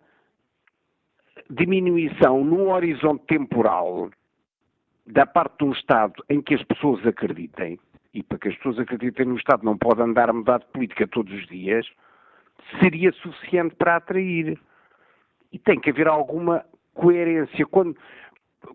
diminuição 1.51 2.45
num 2.45 2.71
horizonte 2.71 3.25
temporal 3.27 4.11
da 5.07 5.27
parte 5.27 5.59
de 5.59 5.65
um 5.65 5.73
Estado 5.73 6.25
em 6.29 6.41
que 6.41 6.55
as 6.55 6.63
pessoas 6.65 7.05
acreditem, 7.07 7.79
e 8.15 8.23
para 8.23 8.39
que 8.39 8.49
as 8.49 8.57
pessoas 8.57 8.79
acreditem 8.79 9.27
no 9.27 9.37
Estado 9.37 9.65
não 9.65 9.77
pode 9.77 10.01
andar 10.01 10.31
a 10.31 10.33
mudar 10.33 10.59
de 10.59 10.67
política 10.67 11.07
todos 11.07 11.33
os 11.33 11.47
dias, 11.47 11.87
seria 12.81 13.13
suficiente 13.13 13.75
para 13.75 13.97
atrair. 13.97 14.59
E 15.53 15.59
tem 15.59 15.79
que 15.79 15.91
haver 15.91 16.09
alguma 16.09 16.65
coerência. 16.95 17.67
Quando, 17.67 17.97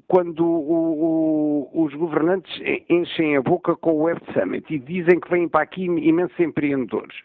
quando 0.07 0.45
o, 0.45 1.71
o, 1.73 1.83
os 1.85 1.93
governantes 1.93 2.51
enchem 2.89 3.35
a 3.35 3.41
boca 3.41 3.75
com 3.75 3.93
o 3.93 4.03
Web 4.03 4.21
Summit 4.33 4.73
e 4.73 4.79
dizem 4.79 5.19
que 5.19 5.29
vêm 5.29 5.47
para 5.47 5.63
aqui 5.63 5.85
imensos 5.85 6.39
empreendedores, 6.39 7.17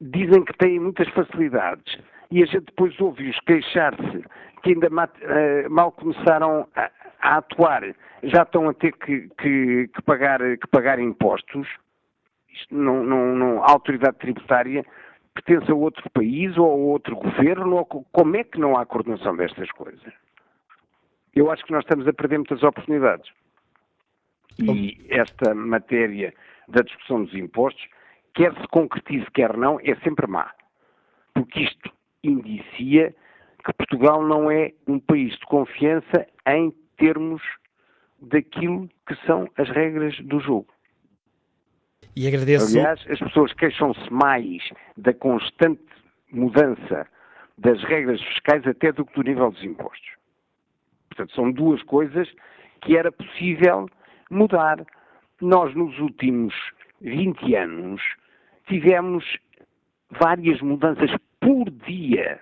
dizem 0.00 0.44
que 0.44 0.56
têm 0.56 0.78
muitas 0.78 1.08
facilidades, 1.10 1.98
e 2.30 2.42
a 2.42 2.46
gente 2.46 2.66
depois 2.66 2.98
ouve-os 3.00 3.38
queixar-se 3.40 4.24
que 4.62 4.70
ainda 4.70 4.88
uh, 4.88 5.70
mal 5.70 5.90
começaram 5.92 6.68
a, 6.76 6.90
a, 7.20 7.36
atuar, 7.38 7.82
já 8.22 8.42
estão 8.42 8.68
a 8.68 8.74
ter 8.74 8.92
que, 8.92 9.28
que, 9.38 9.88
que, 9.88 10.02
pagar, 10.02 10.38
que 10.38 10.66
pagar 10.68 10.98
impostos, 10.98 11.66
isto 12.52 12.74
não, 12.74 13.02
não, 13.02 13.34
não, 13.34 13.62
a 13.62 13.70
autoridade 13.70 14.18
tributária 14.18 14.84
pertence 15.34 15.70
a 15.70 15.74
outro 15.74 16.08
país 16.10 16.56
ou 16.58 16.70
a 16.70 16.74
outro 16.74 17.16
governo, 17.16 17.76
ou, 17.76 17.84
como 17.86 18.36
é 18.36 18.44
que 18.44 18.58
não 18.58 18.76
há 18.76 18.84
coordenação 18.84 19.36
destas 19.36 19.70
coisas? 19.70 20.12
eu 21.34 21.50
acho 21.50 21.64
que 21.64 21.72
nós 21.72 21.84
estamos 21.84 22.06
a 22.06 22.12
perder 22.12 22.38
muitas 22.38 22.62
oportunidades. 22.62 23.30
E 24.58 25.00
esta 25.08 25.54
matéria 25.54 26.34
da 26.68 26.82
discussão 26.82 27.24
dos 27.24 27.34
impostos, 27.34 27.82
quer 28.34 28.52
se 28.54 28.66
concretize, 28.68 29.26
quer 29.32 29.56
não, 29.56 29.80
é 29.80 29.94
sempre 29.96 30.26
má. 30.26 30.52
Porque 31.32 31.60
isto 31.60 31.90
indicia 32.22 33.14
que 33.64 33.72
Portugal 33.74 34.26
não 34.26 34.50
é 34.50 34.72
um 34.86 34.98
país 34.98 35.32
de 35.32 35.46
confiança 35.46 36.26
em 36.46 36.72
termos 36.96 37.42
daquilo 38.20 38.88
que 39.06 39.14
são 39.26 39.48
as 39.56 39.68
regras 39.70 40.16
do 40.20 40.40
jogo. 40.40 40.68
E 42.16 42.26
agradeço. 42.26 42.76
Aliás, 42.76 43.00
as 43.08 43.18
pessoas 43.18 43.52
queixam-se 43.54 44.12
mais 44.12 44.62
da 44.96 45.14
constante 45.14 45.82
mudança 46.30 47.06
das 47.56 47.82
regras 47.84 48.20
fiscais 48.22 48.66
até 48.66 48.92
do 48.92 49.04
que 49.04 49.14
do 49.14 49.22
nível 49.22 49.50
dos 49.50 49.62
impostos. 49.62 50.10
Portanto, 51.08 51.34
são 51.34 51.52
duas 51.52 51.82
coisas 51.82 52.28
que 52.80 52.96
era 52.96 53.12
possível 53.12 53.88
mudar. 54.30 54.84
Nós, 55.40 55.74
nos 55.74 55.98
últimos 55.98 56.54
20 57.00 57.54
anos, 57.54 58.02
tivemos 58.66 59.24
várias 60.10 60.60
mudanças 60.60 61.10
por 61.40 61.70
dia 61.86 62.40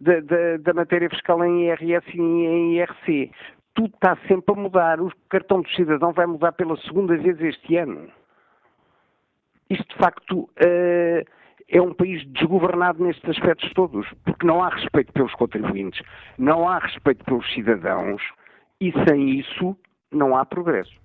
da, 0.00 0.20
da, 0.20 0.56
da, 0.58 0.74
matéria 0.74 1.10
fiscal 1.10 1.44
em 1.44 1.66
IRS 1.66 2.06
e 2.14 2.20
em 2.20 2.76
IRC. 2.76 3.30
Tudo 3.74 3.94
está 3.94 4.16
sempre 4.28 4.54
a 4.54 4.58
mudar. 4.58 5.00
O 5.00 5.12
cartão 5.28 5.62
do 5.62 5.68
cidadão 5.70 6.12
vai 6.12 6.26
mudar 6.26 6.52
pela 6.52 6.76
segunda 6.78 7.16
vez 7.16 7.40
este 7.40 7.76
ano. 7.76 8.10
Isto, 9.68 9.88
de 9.88 9.96
facto, 9.96 10.40
uh, 10.40 11.24
é 11.68 11.80
um 11.80 11.94
país 11.94 12.26
desgovernado 12.32 13.02
nestes 13.02 13.28
aspectos 13.30 13.72
todos, 13.74 14.06
porque 14.24 14.44
não 14.44 14.62
há 14.62 14.68
respeito 14.70 15.12
pelos 15.12 15.32
contribuintes, 15.34 16.02
não 16.36 16.68
há 16.68 16.78
respeito 16.78 17.24
pelos 17.24 17.48
cidadãos 17.54 18.20
e 18.80 18.92
sem 19.08 19.38
isso 19.38 19.76
não 20.10 20.36
há 20.36 20.44
progresso. 20.44 20.98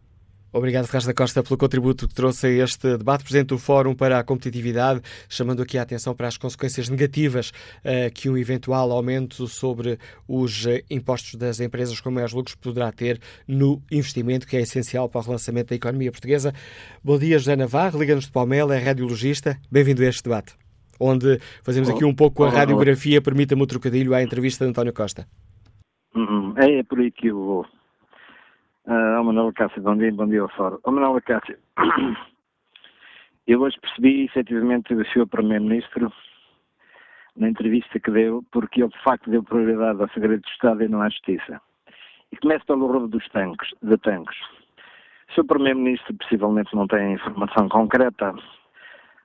Obrigado, 0.56 0.88
Ferraz 0.88 1.06
da 1.06 1.14
Costa, 1.14 1.44
pelo 1.44 1.57
contributo 1.57 2.07
que 2.07 2.14
trouxe 2.14 2.48
a 2.48 2.49
este 2.49 2.98
debate. 2.98 3.26
Presidente 3.26 3.49
do 3.49 3.57
Fórum 3.57 3.94
para 3.94 4.18
a 4.18 4.23
Competitividade, 4.23 5.02
chamando 5.27 5.61
aqui 5.61 5.77
a 5.77 5.82
atenção 5.82 6.15
para 6.15 6.30
as 6.30 6.38
consequências 6.38 6.88
negativas 6.88 7.49
uh, 7.49 8.10
que 8.14 8.30
um 8.30 8.38
eventual 8.38 8.90
aumento 8.94 9.48
sobre 9.48 9.99
os 10.26 10.65
uh, 10.65 10.82
impostos 10.90 11.36
das 11.36 11.60
empresas 11.60 11.99
com 11.99 12.10
maiores 12.10 12.34
lucros 12.34 12.56
poderá 12.56 12.90
ter 12.90 13.19
no 13.45 13.82
investimento, 13.91 14.48
que 14.48 14.56
é 14.56 14.61
essencial 14.61 15.10
para 15.10 15.19
o 15.19 15.23
relançamento 15.26 15.72
da 15.72 15.76
economia 15.76 16.10
portuguesa. 16.10 16.53
Bom 17.03 17.19
dia, 17.19 17.38
José 17.38 17.57
Navarro, 17.57 17.99
Liga-nos 17.99 18.27
de 18.27 18.32
Palmela, 18.32 18.77
é 18.77 18.80
radiologista. 18.80 19.60
Bem-vindo 19.69 20.03
a 20.03 20.06
este 20.06 20.23
debate, 20.23 20.56
onde 20.98 21.38
fazemos 21.64 21.90
aqui 21.90 22.06
um 22.06 22.15
pouco 22.15 22.45
a 22.45 22.49
radiografia, 22.49 23.22
permita-me 23.22 23.61
o 23.61 23.68
trocadilho 23.68 24.15
à 24.15 24.23
entrevista 24.23 24.64
de 24.64 24.69
António 24.69 24.94
Costa. 24.94 25.27
Uhum. 26.15 26.53
É, 26.56 26.80
é 26.80 26.84
por 26.84 26.98
aí 26.99 27.11
que 27.11 27.27
eu 27.27 27.44
vou. 27.44 27.65
Uh, 28.88 29.24
Manuel 29.24 29.52
Cássio, 29.53 29.82
bom 29.82 29.98
dia, 29.98 30.14
bom 30.14 30.28
dia 30.28 30.41
ao 30.41 30.49
fórum. 30.49 30.78
Oh, 30.84 30.91
Manuel 30.91 31.20
Cássio, 31.24 31.57
eu 33.48 33.60
hoje 33.60 33.80
percebi 33.82 34.26
efetivamente 34.26 34.94
o 34.94 35.03
Sr. 35.06 35.26
Primeiro-Ministro 35.26 36.14
na 37.36 37.49
entrevista 37.49 37.99
que 37.99 38.12
deu, 38.12 38.45
porque 38.52 38.84
ele 38.84 38.91
de 38.91 39.02
facto 39.02 39.28
deu 39.28 39.41
prioridade 39.41 39.99
ao 39.99 40.10
segredo 40.10 40.44
de 40.44 40.52
Estado 40.52 40.84
e 40.84 40.88
não 40.88 41.02
à 41.02 41.10
justiça. 41.10 41.60
E 42.32 42.38
começa 42.38 42.64
pelo 42.66 42.86
roubo 42.86 43.07
dos 43.07 43.28
tanques, 43.30 43.74
de 43.82 43.98
tanques. 43.98 44.38
O 45.30 45.34
Sr. 45.34 45.45
Primeiro-Ministro 45.48 46.14
possivelmente 46.18 46.76
não 46.76 46.86
tem 46.86 47.14
informação 47.14 47.68
concreta, 47.68 48.36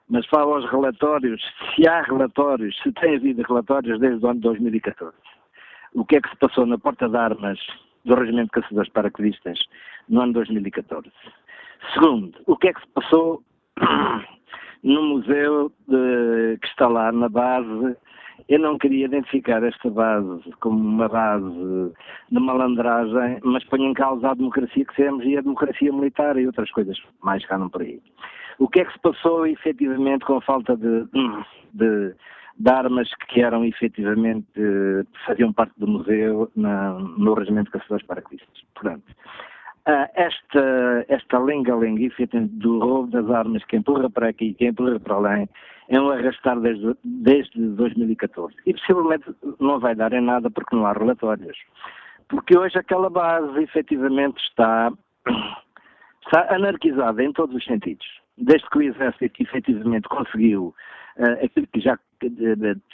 mas 0.09 0.25
falo 0.29 0.55
aos 0.55 0.71
relatórios, 0.71 1.43
se 1.75 1.87
há 1.87 2.01
relatórios, 2.01 2.75
se 2.83 2.91
tem 2.93 3.17
havido 3.17 3.43
relatórios 3.43 4.01
desde 4.01 4.25
o 4.25 4.29
ano 4.31 4.41
de 4.41 4.45
2014. 4.45 5.15
O 5.93 6.07
que 6.07 6.17
é 6.17 6.21
que 6.23 6.31
se 6.31 6.37
passou 6.37 6.65
na 6.65 6.79
porta 6.79 7.07
de 7.11 7.17
armas 7.19 7.59
do 8.05 8.15
Regimento 8.15 8.47
de 8.47 8.63
Caçadores 8.63 8.93
Paraquedistas 8.93 9.59
no 10.09 10.21
ano 10.21 10.33
de 10.33 10.35
2014? 10.35 11.11
Segundo, 11.95 12.39
o 12.47 12.57
que 12.57 12.69
é 12.69 12.73
que 12.73 12.81
se 12.81 12.89
passou 12.89 13.43
no 14.83 15.03
museu 15.03 15.73
de, 15.89 16.59
que 16.61 16.69
está 16.69 16.89
lá 16.89 17.13
na 17.13 17.29
base 17.29 17.97
eu 18.49 18.59
não 18.59 18.79
queria 18.79 19.07
identificar 19.07 19.63
esta 19.63 19.89
base 19.91 20.43
como 20.61 20.77
uma 20.77 21.09
base 21.09 21.93
de 22.31 22.41
malandragem, 22.41 23.39
mas 23.45 23.65
ponho 23.65 23.91
em 23.91 23.95
causa 23.95 24.29
a 24.29 24.35
democracia 24.35 24.85
que 24.85 24.97
temos 24.97 25.25
e 25.25 25.37
a 25.37 25.41
democracia 25.41 25.93
militar 25.93 26.37
e 26.37 26.47
outras 26.47 26.71
coisas 26.73 26.99
mais 27.23 27.47
cá 27.47 27.59
por 27.69 27.83
aí. 27.83 28.01
O 28.59 28.69
que 28.69 28.81
é 28.81 28.85
que 28.85 28.93
se 28.93 28.99
passou 28.99 29.47
efetivamente 29.47 30.25
com 30.25 30.37
a 30.37 30.43
falta 30.43 30.77
de, 30.77 31.05
de, 31.75 32.15
de 32.61 32.71
armas 32.71 33.09
que 33.29 33.41
eram 33.41 33.65
efetivamente, 33.65 34.47
faziam 35.25 35.51
parte 35.53 35.73
do 35.79 35.87
museu 35.87 36.51
na, 36.55 36.93
no 36.93 37.33
Regimento 37.33 37.67
de 37.67 37.79
Caçadores 37.79 38.07
Paraquedistas? 38.07 38.63
Portanto, 38.75 39.05
esta, 40.15 41.07
esta 41.09 41.39
lenga-lenga 41.39 42.11
do 42.51 42.79
roubo 42.79 43.11
das 43.11 43.31
armas 43.31 43.65
que 43.65 43.77
empurra 43.77 44.11
para 44.11 44.29
aqui, 44.29 44.53
que 44.53 44.67
empurra 44.67 45.01
para 45.01 45.15
além, 45.15 45.49
é 45.89 45.99
um 45.99 46.11
arrastar 46.11 46.61
desde, 46.61 46.95
desde 47.03 47.61
2014. 47.61 48.55
E 48.67 48.75
possivelmente 48.75 49.25
não 49.59 49.81
vai 49.81 49.95
dar 49.95 50.13
em 50.13 50.21
nada 50.21 50.51
porque 50.51 50.77
não 50.77 50.85
há 50.85 50.93
relatórios. 50.93 51.57
Porque 52.29 52.57
hoje 52.57 52.79
aquela 52.79 53.09
base 53.09 53.59
efetivamente 53.63 54.39
está, 54.45 54.93
está 56.25 56.55
anarquizada 56.55 57.25
em 57.25 57.33
todos 57.33 57.57
os 57.57 57.65
sentidos 57.65 58.07
desde 58.41 58.69
que 58.71 58.79
o 58.79 58.83
Exército 58.83 59.43
efetivamente 59.43 60.09
conseguiu 60.09 60.75
uh, 61.19 61.45
aquilo 61.45 61.67
que 61.67 61.81
já 61.81 61.99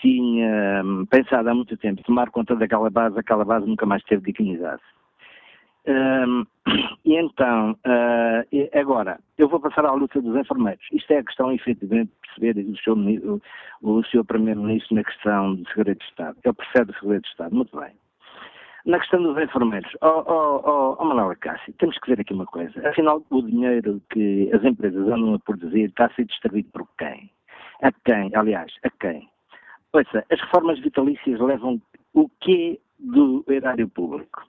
tinha 0.01 0.83
um, 0.85 1.07
pensado 1.07 1.49
há 1.49 1.55
muito 1.55 1.77
tempo, 1.77 2.03
tomar 2.03 2.31
conta 2.31 2.55
daquela 2.55 2.91
base, 2.91 3.19
aquela 3.19 3.45
base 3.45 3.67
nunca 3.67 3.87
mais 3.87 4.03
teve 4.05 4.33
dignidade. 4.33 4.83
Um, 5.87 6.45
e 7.05 7.17
então, 7.17 7.73
uh, 7.73 8.79
agora, 8.79 9.21
eu 9.39 9.49
vou 9.49 9.61
passar 9.61 9.87
à 9.87 9.93
luta 9.93 10.21
dos 10.21 10.37
enfermeiros. 10.37 10.85
Isto 10.93 11.13
é 11.13 11.19
a 11.19 11.25
questão, 11.25 11.53
efetivamente, 11.53 12.11
de 12.11 12.29
perceber 12.41 12.71
o 12.71 12.77
seu, 12.79 12.95
o, 13.83 14.01
o 14.01 14.25
Primeiro-Ministro 14.25 14.97
na 14.97 15.05
questão 15.05 15.55
de 15.55 15.69
segredo 15.73 15.99
de 15.99 16.05
Estado. 16.05 16.37
Ele 16.45 16.55
percebe 16.55 16.91
o 16.91 16.95
segredo 16.99 17.23
de 17.23 17.29
Estado, 17.29 17.55
muito 17.55 17.79
bem. 17.79 17.93
Na 18.85 19.01
questão 19.01 19.21
dos 19.21 19.37
enfermeiros, 19.37 19.91
oh, 20.01 20.23
oh, 20.27 20.61
oh, 20.65 20.97
oh 21.01 21.05
Manuel 21.05 21.37
Cássio, 21.41 21.75
temos 21.79 21.99
que 21.99 22.09
ver 22.09 22.21
aqui 22.21 22.33
uma 22.33 22.47
coisa. 22.47 22.89
Afinal, 22.89 23.21
o 23.31 23.43
dinheiro 23.43 24.01
que 24.11 24.49
as 24.53 24.63
empresas 24.63 25.09
andam 25.09 25.35
a 25.35 25.39
produzir 25.41 25.87
está 25.87 26.07
a 26.07 26.15
ser 26.15 26.25
distribuído 26.25 26.69
por 26.73 26.87
quem? 26.97 27.29
A 27.83 27.93
quem? 28.05 28.31
Aliás, 28.35 28.73
a 28.85 28.91
quem? 28.91 29.29
Ouça, 29.93 30.25
as 30.31 30.41
reformas 30.41 30.79
vitalícias 30.81 31.41
levam 31.41 31.81
o 32.15 32.29
quê 32.41 32.81
do 32.99 33.45
erário 33.49 33.89
público? 33.89 34.43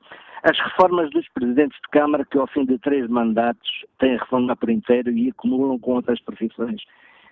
As 0.43 0.57
reformas 0.59 1.09
dos 1.11 1.27
presidentes 1.29 1.77
de 1.81 1.89
Câmara 1.91 2.25
que 2.25 2.37
ao 2.37 2.47
fim 2.47 2.65
de 2.65 2.77
três 2.79 3.09
mandatos 3.09 3.85
têm 3.99 4.15
a 4.15 4.19
reforma 4.19 4.55
por 4.55 4.69
inteiro 4.69 5.11
e 5.11 5.29
acumulam 5.29 5.79
com 5.79 5.95
outras 5.95 6.21
profissões 6.21 6.81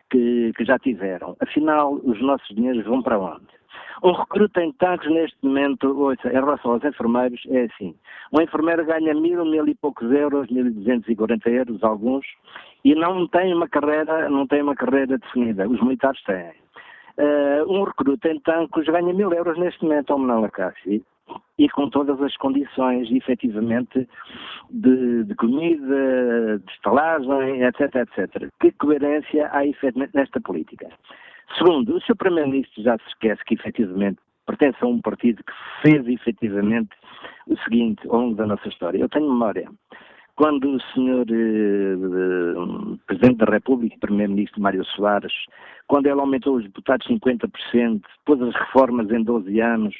que, 0.10 0.52
que 0.56 0.65
já 0.65 0.77
tiveram. 0.80 1.36
Afinal, 1.40 1.94
os 1.94 2.22
nossos 2.22 2.48
dinheiros 2.56 2.86
vão 2.86 3.02
para 3.02 3.19
onde? 3.19 3.56
Um 4.03 4.11
recruta 4.11 4.61
em 4.61 4.72
tanques 4.73 5.10
neste 5.10 5.38
momento, 5.41 5.88
ouça, 5.98 6.27
em 6.27 6.34
relação 6.34 6.73
aos 6.73 6.84
enfermeiros, 6.84 7.41
é 7.49 7.64
assim. 7.64 7.95
Um 8.34 8.41
enfermeiro 8.41 8.86
ganha 8.86 9.14
mil, 9.14 9.44
mil 9.45 9.68
e 9.68 9.76
poucos 9.76 10.11
euros, 10.11 10.49
mil 10.49 10.68
e 10.68 10.69
duzentos 10.69 11.07
e 11.10 11.15
quarenta 11.15 11.49
euros, 11.49 11.84
alguns, 11.84 12.26
e 12.84 12.94
não 12.94 13.27
tem 13.27 13.53
uma 13.53 13.68
carreira, 13.68 14.30
não 14.30 14.45
tem 14.45 14.61
uma 14.61 14.76
carreira 14.76 15.18
definida. 15.18 15.68
Os 15.68 15.82
militares 15.82 16.22
têm. 16.23 16.52
Uh, 17.18 17.72
um 17.72 17.84
recruta 17.84 18.30
em 18.30 18.40
tanques 18.41 18.86
ganha 18.86 19.14
mil 19.14 19.32
euros 19.32 19.57
neste 19.57 19.84
momento 19.84 20.11
ao 20.11 20.19
Menal 20.19 20.44
Acácio 20.44 21.02
e 21.57 21.69
com 21.69 21.89
todas 21.89 22.22
as 22.22 22.35
condições, 22.38 23.10
efetivamente, 23.11 24.07
de, 24.69 25.23
de, 25.23 25.35
comida, 25.35 26.60
de 26.60 26.72
estalagem, 26.72 27.64
etc, 27.64 27.95
etc. 27.95 28.49
Que 28.60 28.72
coerência 28.73 29.49
há, 29.52 29.65
efetivamente, 29.65 30.15
nesta 30.15 30.41
política? 30.41 30.88
Segundo, 31.57 31.95
o 31.95 32.02
Sr. 32.02 32.15
Primeiro-Ministro 32.18 32.84
já 32.84 32.97
se 32.97 33.07
esquece 33.07 33.43
que, 33.45 33.53
efetivamente, 33.53 34.19
pertence 34.45 34.77
a 34.81 34.88
um 34.88 35.02
partido 35.02 35.43
que 35.43 35.53
fez, 35.81 36.07
efetivamente, 36.07 36.89
o 37.47 37.57
seguinte 37.60 38.07
ao 38.10 38.19
longo 38.19 38.35
da 38.35 38.45
nossa 38.45 38.68
história. 38.68 38.99
Eu 38.99 39.10
tenho 39.10 39.30
memória. 39.30 39.69
Quando 40.35 40.69
o 40.69 40.80
Sr. 40.81 41.26
Eh, 41.31 42.97
Presidente 43.07 43.38
da 43.38 43.45
República, 43.45 43.95
Primeiro-Ministro 44.02 44.61
Mário 44.61 44.84
Soares, 44.84 45.34
quando 45.88 46.07
ele 46.07 46.19
aumentou 46.19 46.57
os 46.57 46.64
deputados 46.64 47.07
50%, 47.07 48.02
pôs 48.26 48.41
as 48.41 48.53
reformas 48.53 49.10
em 49.11 49.23
12 49.23 49.61
anos, 49.61 49.95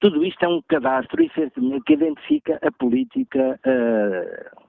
tudo 0.00 0.24
isto 0.24 0.44
é 0.44 0.48
um 0.48 0.62
cadastro, 0.62 1.22
efetivamente, 1.22 1.84
que 1.84 1.92
identifica 1.94 2.58
a 2.62 2.70
política 2.70 3.58
uh, 3.64 4.68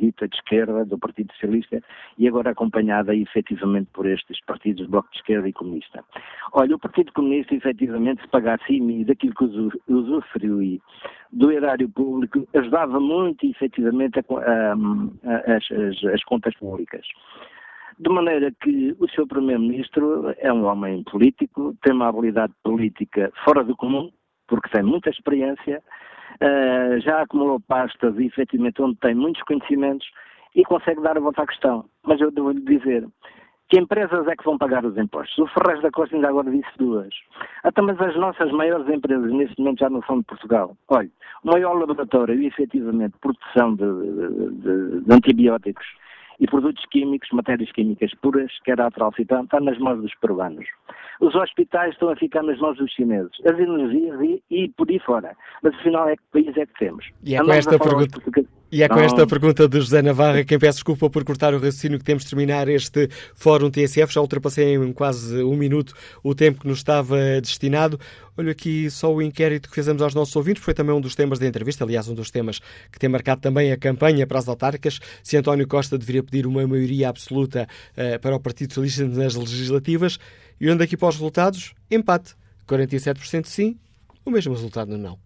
dita 0.00 0.26
de 0.26 0.36
esquerda, 0.36 0.84
do 0.84 0.98
Partido 0.98 1.32
Socialista, 1.34 1.82
e 2.18 2.26
agora 2.26 2.50
acompanhada 2.50 3.14
efetivamente 3.14 3.88
por 3.92 4.06
estes 4.06 4.40
partidos 4.44 4.86
Bloco 4.86 5.10
de 5.10 5.18
Esquerda 5.18 5.48
e 5.48 5.52
Comunista. 5.52 6.02
Olha, 6.52 6.74
o 6.74 6.78
Partido 6.78 7.12
Comunista, 7.12 7.54
efetivamente, 7.54 8.22
se 8.22 8.28
pagasse 8.28 8.72
IMI 8.72 9.04
daquilo 9.04 9.34
que 9.34 9.44
usufrui 9.88 10.80
do 11.30 11.52
erário 11.52 11.88
público, 11.88 12.48
ajudava 12.54 12.98
muito, 12.98 13.46
efetivamente, 13.46 14.18
a, 14.18 14.22
a, 14.22 14.72
a, 14.72 15.56
as, 15.56 16.04
as 16.12 16.24
contas 16.24 16.54
públicas. 16.56 17.06
De 17.98 18.08
maneira 18.08 18.50
que 18.62 18.96
o 18.98 19.06
seu 19.10 19.26
Primeiro-Ministro 19.26 20.34
é 20.38 20.50
um 20.50 20.64
homem 20.64 21.02
político, 21.04 21.76
tem 21.82 21.92
uma 21.92 22.08
habilidade 22.08 22.54
política 22.62 23.30
fora 23.44 23.62
do 23.62 23.76
comum, 23.76 24.10
porque 24.50 24.68
tem 24.68 24.82
muita 24.82 25.08
experiência, 25.08 25.80
uh, 26.42 27.00
já 27.00 27.22
acumulou 27.22 27.60
pastas 27.60 28.18
e 28.18 28.26
efetivamente 28.26 28.82
onde 28.82 28.96
tem 28.96 29.14
muitos 29.14 29.42
conhecimentos 29.44 30.06
e 30.54 30.64
consegue 30.64 31.00
dar 31.00 31.16
a 31.16 31.20
volta 31.20 31.42
à 31.42 31.46
questão. 31.46 31.86
Mas 32.04 32.20
eu 32.20 32.30
devo-lhe 32.30 32.60
dizer 32.60 33.06
que 33.70 33.78
empresas 33.78 34.26
é 34.26 34.34
que 34.34 34.44
vão 34.44 34.58
pagar 34.58 34.84
os 34.84 34.98
impostos? 34.98 35.38
O 35.38 35.46
Ferraz 35.46 35.80
da 35.80 35.92
Costa 35.92 36.16
ainda 36.16 36.28
agora 36.28 36.50
disse 36.50 36.70
duas. 36.76 37.14
Até 37.62 37.80
mas 37.80 38.00
as 38.00 38.16
nossas 38.16 38.50
maiores 38.50 38.88
empresas 38.88 39.32
neste 39.32 39.56
momento 39.60 39.78
já 39.78 39.88
não 39.88 40.02
são 40.02 40.18
de 40.18 40.24
Portugal. 40.24 40.76
Olha, 40.88 41.08
o 41.44 41.52
maior 41.52 41.74
laboratório, 41.74 42.42
efetivamente, 42.42 43.14
produção 43.20 43.76
de, 43.76 43.84
de, 43.84 45.00
de, 45.02 45.14
antibióticos 45.14 45.86
e 46.40 46.46
produtos 46.46 46.84
químicos, 46.86 47.28
matérias 47.30 47.70
químicas 47.70 48.12
puras, 48.20 48.50
que 48.64 48.72
era 48.72 48.86
a 48.86 48.90
Tralcitão, 48.90 49.44
está 49.44 49.60
nas 49.60 49.78
mãos 49.78 50.02
dos 50.02 50.14
peruanos. 50.16 50.66
Os 51.20 51.34
hospitais 51.34 51.92
estão 51.92 52.08
a 52.08 52.16
ficar 52.16 52.42
nas 52.42 52.58
mãos 52.58 52.78
dos 52.78 52.90
chineses, 52.92 53.30
as 53.44 53.58
energias 53.58 54.18
e, 54.22 54.42
e 54.50 54.68
por 54.70 54.88
aí 54.88 54.98
fora. 54.98 55.36
Mas 55.62 55.74
afinal, 55.74 56.08
é 56.08 56.16
que 56.16 56.22
país 56.32 56.56
é 56.56 56.64
que 56.64 56.78
temos? 56.78 57.04
E 57.22 57.36
é 57.36 57.42
com 57.42 57.52
esta 57.52 57.78
pergunta. 57.78 58.20
E 58.72 58.84
é 58.84 58.88
com 58.88 59.00
esta 59.00 59.26
pergunta 59.26 59.68
de 59.68 59.80
José 59.80 60.00
Navarra, 60.00 60.44
quem 60.44 60.56
peço 60.56 60.76
desculpa 60.78 61.10
por 61.10 61.24
cortar 61.24 61.52
o 61.52 61.56
raciocínio 61.56 61.98
que 61.98 62.04
temos 62.04 62.22
de 62.22 62.30
terminar 62.30 62.68
este 62.68 63.08
Fórum 63.34 63.68
TSF. 63.68 64.14
Já 64.14 64.20
ultrapassei 64.20 64.76
em 64.76 64.92
quase 64.92 65.42
um 65.42 65.56
minuto 65.56 65.92
o 66.22 66.36
tempo 66.36 66.60
que 66.60 66.68
nos 66.68 66.78
estava 66.78 67.16
destinado. 67.42 67.98
Olho 68.38 68.50
aqui 68.50 68.88
só 68.88 69.12
o 69.12 69.20
inquérito 69.20 69.68
que 69.68 69.74
fizemos 69.74 70.00
aos 70.00 70.14
nossos 70.14 70.34
ouvintes, 70.36 70.62
foi 70.62 70.72
também 70.72 70.94
um 70.94 71.00
dos 71.00 71.14
temas 71.14 71.38
da 71.38 71.46
entrevista, 71.46 71.84
aliás, 71.84 72.08
um 72.08 72.14
dos 72.14 72.30
temas 72.30 72.60
que 72.90 72.98
tem 72.98 73.10
marcado 73.10 73.40
também 73.40 73.72
a 73.72 73.76
campanha 73.76 74.26
para 74.26 74.38
as 74.38 74.48
autárquicas. 74.48 75.00
Se 75.22 75.36
António 75.36 75.66
Costa 75.66 75.98
deveria 75.98 76.22
pedir 76.22 76.46
uma 76.46 76.66
maioria 76.66 77.08
absoluta 77.08 77.66
uh, 77.92 78.20
para 78.20 78.36
o 78.36 78.40
Partido 78.40 78.72
Socialista 78.72 79.04
nas 79.04 79.34
legislativas. 79.34 80.18
E 80.60 80.66
olhando 80.66 80.82
aqui 80.82 80.94
é 80.94 80.98
para 80.98 81.08
os 81.08 81.14
resultados, 81.14 81.74
empate. 81.90 82.36
47% 82.68 83.46
sim, 83.46 83.78
o 84.24 84.30
mesmo 84.30 84.52
resultado 84.52 84.90
no 84.90 84.98
não. 84.98 85.18